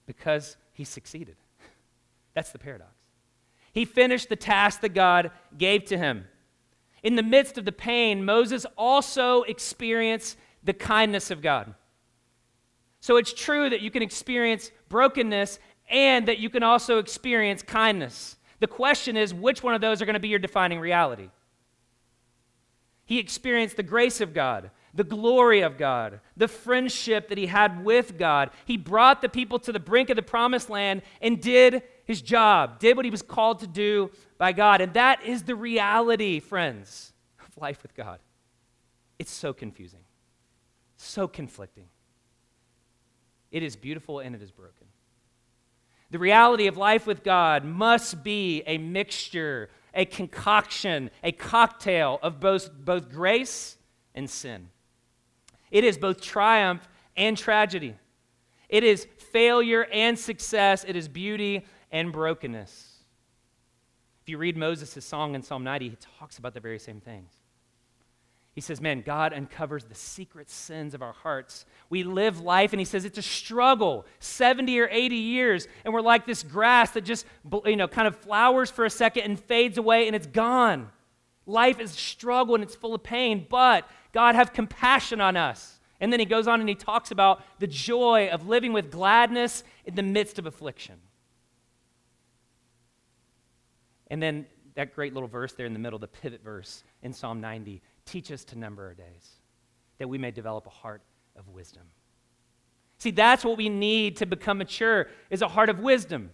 because 0.08 0.58
he 0.72 0.84
succeeded. 0.84 1.36
That's 2.34 2.50
the 2.50 2.58
paradox. 2.58 2.90
He 3.72 3.86
finished 3.86 4.30
the 4.30 4.36
task 4.36 4.82
that 4.82 4.96
God 4.96 5.30
gave 5.60 5.86
to 5.86 5.98
him. 6.00 6.26
In 7.04 7.16
the 7.16 7.22
midst 7.22 7.60
of 7.60 7.66
the 7.66 7.72
pain, 7.72 8.26
Moses 8.26 8.66
also 8.80 9.44
experienced 9.44 10.38
the 10.64 10.74
kindness 10.74 11.30
of 11.30 11.44
God. 11.44 11.76
So 13.00 13.18
it's 13.18 13.32
true 13.32 13.70
that 13.70 13.82
you 13.82 13.92
can 13.92 14.02
experience 14.02 14.72
brokenness 14.90 15.60
and 15.88 16.28
that 16.28 16.40
you 16.40 16.50
can 16.50 16.64
also 16.64 16.98
experience 16.98 17.62
kindness. 17.62 18.38
The 18.60 18.66
question 18.66 19.16
is, 19.16 19.36
which 19.36 19.62
one 19.62 19.76
of 19.76 19.82
those 19.82 20.02
are 20.02 20.06
going 20.06 20.16
to 20.16 20.20
be 20.20 20.30
your 20.30 20.40
defining 20.40 20.80
reality? 20.80 21.30
He 23.06 23.20
experienced 23.20 23.78
the 23.78 23.84
grace 23.84 24.20
of 24.20 24.34
God, 24.34 24.72
the 24.94 25.04
glory 25.04 25.62
of 25.62 25.78
God, 25.78 26.20
the 26.38 26.48
friendship 26.48 27.30
that 27.30 27.38
he 27.38 27.48
had 27.48 27.84
with 27.84 28.18
God. 28.18 28.52
He 28.66 28.78
brought 28.78 29.22
the 29.22 29.30
people 29.30 29.60
to 29.60 29.72
the 29.72 29.80
brink 29.80 30.10
of 30.10 30.16
the 30.16 30.22
promised 30.22 30.70
land 30.70 31.02
and 31.22 31.42
did 31.42 31.84
his 32.06 32.22
job, 32.22 32.80
did 32.80 32.96
what 32.96 33.06
he 33.06 33.12
was 33.12 33.22
called 33.22 33.60
to 33.60 33.68
do 33.68 34.12
by 34.38 34.52
God. 34.52 34.82
And 34.82 34.94
that 34.94 35.24
is 35.24 35.44
the 35.44 35.56
reality, 35.56 36.40
friends, 36.40 37.14
of 37.40 37.58
life 37.58 37.82
with 37.82 37.96
God. 37.96 38.20
It's 39.18 39.32
so 39.32 39.54
confusing, 39.54 40.02
so 40.98 41.28
conflicting. 41.28 41.88
It 43.52 43.64
is 43.64 43.76
beautiful 43.76 44.20
and 44.20 44.36
it 44.36 44.42
is 44.42 44.52
broken. 44.52 44.88
The 46.12 46.20
reality 46.20 46.68
of 46.68 46.78
life 46.78 47.08
with 47.08 47.24
God 47.24 47.66
must 47.66 48.24
be 48.24 48.62
a 48.68 48.78
mixture, 48.78 49.70
a 49.96 50.06
concoction, 50.06 51.10
a 51.24 51.32
cocktail 51.32 52.20
of 52.22 52.40
both, 52.40 52.72
both 52.72 53.10
grace 53.10 53.78
and 54.14 54.30
sin. 54.30 54.70
It 55.74 55.84
is 55.84 55.98
both 55.98 56.22
triumph 56.22 56.88
and 57.18 57.36
tragedy. 57.36 57.96
It 58.70 58.84
is 58.84 59.08
failure 59.32 59.86
and 59.92 60.18
success. 60.18 60.86
It 60.88 60.96
is 60.96 61.08
beauty 61.08 61.66
and 61.92 62.14
brokenness. 62.14 62.92
If 64.22 64.30
you 64.30 64.38
read 64.38 64.56
Moses' 64.56 65.04
song 65.04 65.34
in 65.34 65.42
Psalm 65.42 65.64
90, 65.64 65.90
he 65.90 65.98
talks 66.20 66.38
about 66.38 66.54
the 66.54 66.60
very 66.60 66.78
same 66.78 67.02
things. 67.02 67.32
He 68.54 68.62
says, 68.62 68.80
Man, 68.80 69.02
God 69.02 69.34
uncovers 69.34 69.86
the 69.86 69.96
secret 69.96 70.48
sins 70.48 70.94
of 70.94 71.02
our 71.02 71.12
hearts. 71.12 71.66
We 71.90 72.04
live 72.04 72.40
life, 72.40 72.72
and 72.72 72.80
he 72.80 72.86
says 72.86 73.04
it's 73.04 73.18
a 73.18 73.24
struggle 73.24 74.06
70 74.20 74.80
or 74.80 74.88
80 74.92 75.16
years, 75.16 75.68
and 75.84 75.92
we're 75.92 76.02
like 76.02 76.28
this 76.28 76.44
grass 76.44 76.92
that 76.92 77.02
just, 77.02 77.26
you 77.66 77.76
know, 77.76 77.88
kind 77.88 78.08
of 78.08 78.16
flowers 78.18 78.70
for 78.70 78.86
a 78.86 78.92
second 78.92 79.24
and 79.24 79.40
fades 79.40 79.80
away 79.80 80.06
and 80.06 80.16
it's 80.16 80.28
gone. 80.28 80.90
Life 81.46 81.80
is 81.80 81.92
a 81.92 81.98
struggle 81.98 82.56
and 82.56 82.64
it's 82.64 82.76
full 82.76 82.94
of 82.94 83.04
pain, 83.04 83.46
but 83.50 83.90
God 84.14 84.36
have 84.36 84.54
compassion 84.54 85.20
on 85.20 85.36
us. 85.36 85.80
And 86.00 86.12
then 86.12 86.20
he 86.20 86.26
goes 86.26 86.48
on 86.48 86.60
and 86.60 86.70
he 86.70 86.76
talks 86.76 87.12
about 87.12 87.44
the 87.60 87.68
joy 87.68 88.30
of 88.32 88.48
living 88.48 88.74
with 88.74 88.92
gladness 88.92 89.64
in 89.86 89.96
the 89.96 90.04
midst 90.04 90.40
of 90.40 90.46
affliction. 90.46 90.96
And 94.08 94.22
then 94.22 94.46
that 94.76 94.96
great 94.96 95.14
little 95.14 95.30
verse 95.30 95.54
there 95.54 95.66
in 95.66 95.74
the 95.74 95.80
middle, 95.80 96.00
the 96.00 96.08
pivot 96.08 96.44
verse 96.44 96.84
in 97.02 97.14
Psalm 97.14 97.42
90, 97.42 97.82
teach 98.06 98.32
us 98.32 98.44
to 98.46 98.58
number 98.58 98.86
our 98.86 98.94
days, 98.94 99.40
that 99.98 100.08
we 100.08 100.18
may 100.18 100.32
develop 100.32 100.68
a 100.68 100.72
heart 100.72 101.02
of 101.36 101.48
wisdom. 101.50 101.84
See, 102.98 103.12
that's 103.12 103.44
what 103.44 103.58
we 103.58 103.70
need 103.70 104.18
to 104.18 104.26
become 104.26 104.60
mature 104.60 105.08
is 105.30 105.42
a 105.42 105.48
heart 105.48 105.70
of 105.70 105.80
wisdom. 105.80 106.32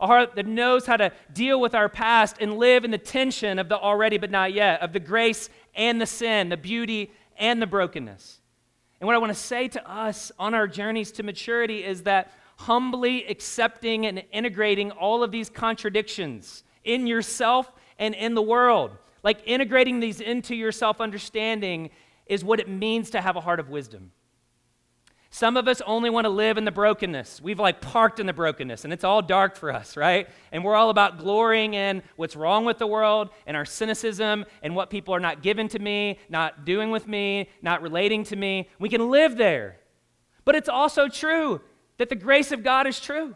A 0.00 0.06
heart 0.06 0.34
that 0.34 0.46
knows 0.46 0.84
how 0.84 0.96
to 0.96 1.12
deal 1.32 1.60
with 1.60 1.74
our 1.76 1.88
past 1.88 2.36
and 2.40 2.58
live 2.58 2.84
in 2.84 2.90
the 2.90 2.98
tension 2.98 3.60
of 3.60 3.68
the 3.68 3.78
already 3.78 4.18
but 4.18 4.30
not 4.30 4.52
yet, 4.52 4.80
of 4.80 4.92
the 4.92 5.00
grace 5.00 5.48
and 5.74 6.00
the 6.00 6.06
sin, 6.06 6.48
the 6.48 6.56
beauty 6.56 7.10
and 7.36 7.60
the 7.60 7.66
brokenness. 7.66 8.40
And 9.00 9.06
what 9.06 9.16
I 9.16 9.18
want 9.18 9.30
to 9.32 9.38
say 9.38 9.68
to 9.68 9.90
us 9.90 10.30
on 10.38 10.54
our 10.54 10.68
journeys 10.68 11.10
to 11.12 11.22
maturity 11.22 11.82
is 11.84 12.04
that 12.04 12.32
humbly 12.56 13.26
accepting 13.26 14.06
and 14.06 14.22
integrating 14.30 14.92
all 14.92 15.24
of 15.24 15.32
these 15.32 15.50
contradictions 15.50 16.62
in 16.84 17.06
yourself 17.06 17.72
and 17.98 18.14
in 18.14 18.34
the 18.34 18.42
world, 18.42 18.92
like 19.22 19.42
integrating 19.44 20.00
these 20.00 20.20
into 20.20 20.54
your 20.54 20.72
self 20.72 21.00
understanding, 21.00 21.90
is 22.26 22.44
what 22.44 22.60
it 22.60 22.68
means 22.68 23.10
to 23.10 23.20
have 23.20 23.36
a 23.36 23.40
heart 23.40 23.60
of 23.60 23.70
wisdom. 23.70 24.12
Some 25.34 25.56
of 25.56 25.66
us 25.66 25.80
only 25.86 26.10
want 26.10 26.26
to 26.26 26.28
live 26.28 26.58
in 26.58 26.66
the 26.66 26.70
brokenness. 26.70 27.40
We've 27.40 27.58
like 27.58 27.80
parked 27.80 28.20
in 28.20 28.26
the 28.26 28.34
brokenness 28.34 28.84
and 28.84 28.92
it's 28.92 29.02
all 29.02 29.22
dark 29.22 29.56
for 29.56 29.72
us, 29.72 29.96
right? 29.96 30.28
And 30.52 30.62
we're 30.62 30.74
all 30.76 30.90
about 30.90 31.18
glorying 31.18 31.72
in 31.72 32.02
what's 32.16 32.36
wrong 32.36 32.66
with 32.66 32.76
the 32.76 32.86
world 32.86 33.30
and 33.46 33.56
our 33.56 33.64
cynicism 33.64 34.44
and 34.62 34.76
what 34.76 34.90
people 34.90 35.14
are 35.14 35.20
not 35.20 35.42
giving 35.42 35.68
to 35.68 35.78
me, 35.78 36.18
not 36.28 36.66
doing 36.66 36.90
with 36.90 37.08
me, 37.08 37.48
not 37.62 37.80
relating 37.80 38.24
to 38.24 38.36
me. 38.36 38.68
We 38.78 38.90
can 38.90 39.10
live 39.10 39.38
there. 39.38 39.78
But 40.44 40.54
it's 40.54 40.68
also 40.68 41.08
true 41.08 41.62
that 41.96 42.10
the 42.10 42.14
grace 42.14 42.52
of 42.52 42.62
God 42.62 42.86
is 42.86 43.00
true, 43.00 43.34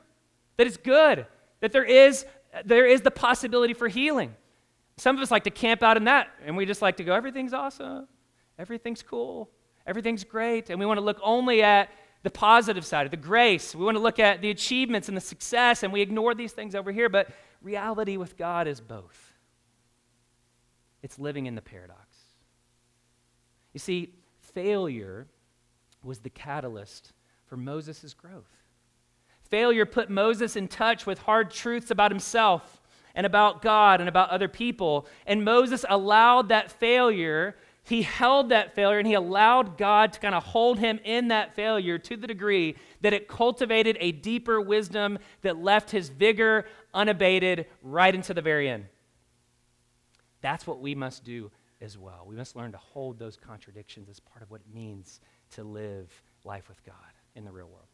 that 0.59 0.67
it's 0.67 0.77
good, 0.77 1.25
that 1.61 1.73
there 1.73 1.83
is, 1.83 2.27
there 2.67 2.87
is 2.87 3.01
the 3.01 3.11
possibility 3.11 3.73
for 3.73 3.89
healing. 3.89 4.35
Some 4.99 5.17
of 5.17 5.23
us 5.23 5.31
like 5.31 5.45
to 5.45 5.51
camp 5.51 5.83
out 5.83 5.97
in 5.97 6.05
that 6.05 6.29
and 6.45 6.59
we 6.59 6.67
just 6.67 6.83
like 6.83 6.99
to 6.99 7.05
go, 7.05 7.15
everything's 7.15 7.55
awesome, 7.55 8.07
everything's 8.59 9.03
cool. 9.03 9.49
Everything's 9.87 10.25
great. 10.25 10.71
And 10.71 10.81
we 10.81 10.87
want 10.87 10.99
to 10.99 11.05
look 11.05 11.21
only 11.23 11.63
at 11.63 11.91
the 12.23 12.31
positive 12.31 12.85
side 12.85 13.07
of 13.07 13.11
the 13.11 13.17
grace. 13.17 13.75
We 13.75 13.85
want 13.85 13.97
to 13.97 14.03
look 14.03 14.19
at 14.19 14.43
the 14.43 14.51
achievements 14.51 15.09
and 15.09 15.17
the 15.17 15.21
success, 15.21 15.83
and 15.83 15.93
we 15.93 16.01
ignore 16.01 16.35
these 16.35 16.53
things 16.53 16.75
over 16.75 16.91
here. 16.91 17.09
But 17.09 17.29
reality 17.63 18.17
with 18.17 18.37
God 18.37 18.67
is 18.67 18.81
both 18.81 19.33
it's 21.03 21.21
living 21.21 21.47
in 21.47 21.55
the 21.55 21.63
paradox. 21.63 22.01
You 23.73 23.79
see, 23.79 24.15
failure 24.41 25.29
was 26.03 26.19
the 26.19 26.31
catalyst 26.31 27.13
for 27.45 27.57
Moses' 27.57 28.13
growth. 28.13 28.51
Failure 29.49 29.87
put 29.87 30.11
Moses 30.11 30.57
in 30.57 30.67
touch 30.67 31.07
with 31.07 31.21
hard 31.21 31.53
truths 31.53 31.93
about 31.93 32.11
himself 32.11 32.83
and 33.15 33.25
about 33.25 33.63
God 33.63 34.01
and 34.01 34.09
about 34.09 34.31
other 34.31 34.49
people. 34.49 35.07
And 35.27 35.45
Moses 35.45 35.85
allowed 35.89 36.49
that 36.49 36.73
failure 36.73 37.55
he 37.87 38.03
held 38.03 38.49
that 38.49 38.75
failure 38.75 38.99
and 38.99 39.07
he 39.07 39.15
allowed 39.15 39.79
God 39.79 40.13
to 40.13 40.21
kind 40.21 40.35
of 40.35 40.43
hold 40.43 40.81
him 40.81 40.99
in 41.05 41.29
that 41.29 41.55
failure 41.55 41.99
to 41.99 42.17
the 42.17 42.27
degree 42.27 42.75
that 43.01 43.13
it 43.13 43.29
cultivated 43.29 43.97
a 44.01 44.11
deeper 44.11 44.61
wisdom 44.61 45.21
that 45.43 45.59
left 45.63 45.93
his 45.93 46.09
vigor 46.09 46.67
unabated 46.93 47.67
right 47.83 48.13
into 48.13 48.35
the 48.35 48.43
very 48.43 48.69
end. 48.69 48.87
That's 50.41 50.67
what 50.67 50.81
we 50.81 50.97
must 50.97 51.23
do 51.23 51.53
as 51.81 51.97
well. 51.97 52.25
We 52.27 52.35
must 52.35 52.57
learn 52.57 52.73
to 52.73 52.79
hold 52.79 53.21
those 53.21 53.37
contradictions 53.37 54.09
as 54.09 54.19
part 54.19 54.43
of 54.43 54.51
what 54.51 54.63
it 54.63 54.75
means 54.75 55.21
to 55.53 55.63
live 55.63 56.11
life 56.43 56.69
with 56.69 56.85
God 56.85 56.95
in 57.37 57.45
the 57.45 57.53
real 57.53 57.69
world. 57.69 57.87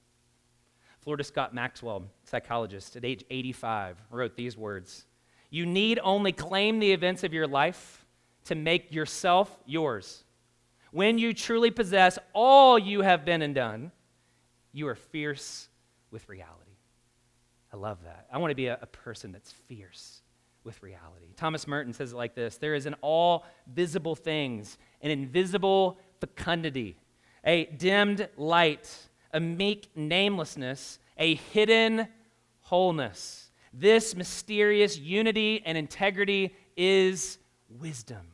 Florida 1.01 1.25
Scott 1.25 1.53
Maxwell, 1.53 2.05
psychologist, 2.25 2.97
at 2.97 3.05
age 3.05 3.25
85, 3.29 3.99
wrote 4.11 4.37
these 4.37 4.57
words 4.57 5.05
You 5.51 5.67
need 5.67 5.99
only 6.03 6.33
claim 6.33 6.79
the 6.79 6.93
events 6.93 7.25
of 7.25 7.35
your 7.35 7.47
life 7.47 8.02
to 8.45 8.55
make 8.55 8.93
yourself 8.93 9.57
yours. 9.67 10.25
When 10.91 11.19
you 11.19 11.33
truly 11.33 11.71
possess 11.71 12.19
all 12.33 12.79
you 12.79 13.03
have 13.03 13.25
been 13.25 13.43
and 13.43 13.55
done, 13.55 13.93
you 14.73 14.89
are 14.89 14.95
fierce 14.95 15.69
with 16.11 16.29
reality. 16.29 16.77
I 17.73 17.77
love 17.77 17.99
that. 18.05 18.27
I 18.33 18.39
want 18.39 18.51
to 18.51 18.55
be 18.55 18.67
a, 18.67 18.79
a 18.83 18.87
person 18.87 19.33
that's 19.33 19.53
fierce 19.53 20.21
with 20.65 20.83
reality. 20.83 21.33
Thomas 21.37 21.67
Merton 21.67 21.93
says 21.93 22.13
it 22.13 22.17
like 22.17 22.35
this 22.35 22.59
There 22.59 22.75
is 22.75 22.87
in 22.87 22.95
all 23.01 23.47
visible 23.73 24.15
things 24.15 24.79
an 25.01 25.11
invisible 25.11 25.99
fecundity, 26.21 26.97
a 27.45 27.65
dimmed 27.65 28.29
light, 28.37 28.89
a 29.33 29.41
meek 29.41 29.89
namelessness, 29.97 30.99
a 31.19 31.35
hidden 31.35 32.07
wholeness. 32.61 33.51
This 33.73 34.15
mysterious 34.15 34.99
unity 34.99 35.63
and 35.65 35.79
integrity 35.79 36.55
is 36.77 37.39
wisdom. 37.79 38.27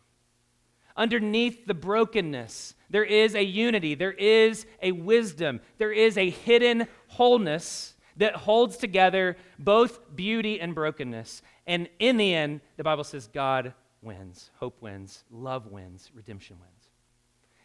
Underneath 0.97 1.67
the 1.67 1.75
brokenness, 1.75 2.75
there 2.91 3.05
is 3.05 3.35
a 3.35 3.45
unity, 3.45 3.95
there 3.95 4.13
is 4.13 4.67
a 4.83 4.93
wisdom, 4.93 5.61
there 5.79 5.93
is 5.93 6.19
a 6.19 6.29
hidden 6.29 6.89
wholeness 7.07 7.95
that 8.17 8.35
holds 8.35 8.77
together 8.77 9.37
both 9.59 10.17
beauty 10.17 10.61
and 10.61 10.75
brokenness. 10.75 11.43
And 11.67 11.89
in 11.99 12.17
the 12.17 12.35
end, 12.35 12.61
the 12.77 12.85
Bible 12.85 13.05
says 13.05 13.29
God 13.29 13.75
wins, 14.03 14.51
hope 14.59 14.83
wins, 14.83 15.25
love 15.31 15.67
wins, 15.69 16.11
redemption 16.15 16.57
wins. 16.61 16.91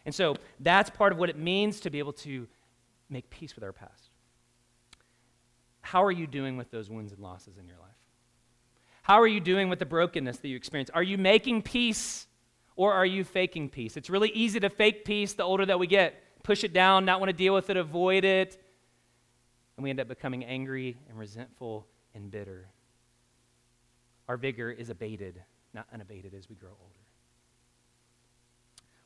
And 0.05 0.13
so 0.13 0.35
that's 0.59 0.89
part 0.89 1.11
of 1.11 1.17
what 1.17 1.29
it 1.29 1.37
means 1.37 1.79
to 1.81 1.89
be 1.89 1.99
able 1.99 2.13
to 2.13 2.47
make 3.09 3.29
peace 3.29 3.55
with 3.55 3.63
our 3.63 3.73
past. 3.73 4.09
How 5.81 6.03
are 6.03 6.11
you 6.11 6.27
doing 6.27 6.55
with 6.57 6.71
those 6.71 6.89
wounds 6.89 7.11
and 7.11 7.21
losses 7.21 7.57
in 7.57 7.67
your 7.67 7.77
life? 7.77 7.92
How 9.03 9.19
are 9.21 9.27
you 9.27 9.41
doing 9.41 9.67
with 9.69 9.79
the 9.79 9.85
brokenness 9.85 10.37
that 10.37 10.47
you 10.47 10.55
experience? 10.55 10.89
Are 10.93 11.03
you 11.03 11.17
making 11.17 11.61
peace 11.61 12.25
or 12.77 12.93
are 12.93 13.05
you 13.05 13.25
faking 13.25 13.69
peace? 13.69 13.97
It's 13.97 14.09
really 14.09 14.29
easy 14.29 14.61
to 14.61 14.69
fake 14.69 15.03
peace 15.03 15.33
the 15.33 15.43
older 15.43 15.65
that 15.65 15.77
we 15.77 15.87
get. 15.87 16.15
Push 16.41 16.63
it 16.63 16.73
down, 16.73 17.03
not 17.05 17.19
want 17.19 17.29
to 17.29 17.35
deal 17.35 17.53
with 17.53 17.69
it, 17.69 17.75
avoid 17.75 18.23
it. 18.23 18.57
And 19.75 19.83
we 19.83 19.89
end 19.89 19.99
up 19.99 20.07
becoming 20.07 20.45
angry 20.45 20.97
and 21.09 21.19
resentful 21.19 21.85
and 22.15 22.31
bitter. 22.31 22.69
Our 24.29 24.37
vigor 24.37 24.71
is 24.71 24.89
abated, 24.89 25.41
not 25.73 25.85
unabated 25.93 26.33
as 26.33 26.47
we 26.47 26.55
grow 26.55 26.69
older. 26.69 26.99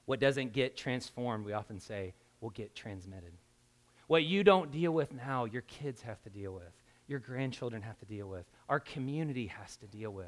What 0.06 0.20
doesn't 0.20 0.54
get 0.54 0.78
transformed, 0.78 1.43
we 1.43 1.54
often 1.54 1.80
say, 1.80 2.14
will 2.39 2.52
get 2.52 2.76
transmitted. 2.76 3.34
What 4.06 4.24
you 4.24 4.43
don't 4.43 4.72
deal 4.72 4.91
with 4.91 5.12
now, 5.12 5.45
your 5.45 5.64
kids 5.64 6.04
have 6.04 6.22
to 6.22 6.30
deal 6.30 6.54
with, 6.54 6.72
your 7.08 7.20
grandchildren 7.20 7.82
have 7.82 7.97
to 7.99 8.05
deal 8.05 8.28
with, 8.28 8.45
our 8.70 8.80
community 8.80 9.47
has 9.47 9.78
to 9.78 9.88
deal 9.88 10.12
with. 10.12 10.26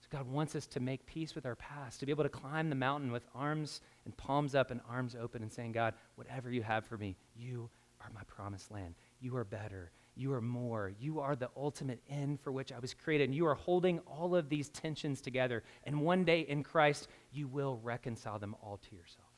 So 0.00 0.08
God 0.10 0.26
wants 0.26 0.56
us 0.56 0.66
to 0.68 0.80
make 0.80 1.06
peace 1.06 1.34
with 1.34 1.46
our 1.46 1.54
past, 1.54 2.00
to 2.00 2.06
be 2.06 2.12
able 2.12 2.24
to 2.24 2.28
climb 2.28 2.68
the 2.68 2.76
mountain 2.76 3.12
with 3.12 3.24
arms 3.34 3.80
and 4.04 4.16
palms 4.16 4.54
up 4.54 4.70
and 4.70 4.80
arms 4.88 5.14
open 5.18 5.42
and 5.42 5.52
saying, 5.52 5.72
God, 5.72 5.94
whatever 6.16 6.50
you 6.50 6.62
have 6.62 6.84
for 6.84 6.98
me, 6.98 7.16
you 7.36 7.70
are 8.00 8.10
my 8.12 8.22
promised 8.26 8.70
land. 8.70 8.94
You 9.20 9.36
are 9.36 9.44
better. 9.44 9.92
You 10.14 10.32
are 10.34 10.40
more. 10.40 10.92
You 11.00 11.20
are 11.20 11.36
the 11.36 11.50
ultimate 11.56 12.00
end 12.10 12.40
for 12.40 12.52
which 12.52 12.72
I 12.72 12.78
was 12.80 12.92
created. 12.92 13.28
And 13.28 13.34
you 13.34 13.46
are 13.46 13.54
holding 13.54 14.00
all 14.00 14.34
of 14.34 14.48
these 14.48 14.68
tensions 14.68 15.20
together. 15.20 15.62
And 15.84 16.00
one 16.02 16.24
day 16.24 16.40
in 16.40 16.62
Christ, 16.64 17.08
you 17.32 17.46
will 17.46 17.78
reconcile 17.82 18.38
them 18.38 18.56
all 18.60 18.78
to 18.78 18.96
yourself. 18.96 19.28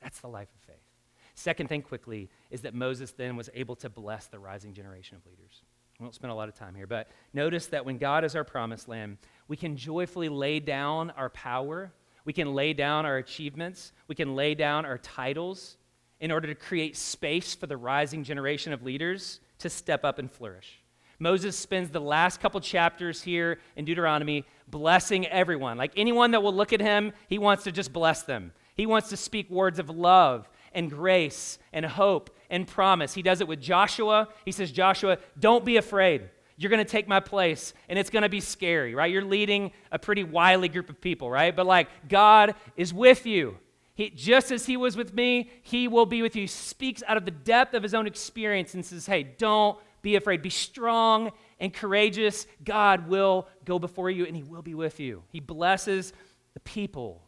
That's 0.00 0.20
the 0.20 0.28
life 0.28 0.48
of 0.54 0.60
faith. 0.66 0.93
Second 1.34 1.68
thing, 1.68 1.82
quickly, 1.82 2.30
is 2.50 2.62
that 2.62 2.74
Moses 2.74 3.12
then 3.12 3.36
was 3.36 3.50
able 3.54 3.76
to 3.76 3.90
bless 3.90 4.26
the 4.26 4.38
rising 4.38 4.72
generation 4.72 5.16
of 5.16 5.26
leaders. 5.26 5.62
We 5.98 6.04
won't 6.04 6.14
spend 6.14 6.32
a 6.32 6.34
lot 6.34 6.48
of 6.48 6.54
time 6.54 6.74
here, 6.74 6.86
but 6.86 7.10
notice 7.32 7.66
that 7.68 7.84
when 7.84 7.98
God 7.98 8.24
is 8.24 8.34
our 8.34 8.44
promised 8.44 8.88
land, 8.88 9.18
we 9.46 9.56
can 9.56 9.76
joyfully 9.76 10.28
lay 10.28 10.58
down 10.60 11.10
our 11.10 11.30
power, 11.30 11.92
we 12.24 12.32
can 12.32 12.54
lay 12.54 12.72
down 12.72 13.06
our 13.06 13.18
achievements, 13.18 13.92
we 14.08 14.14
can 14.14 14.34
lay 14.34 14.54
down 14.54 14.84
our 14.84 14.98
titles 14.98 15.76
in 16.20 16.32
order 16.32 16.48
to 16.48 16.54
create 16.54 16.96
space 16.96 17.54
for 17.54 17.66
the 17.66 17.76
rising 17.76 18.24
generation 18.24 18.72
of 18.72 18.82
leaders 18.82 19.40
to 19.58 19.70
step 19.70 20.04
up 20.04 20.18
and 20.18 20.30
flourish. 20.30 20.80
Moses 21.18 21.56
spends 21.56 21.90
the 21.90 22.00
last 22.00 22.40
couple 22.40 22.60
chapters 22.60 23.22
here 23.22 23.60
in 23.76 23.84
Deuteronomy 23.84 24.44
blessing 24.68 25.26
everyone. 25.26 25.78
Like 25.78 25.92
anyone 25.96 26.32
that 26.32 26.42
will 26.42 26.54
look 26.54 26.72
at 26.72 26.80
him, 26.80 27.12
he 27.28 27.38
wants 27.38 27.64
to 27.64 27.72
just 27.72 27.92
bless 27.92 28.22
them. 28.22 28.52
He 28.74 28.86
wants 28.86 29.10
to 29.10 29.16
speak 29.16 29.48
words 29.48 29.78
of 29.78 29.90
love 29.90 30.48
and 30.74 30.90
grace 30.90 31.58
and 31.72 31.84
hope 31.84 32.30
and 32.50 32.66
promise. 32.66 33.14
He 33.14 33.22
does 33.22 33.40
it 33.40 33.48
with 33.48 33.60
Joshua. 33.60 34.28
He 34.44 34.52
says, 34.52 34.70
Joshua, 34.70 35.18
don't 35.38 35.64
be 35.64 35.76
afraid. 35.76 36.28
You're 36.56 36.70
going 36.70 36.84
to 36.84 36.90
take 36.90 37.08
my 37.08 37.20
place, 37.20 37.74
and 37.88 37.98
it's 37.98 38.10
going 38.10 38.22
to 38.22 38.28
be 38.28 38.40
scary, 38.40 38.94
right? 38.94 39.10
You're 39.10 39.24
leading 39.24 39.72
a 39.90 39.98
pretty 39.98 40.22
wily 40.22 40.68
group 40.68 40.88
of 40.88 41.00
people, 41.00 41.28
right? 41.28 41.54
But 41.54 41.66
like, 41.66 41.88
God 42.08 42.54
is 42.76 42.94
with 42.94 43.26
you. 43.26 43.58
He, 43.94 44.10
just 44.10 44.52
as 44.52 44.66
he 44.66 44.76
was 44.76 44.96
with 44.96 45.14
me, 45.14 45.50
he 45.62 45.88
will 45.88 46.06
be 46.06 46.22
with 46.22 46.36
you. 46.36 46.42
He 46.42 46.48
speaks 46.48 47.02
out 47.06 47.16
of 47.16 47.24
the 47.24 47.30
depth 47.30 47.74
of 47.74 47.82
his 47.82 47.94
own 47.94 48.06
experience 48.06 48.74
and 48.74 48.84
says, 48.84 49.06
Hey, 49.06 49.22
don't 49.22 49.78
be 50.02 50.16
afraid. 50.16 50.42
Be 50.42 50.50
strong 50.50 51.32
and 51.60 51.72
courageous. 51.72 52.46
God 52.62 53.08
will 53.08 53.48
go 53.64 53.78
before 53.78 54.10
you 54.10 54.26
and 54.26 54.36
he 54.36 54.42
will 54.42 54.62
be 54.62 54.74
with 54.74 55.00
you. 55.00 55.22
He 55.28 55.40
blesses 55.40 56.12
the 56.54 56.60
people 56.60 57.23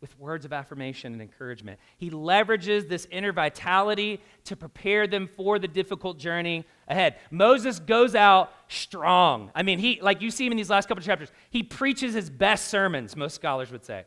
with 0.00 0.18
words 0.18 0.44
of 0.44 0.52
affirmation 0.52 1.12
and 1.12 1.20
encouragement. 1.20 1.78
He 1.98 2.10
leverages 2.10 2.88
this 2.88 3.06
inner 3.10 3.32
vitality 3.32 4.20
to 4.44 4.56
prepare 4.56 5.06
them 5.06 5.28
for 5.36 5.58
the 5.58 5.68
difficult 5.68 6.18
journey 6.18 6.64
ahead. 6.88 7.16
Moses 7.30 7.78
goes 7.78 8.14
out 8.14 8.52
strong. 8.68 9.50
I 9.54 9.62
mean, 9.62 9.78
he 9.78 10.00
like 10.00 10.22
you 10.22 10.30
see 10.30 10.46
him 10.46 10.52
in 10.52 10.56
these 10.56 10.70
last 10.70 10.88
couple 10.88 11.00
of 11.00 11.06
chapters, 11.06 11.30
he 11.50 11.62
preaches 11.62 12.14
his 12.14 12.30
best 12.30 12.68
sermons, 12.68 13.14
most 13.14 13.34
scholars 13.34 13.70
would 13.70 13.84
say. 13.84 14.04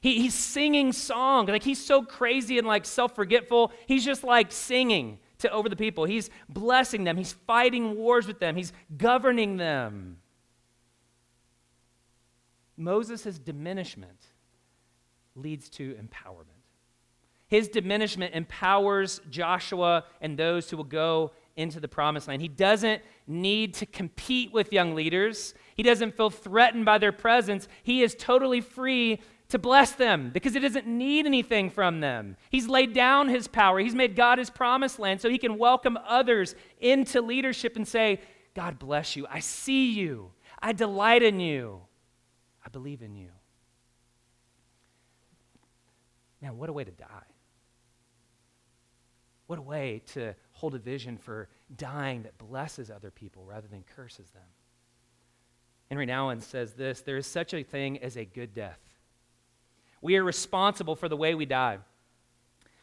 He, 0.00 0.20
he's 0.20 0.34
singing 0.34 0.92
songs. 0.92 1.48
Like 1.48 1.62
he's 1.62 1.84
so 1.84 2.02
crazy 2.02 2.58
and 2.58 2.66
like 2.66 2.84
self-forgetful. 2.84 3.72
He's 3.86 4.04
just 4.04 4.24
like 4.24 4.52
singing 4.52 5.18
to 5.38 5.50
over 5.50 5.68
the 5.68 5.76
people. 5.76 6.04
He's 6.04 6.30
blessing 6.48 7.04
them. 7.04 7.16
He's 7.16 7.32
fighting 7.32 7.96
wars 7.96 8.26
with 8.26 8.40
them. 8.40 8.56
He's 8.56 8.72
governing 8.96 9.56
them. 9.56 10.18
Moses' 12.76 13.38
diminishment 13.38 14.20
leads 15.36 15.68
to 15.70 15.94
empowerment. 15.94 16.56
His 17.48 17.68
diminishment 17.68 18.34
empowers 18.34 19.20
Joshua 19.30 20.04
and 20.20 20.36
those 20.36 20.68
who 20.68 20.76
will 20.76 20.84
go 20.84 21.32
into 21.54 21.80
the 21.80 21.88
promised 21.88 22.28
land. 22.28 22.42
He 22.42 22.48
doesn't 22.48 23.02
need 23.26 23.74
to 23.74 23.86
compete 23.86 24.52
with 24.52 24.72
young 24.72 24.94
leaders. 24.94 25.54
He 25.74 25.82
doesn't 25.82 26.16
feel 26.16 26.30
threatened 26.30 26.84
by 26.84 26.98
their 26.98 27.12
presence. 27.12 27.68
He 27.82 28.02
is 28.02 28.14
totally 28.14 28.60
free 28.60 29.20
to 29.48 29.58
bless 29.58 29.92
them 29.92 30.30
because 30.30 30.54
he 30.54 30.60
doesn't 30.60 30.86
need 30.86 31.24
anything 31.24 31.70
from 31.70 32.00
them. 32.00 32.36
He's 32.50 32.66
laid 32.66 32.92
down 32.92 33.28
his 33.28 33.46
power, 33.46 33.78
he's 33.78 33.94
made 33.94 34.16
God 34.16 34.38
his 34.38 34.50
promised 34.50 34.98
land 34.98 35.20
so 35.20 35.30
he 35.30 35.38
can 35.38 35.56
welcome 35.56 35.96
others 36.06 36.54
into 36.80 37.20
leadership 37.20 37.76
and 37.76 37.86
say, 37.86 38.20
God 38.54 38.78
bless 38.78 39.14
you. 39.16 39.26
I 39.30 39.40
see 39.40 39.92
you. 39.92 40.32
I 40.60 40.72
delight 40.72 41.22
in 41.22 41.38
you. 41.38 41.82
I 42.64 42.70
believe 42.70 43.02
in 43.02 43.14
you. 43.14 43.28
Man, 46.40 46.56
what 46.58 46.68
a 46.68 46.72
way 46.72 46.84
to 46.84 46.90
die. 46.90 47.06
What 49.46 49.58
a 49.58 49.62
way 49.62 50.02
to 50.14 50.34
hold 50.52 50.74
a 50.74 50.78
vision 50.78 51.16
for 51.16 51.48
dying 51.76 52.24
that 52.24 52.36
blesses 52.36 52.90
other 52.90 53.10
people 53.10 53.44
rather 53.44 53.68
than 53.68 53.84
curses 53.94 54.30
them. 54.30 54.42
Henry 55.88 56.06
Nouwen 56.06 56.42
says 56.42 56.74
this 56.74 57.00
there 57.00 57.16
is 57.16 57.26
such 57.26 57.54
a 57.54 57.62
thing 57.62 57.98
as 58.02 58.16
a 58.16 58.24
good 58.24 58.54
death. 58.54 58.80
We 60.02 60.16
are 60.16 60.24
responsible 60.24 60.96
for 60.96 61.08
the 61.08 61.16
way 61.16 61.34
we 61.34 61.46
die. 61.46 61.78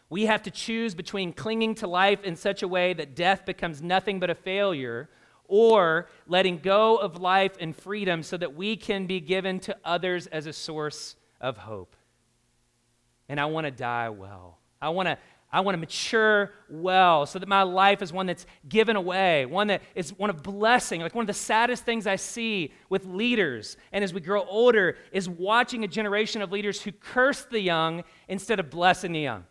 We 0.09 0.25
have 0.25 0.43
to 0.43 0.51
choose 0.51 0.95
between 0.95 1.33
clinging 1.33 1.75
to 1.75 1.87
life 1.87 2.23
in 2.23 2.35
such 2.35 2.63
a 2.63 2.67
way 2.67 2.93
that 2.93 3.15
death 3.15 3.45
becomes 3.45 3.81
nothing 3.81 4.19
but 4.19 4.29
a 4.29 4.35
failure 4.35 5.09
or 5.45 6.07
letting 6.27 6.59
go 6.59 6.97
of 6.97 7.19
life 7.19 7.57
and 7.59 7.75
freedom 7.75 8.23
so 8.23 8.37
that 8.37 8.55
we 8.55 8.75
can 8.77 9.05
be 9.05 9.19
given 9.19 9.59
to 9.61 9.75
others 9.83 10.27
as 10.27 10.45
a 10.45 10.53
source 10.53 11.15
of 11.41 11.57
hope. 11.57 11.95
And 13.29 13.39
I 13.39 13.45
want 13.45 13.65
to 13.65 13.71
die 13.71 14.09
well. 14.09 14.59
I 14.81 14.89
want 14.89 15.07
to 15.07 15.17
I 15.53 15.59
want 15.59 15.75
to 15.75 15.79
mature 15.79 16.51
well 16.67 17.27
so 17.27 17.37
that 17.37 17.47
my 17.47 17.61
life 17.61 18.01
is 18.01 18.11
one 18.11 18.25
that's 18.25 18.47
given 18.67 18.95
away, 18.95 19.45
one 19.45 19.67
that 19.67 19.83
is 19.93 20.09
one 20.17 20.31
of 20.31 20.41
blessing. 20.41 21.01
Like 21.01 21.13
one 21.13 21.21
of 21.21 21.27
the 21.27 21.33
saddest 21.33 21.85
things 21.85 22.07
I 22.07 22.15
see 22.15 22.73
with 22.89 23.05
leaders 23.05 23.77
and 23.91 24.03
as 24.03 24.15
we 24.15 24.19
grow 24.19 24.43
older 24.45 24.97
is 25.11 25.29
watching 25.29 25.83
a 25.83 25.87
generation 25.87 26.41
of 26.41 26.51
leaders 26.51 26.81
who 26.81 26.91
curse 26.91 27.45
the 27.45 27.59
young 27.59 28.03
instead 28.27 28.59
of 28.59 28.71
blessing 28.71 29.11
the 29.11 29.19
young. 29.19 29.45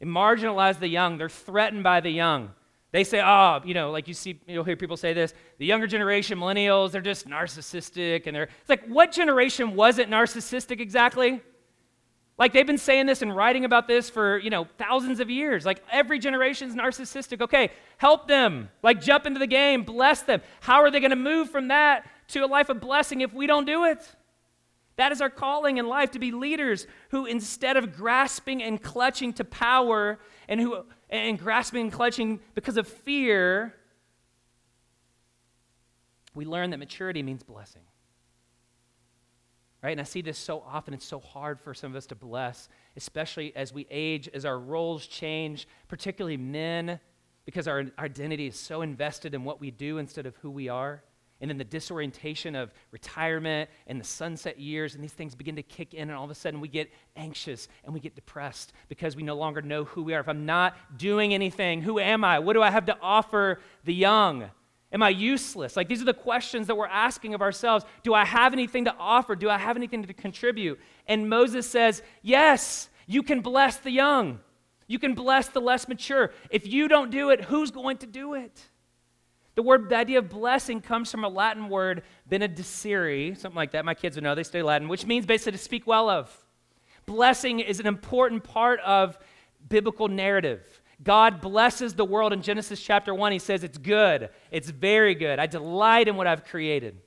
They 0.00 0.06
marginalize 0.06 0.78
the 0.78 0.88
young, 0.88 1.16
they're 1.16 1.30
threatened 1.30 1.82
by 1.82 2.00
the 2.00 2.10
young. 2.10 2.50
They 2.92 3.04
say, 3.04 3.22
oh, 3.24 3.60
you 3.64 3.72
know, 3.72 3.90
like 3.90 4.06
you 4.06 4.12
see, 4.12 4.38
you'll 4.46 4.64
hear 4.64 4.76
people 4.76 4.98
say 4.98 5.14
this 5.14 5.32
the 5.56 5.64
younger 5.64 5.86
generation, 5.86 6.38
millennials, 6.38 6.90
they're 6.90 7.00
just 7.00 7.26
narcissistic. 7.26 8.26
And 8.26 8.36
they're, 8.36 8.50
it's 8.60 8.68
like, 8.68 8.86
what 8.86 9.12
generation 9.12 9.74
wasn't 9.74 10.10
narcissistic 10.10 10.78
exactly? 10.78 11.40
Like 12.38 12.52
they've 12.52 12.66
been 12.66 12.78
saying 12.78 13.06
this 13.06 13.22
and 13.22 13.34
writing 13.34 13.64
about 13.64 13.86
this 13.86 14.08
for, 14.10 14.38
you 14.38 14.50
know, 14.50 14.66
thousands 14.78 15.20
of 15.20 15.30
years. 15.30 15.64
Like 15.64 15.82
every 15.90 16.18
generation's 16.18 16.74
narcissistic. 16.74 17.40
Okay, 17.40 17.70
help 17.98 18.26
them. 18.26 18.70
Like 18.82 19.00
jump 19.00 19.26
into 19.26 19.38
the 19.38 19.46
game, 19.46 19.82
bless 19.84 20.22
them. 20.22 20.40
How 20.60 20.80
are 20.80 20.90
they 20.90 21.00
going 21.00 21.10
to 21.10 21.16
move 21.16 21.50
from 21.50 21.68
that 21.68 22.06
to 22.28 22.44
a 22.44 22.46
life 22.46 22.68
of 22.68 22.80
blessing 22.80 23.20
if 23.20 23.32
we 23.32 23.46
don't 23.46 23.66
do 23.66 23.84
it? 23.84 24.16
That 24.96 25.12
is 25.12 25.20
our 25.20 25.30
calling 25.30 25.78
in 25.78 25.86
life 25.86 26.10
to 26.12 26.18
be 26.18 26.32
leaders 26.32 26.86
who 27.10 27.26
instead 27.26 27.76
of 27.76 27.96
grasping 27.96 28.62
and 28.62 28.82
clutching 28.82 29.32
to 29.34 29.44
power 29.44 30.18
and 30.48 30.60
who 30.60 30.84
and 31.10 31.38
grasping 31.38 31.82
and 31.82 31.92
clutching 31.92 32.40
because 32.54 32.76
of 32.76 32.88
fear 32.88 33.74
we 36.34 36.44
learn 36.44 36.70
that 36.70 36.78
maturity 36.78 37.22
means 37.22 37.42
blessing. 37.42 37.82
Right? 39.82 39.90
And 39.90 40.00
I 40.00 40.04
see 40.04 40.22
this 40.22 40.38
so 40.38 40.62
often. 40.66 40.94
It's 40.94 41.04
so 41.04 41.18
hard 41.18 41.60
for 41.60 41.74
some 41.74 41.90
of 41.90 41.96
us 41.96 42.06
to 42.06 42.14
bless, 42.14 42.68
especially 42.96 43.54
as 43.56 43.72
we 43.72 43.86
age, 43.90 44.28
as 44.32 44.44
our 44.44 44.58
roles 44.58 45.06
change, 45.06 45.66
particularly 45.88 46.36
men, 46.36 47.00
because 47.44 47.66
our 47.66 47.84
identity 47.98 48.46
is 48.46 48.56
so 48.56 48.82
invested 48.82 49.34
in 49.34 49.42
what 49.42 49.60
we 49.60 49.72
do 49.72 49.98
instead 49.98 50.26
of 50.26 50.36
who 50.36 50.50
we 50.50 50.68
are 50.68 51.02
and 51.42 51.50
then 51.50 51.58
the 51.58 51.64
disorientation 51.64 52.54
of 52.54 52.72
retirement 52.92 53.68
and 53.88 54.00
the 54.00 54.04
sunset 54.04 54.60
years, 54.60 54.94
and 54.94 55.02
these 55.02 55.12
things 55.12 55.34
begin 55.34 55.56
to 55.56 55.62
kick 55.62 55.92
in, 55.92 56.08
and 56.08 56.12
all 56.12 56.24
of 56.24 56.30
a 56.30 56.36
sudden 56.36 56.60
we 56.60 56.68
get 56.68 56.88
anxious 57.16 57.66
and 57.84 57.92
we 57.92 57.98
get 57.98 58.14
depressed 58.14 58.72
because 58.88 59.16
we 59.16 59.24
no 59.24 59.34
longer 59.34 59.60
know 59.60 59.82
who 59.82 60.04
we 60.04 60.14
are. 60.14 60.20
If 60.20 60.28
I'm 60.28 60.46
not 60.46 60.76
doing 60.96 61.34
anything, 61.34 61.82
who 61.82 61.98
am 61.98 62.22
I? 62.22 62.38
What 62.38 62.52
do 62.52 62.62
I 62.62 62.70
have 62.70 62.86
to 62.86 62.96
offer 63.02 63.58
the 63.82 63.92
young? 63.92 64.50
Am 64.92 65.02
I 65.02 65.08
useless? 65.08 65.74
Like, 65.74 65.88
these 65.88 66.02
are 66.02 66.06
the 66.06 66.12
questions 66.12 66.66
that 66.66 66.76
we're 66.76 66.86
asking 66.86 67.32
of 67.34 67.40
ourselves. 67.40 67.84
Do 68.02 68.12
I 68.12 68.24
have 68.24 68.52
anything 68.52 68.84
to 68.84 68.94
offer? 68.98 69.34
Do 69.34 69.48
I 69.48 69.56
have 69.56 69.76
anything 69.76 70.02
to 70.02 70.12
contribute? 70.12 70.78
And 71.06 71.30
Moses 71.30 71.68
says, 71.68 72.02
Yes, 72.20 72.90
you 73.06 73.22
can 73.22 73.40
bless 73.40 73.78
the 73.78 73.90
young. 73.90 74.40
You 74.86 74.98
can 74.98 75.14
bless 75.14 75.48
the 75.48 75.60
less 75.60 75.88
mature. 75.88 76.32
If 76.50 76.66
you 76.66 76.88
don't 76.88 77.10
do 77.10 77.30
it, 77.30 77.44
who's 77.44 77.70
going 77.70 77.96
to 77.98 78.06
do 78.06 78.34
it? 78.34 78.60
The 79.54 79.62
word, 79.62 79.88
the 79.88 79.96
idea 79.96 80.18
of 80.18 80.28
blessing 80.28 80.80
comes 80.80 81.10
from 81.10 81.24
a 81.24 81.28
Latin 81.28 81.68
word, 81.68 82.02
benedicere, 82.30 83.36
something 83.36 83.56
like 83.56 83.72
that. 83.72 83.84
My 83.84 83.94
kids 83.94 84.16
would 84.16 84.24
know, 84.24 84.34
they 84.34 84.42
study 84.42 84.62
Latin, 84.62 84.88
which 84.88 85.06
means 85.06 85.24
basically 85.24 85.52
to 85.52 85.58
speak 85.58 85.86
well 85.86 86.10
of. 86.10 86.30
Blessing 87.06 87.60
is 87.60 87.80
an 87.80 87.86
important 87.86 88.44
part 88.44 88.80
of 88.80 89.18
biblical 89.68 90.08
narrative. 90.08 90.81
God 91.02 91.40
blesses 91.40 91.94
the 91.94 92.04
world 92.04 92.32
in 92.32 92.42
Genesis 92.42 92.80
chapter 92.80 93.14
1. 93.14 93.32
He 93.32 93.38
says, 93.38 93.64
It's 93.64 93.78
good, 93.78 94.30
it's 94.50 94.70
very 94.70 95.14
good. 95.14 95.38
I 95.38 95.46
delight 95.46 96.08
in 96.08 96.16
what 96.16 96.26
I've 96.26 96.44
created. 96.44 96.98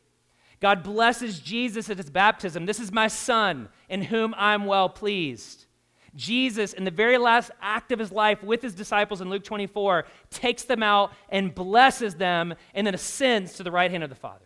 God 0.60 0.84
blesses 0.84 1.40
Jesus 1.40 1.90
at 1.90 1.98
his 1.98 2.10
baptism. 2.10 2.66
This 2.66 2.80
is 2.80 2.92
my 2.92 3.08
son 3.08 3.70
in 3.90 4.02
whom 4.02 4.34
I'm 4.38 4.66
well 4.66 4.90
pleased. 4.90 5.66
Jesus, 6.16 6.74
in 6.74 6.86
the 6.86 6.92
very 6.92 7.18
last 7.18 7.52
act 7.62 7.92
of 7.92 8.00
his 8.00 8.12
life 8.12 8.42
with 8.42 8.62
his 8.62 8.74
disciples 8.74 9.20
in 9.20 9.30
Luke 9.30 9.44
24, 9.44 10.06
takes 10.30 10.64
them 10.64 10.82
out 10.82 11.12
and 11.30 11.54
blesses 11.54 12.16
them 12.16 12.56
and 12.74 12.88
then 12.88 12.96
ascends 12.96 13.54
to 13.56 13.64
the 13.64 13.72
right 13.72 13.92
hand 13.92 14.04
of 14.04 14.10
the 14.10 14.16
Father. 14.16 14.46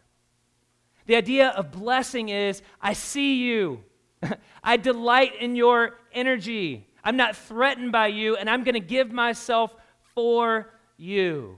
The 1.05 1.15
idea 1.15 1.49
of 1.49 1.71
blessing 1.71 2.29
is 2.29 2.61
I 2.81 2.93
see 2.93 3.43
you, 3.43 3.83
I 4.63 4.77
delight 4.77 5.35
in 5.39 5.55
your 5.55 5.95
energy, 6.11 6.87
I'm 7.09 7.17
not 7.17 7.35
threatened 7.35 7.91
by 7.91 8.07
you, 8.07 8.35
and 8.35 8.47
I'm 8.47 8.63
going 8.63 8.75
to 8.75 8.79
give 8.79 9.11
myself 9.11 9.75
for 10.13 10.69
you. 10.95 11.57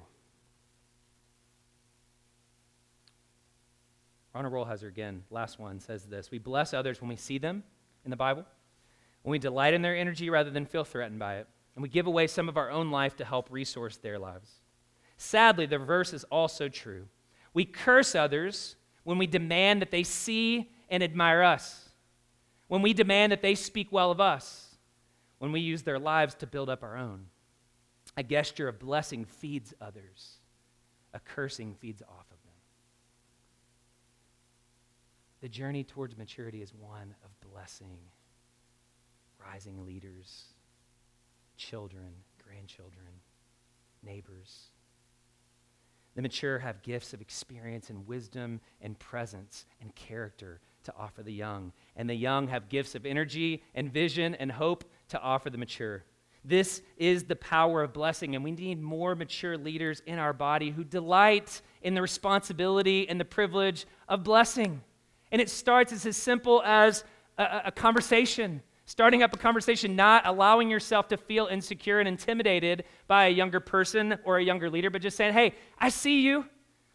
Ronald 4.33 4.53
Rolheiser, 4.53 4.87
again, 4.87 5.23
last 5.29 5.59
one, 5.59 5.81
says 5.81 6.05
this 6.05 6.31
We 6.31 6.39
bless 6.39 6.73
others 6.73 7.01
when 7.01 7.09
we 7.09 7.17
see 7.17 7.37
them 7.37 7.63
in 8.05 8.11
the 8.11 8.15
Bible 8.15 8.45
when 9.23 9.31
we 9.31 9.39
delight 9.39 9.73
in 9.73 9.81
their 9.81 9.93
energy 9.93 10.29
rather 10.29 10.49
than 10.49 10.65
feel 10.65 10.85
threatened 10.85 11.19
by 11.19 11.39
it, 11.39 11.47
and 11.75 11.83
we 11.83 11.89
give 11.89 12.07
away 12.07 12.27
some 12.27 12.47
of 12.47 12.55
our 12.55 12.71
own 12.71 12.89
life 12.89 13.17
to 13.17 13.25
help 13.25 13.51
resource 13.51 13.97
their 13.97 14.17
lives. 14.17 14.61
Sadly, 15.17 15.65
the 15.65 15.79
reverse 15.79 16.13
is 16.13 16.23
also 16.31 16.69
true. 16.69 17.07
We 17.53 17.65
curse 17.65 18.15
others 18.15 18.77
when 19.03 19.17
we 19.17 19.27
demand 19.27 19.81
that 19.81 19.91
they 19.91 20.03
see 20.03 20.71
and 20.89 21.03
admire 21.03 21.43
us, 21.43 21.89
when 22.69 22.81
we 22.81 22.93
demand 22.93 23.33
that 23.33 23.41
they 23.41 23.55
speak 23.55 23.91
well 23.91 24.11
of 24.11 24.21
us, 24.21 24.70
when 25.41 25.51
we 25.51 25.59
use 25.59 25.81
their 25.81 25.97
lives 25.97 26.35
to 26.35 26.45
build 26.45 26.69
up 26.69 26.83
our 26.83 26.95
own. 26.95 27.25
A 28.15 28.21
gesture 28.21 28.67
of 28.67 28.77
blessing 28.77 29.25
feeds 29.25 29.73
others, 29.81 30.37
a 31.15 31.19
cursing 31.19 31.73
feeds 31.73 32.03
off 32.03 32.27
of 32.31 32.39
them. 32.43 32.53
The 35.41 35.49
journey 35.49 35.83
towards 35.83 36.15
maturity 36.15 36.61
is 36.61 36.75
one 36.75 37.15
of 37.25 37.49
blessing 37.51 37.97
rising 39.43 39.83
leaders, 39.83 40.43
children, 41.57 42.13
grandchildren, 42.45 43.09
neighbors. 44.03 44.67
The 46.13 46.21
mature 46.21 46.59
have 46.59 46.83
gifts 46.83 47.15
of 47.15 47.21
experience 47.21 47.89
and 47.89 48.05
wisdom 48.05 48.61
and 48.79 48.99
presence 48.99 49.65
and 49.81 49.95
character 49.95 50.61
to 50.83 50.93
offer 50.97 51.23
the 51.23 51.33
young. 51.33 51.71
And 51.95 52.09
the 52.09 52.15
young 52.15 52.47
have 52.49 52.69
gifts 52.69 52.95
of 52.95 53.05
energy 53.05 53.63
and 53.73 53.91
vision 53.91 54.35
and 54.35 54.51
hope 54.51 54.83
to 55.11 55.21
offer 55.21 55.49
the 55.49 55.57
mature. 55.57 56.03
This 56.43 56.81
is 56.97 57.23
the 57.23 57.35
power 57.35 57.83
of 57.83 57.93
blessing, 57.93 58.35
and 58.35 58.43
we 58.43 58.51
need 58.51 58.81
more 58.81 59.15
mature 59.15 59.57
leaders 59.57 60.01
in 60.05 60.17
our 60.19 60.33
body 60.33 60.71
who 60.71 60.83
delight 60.83 61.61
in 61.81 61.93
the 61.93 62.01
responsibility 62.01 63.07
and 63.07 63.19
the 63.19 63.25
privilege 63.25 63.85
of 64.09 64.23
blessing. 64.23 64.81
And 65.31 65.39
it 65.39 65.49
starts 65.49 65.93
as, 65.93 66.05
as 66.05 66.17
simple 66.17 66.61
as 66.63 67.03
a, 67.37 67.61
a 67.65 67.71
conversation 67.71 68.61
Starting 68.91 69.23
up 69.23 69.33
a 69.33 69.37
conversation, 69.37 69.95
not 69.95 70.27
allowing 70.27 70.69
yourself 70.69 71.07
to 71.07 71.15
feel 71.15 71.47
insecure 71.47 71.99
and 71.99 72.09
intimidated 72.09 72.83
by 73.07 73.27
a 73.27 73.29
younger 73.29 73.61
person 73.61 74.17
or 74.25 74.37
a 74.37 74.43
younger 74.43 74.69
leader, 74.69 74.89
but 74.89 75.01
just 75.01 75.15
saying, 75.15 75.31
hey, 75.31 75.55
I 75.79 75.87
see 75.87 76.19
you. 76.19 76.43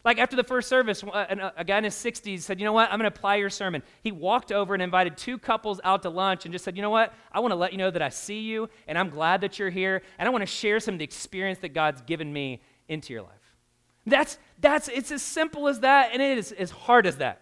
Like 0.07 0.19
after 0.19 0.37
the 0.37 0.43
first 0.45 0.69
service, 0.69 1.03
uh, 1.03 1.51
a 1.57 1.65
guy 1.65 1.79
in 1.79 1.83
his 1.83 1.93
60s 1.93 2.39
said, 2.39 2.61
You 2.61 2.65
know 2.65 2.71
what? 2.71 2.89
I'm 2.89 2.97
going 2.97 3.11
to 3.11 3.13
apply 3.13 3.35
your 3.35 3.49
sermon. 3.49 3.83
He 4.01 4.13
walked 4.13 4.53
over 4.53 4.73
and 4.73 4.81
invited 4.81 5.17
two 5.17 5.37
couples 5.37 5.81
out 5.83 6.01
to 6.03 6.09
lunch 6.09 6.45
and 6.45 6.53
just 6.53 6.63
said, 6.63 6.77
You 6.77 6.81
know 6.81 6.89
what? 6.89 7.13
I 7.29 7.41
want 7.41 7.51
to 7.51 7.57
let 7.57 7.73
you 7.73 7.77
know 7.77 7.91
that 7.91 8.01
I 8.01 8.07
see 8.07 8.39
you 8.39 8.69
and 8.87 8.97
I'm 8.97 9.09
glad 9.09 9.41
that 9.41 9.59
you're 9.59 9.69
here 9.69 10.01
and 10.17 10.25
I 10.25 10.31
want 10.31 10.43
to 10.43 10.45
share 10.45 10.79
some 10.79 10.95
of 10.95 10.99
the 10.99 11.03
experience 11.03 11.59
that 11.59 11.73
God's 11.73 11.99
given 12.03 12.31
me 12.31 12.61
into 12.87 13.11
your 13.11 13.21
life. 13.21 13.57
That's, 14.05 14.37
that's, 14.61 14.87
it's 14.87 15.11
as 15.11 15.21
simple 15.21 15.67
as 15.67 15.81
that 15.81 16.11
and 16.13 16.21
it 16.21 16.37
is 16.37 16.53
as 16.53 16.71
hard 16.71 17.05
as 17.05 17.17
that. 17.17 17.41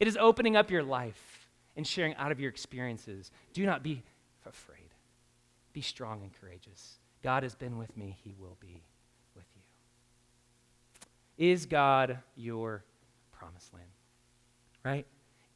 It 0.00 0.08
is 0.08 0.16
opening 0.16 0.56
up 0.56 0.70
your 0.70 0.82
life 0.82 1.46
and 1.76 1.86
sharing 1.86 2.14
out 2.14 2.32
of 2.32 2.40
your 2.40 2.48
experiences. 2.48 3.30
Do 3.52 3.66
not 3.66 3.82
be 3.82 4.02
afraid. 4.46 4.94
Be 5.74 5.82
strong 5.82 6.22
and 6.22 6.30
courageous. 6.40 7.00
God 7.22 7.42
has 7.42 7.54
been 7.54 7.76
with 7.76 7.94
me, 7.98 8.16
He 8.24 8.34
will 8.38 8.56
be. 8.62 8.82
Is 11.38 11.66
God 11.66 12.18
your 12.34 12.84
promised 13.32 13.72
land? 13.74 13.90
Right? 14.84 15.06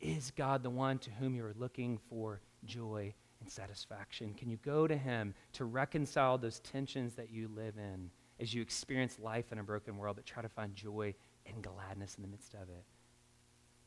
Is 0.00 0.32
God 0.36 0.62
the 0.62 0.70
one 0.70 0.98
to 1.00 1.10
whom 1.10 1.34
you 1.34 1.44
are 1.44 1.54
looking 1.58 1.98
for 2.08 2.40
joy 2.64 3.14
and 3.40 3.50
satisfaction? 3.50 4.34
Can 4.34 4.48
you 4.48 4.58
go 4.64 4.86
to 4.86 4.96
Him 4.96 5.34
to 5.54 5.64
reconcile 5.64 6.38
those 6.38 6.60
tensions 6.60 7.14
that 7.14 7.30
you 7.30 7.48
live 7.54 7.74
in 7.76 8.10
as 8.38 8.54
you 8.54 8.62
experience 8.62 9.18
life 9.18 9.52
in 9.52 9.58
a 9.58 9.62
broken 9.62 9.96
world, 9.96 10.16
but 10.16 10.26
try 10.26 10.42
to 10.42 10.48
find 10.48 10.74
joy 10.74 11.14
and 11.46 11.62
gladness 11.62 12.16
in 12.16 12.22
the 12.22 12.28
midst 12.28 12.54
of 12.54 12.62
it? 12.62 12.84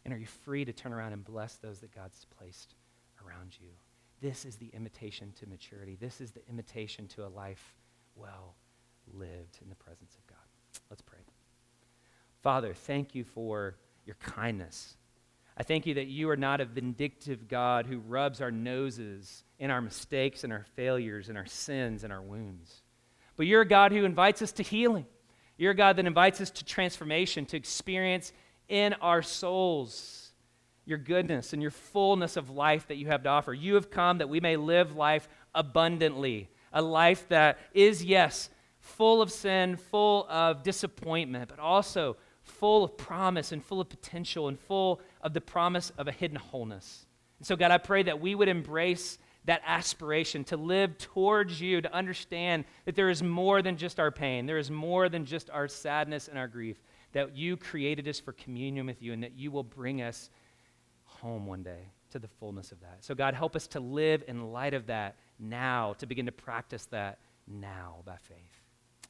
And 0.05 0.13
are 0.13 0.17
you 0.17 0.25
free 0.25 0.65
to 0.65 0.73
turn 0.73 0.93
around 0.93 1.13
and 1.13 1.23
bless 1.23 1.55
those 1.55 1.79
that 1.79 1.95
God's 1.95 2.25
placed 2.37 2.75
around 3.25 3.55
you? 3.59 3.69
This 4.21 4.45
is 4.45 4.55
the 4.55 4.69
invitation 4.73 5.33
to 5.39 5.47
maturity. 5.47 5.97
This 5.99 6.21
is 6.21 6.31
the 6.31 6.47
invitation 6.47 7.07
to 7.09 7.25
a 7.25 7.29
life 7.29 7.75
well 8.15 8.55
lived 9.13 9.59
in 9.61 9.69
the 9.69 9.75
presence 9.75 10.15
of 10.15 10.27
God. 10.27 10.37
Let's 10.89 11.01
pray. 11.01 11.22
Father, 12.43 12.73
thank 12.73 13.15
you 13.15 13.23
for 13.23 13.77
your 14.05 14.17
kindness. 14.17 14.97
I 15.55 15.63
thank 15.63 15.85
you 15.85 15.93
that 15.93 16.07
you 16.07 16.29
are 16.29 16.35
not 16.35 16.59
a 16.59 16.65
vindictive 16.65 17.47
God 17.47 17.85
who 17.85 17.99
rubs 17.99 18.41
our 18.41 18.51
noses 18.51 19.45
in 19.59 19.71
our 19.71 19.81
mistakes 19.81 20.43
and 20.43 20.51
our 20.51 20.65
failures 20.75 21.29
and 21.29 21.37
our 21.37 21.45
sins 21.45 22.03
and 22.03 22.11
our 22.11 22.21
wounds. 22.21 22.81
But 23.37 23.45
you're 23.45 23.61
a 23.61 23.67
God 23.67 23.93
who 23.93 24.03
invites 24.03 24.41
us 24.41 24.51
to 24.53 24.63
healing. 24.63 25.05
You're 25.57 25.71
a 25.71 25.75
God 25.75 25.95
that 25.95 26.05
invites 26.05 26.41
us 26.41 26.51
to 26.51 26.65
transformation, 26.65 27.45
to 27.45 27.57
experience 27.57 28.33
in 28.67 28.93
our 28.95 29.21
souls 29.21 30.31
your 30.85 30.97
goodness 30.97 31.53
and 31.53 31.61
your 31.61 31.71
fullness 31.71 32.35
of 32.35 32.49
life 32.49 32.87
that 32.87 32.97
you 32.97 33.07
have 33.07 33.23
to 33.23 33.29
offer. 33.29 33.53
You 33.53 33.75
have 33.75 33.89
come 33.89 34.17
that 34.17 34.27
we 34.27 34.41
may 34.41 34.57
live 34.57 34.97
life 34.97 35.29
abundantly, 35.55 36.49
a 36.73 36.81
life 36.81 37.25
that 37.29 37.57
is, 37.73 38.03
yes, 38.03 38.49
full 38.79 39.21
of 39.21 39.31
sin, 39.31 39.77
full 39.77 40.27
of 40.29 40.61
disappointment, 40.61 41.49
but 41.49 41.59
also 41.59 42.17
full 42.43 42.83
of 42.83 42.97
promise 42.97 43.51
and 43.51 43.63
full 43.63 43.81
of 43.81 43.89
potential 43.89 44.47
and 44.47 44.59
full 44.59 45.01
of 45.21 45.33
the 45.33 45.41
promise 45.41 45.91
of 45.97 46.07
a 46.07 46.11
hidden 46.11 46.37
wholeness. 46.37 47.05
And 47.39 47.47
so, 47.47 47.55
God, 47.55 47.71
I 47.71 47.77
pray 47.77 48.03
that 48.03 48.21
we 48.21 48.35
would 48.35 48.47
embrace 48.47 49.17
that 49.45 49.61
aspiration 49.65 50.43
to 50.45 50.57
live 50.57 50.97
towards 50.97 51.59
you, 51.59 51.81
to 51.81 51.93
understand 51.93 52.65
that 52.85 52.95
there 52.95 53.09
is 53.09 53.21
more 53.21 53.61
than 53.61 53.75
just 53.75 53.99
our 53.99 54.11
pain, 54.11 54.45
there 54.45 54.57
is 54.57 54.71
more 54.71 55.09
than 55.09 55.25
just 55.25 55.49
our 55.49 55.67
sadness 55.67 56.27
and 56.27 56.37
our 56.37 56.47
grief, 56.47 56.77
that 57.11 57.35
you 57.35 57.57
created 57.57 58.07
us 58.07 58.19
for 58.19 58.31
communion 58.33 58.85
with 58.85 59.01
you 59.01 59.13
and 59.13 59.23
that 59.23 59.37
you 59.37 59.51
will 59.51 59.63
bring 59.63 60.01
us 60.01 60.29
home 61.03 61.45
one 61.45 61.63
day 61.63 61.91
to 62.11 62.19
the 62.19 62.27
fullness 62.27 62.71
of 62.71 62.79
that. 62.81 62.97
So, 63.01 63.15
God, 63.15 63.33
help 63.33 63.55
us 63.55 63.67
to 63.67 63.79
live 63.79 64.23
in 64.27 64.51
light 64.51 64.73
of 64.73 64.87
that 64.87 65.15
now, 65.39 65.93
to 65.99 66.05
begin 66.05 66.25
to 66.27 66.31
practice 66.31 66.85
that 66.87 67.19
now 67.47 67.97
by 68.05 68.15
faith. 68.17 68.37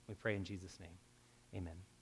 We 0.07 0.15
pray 0.15 0.35
in 0.35 0.43
Jesus' 0.43 0.79
name. 0.79 0.97
Amen. 1.55 1.92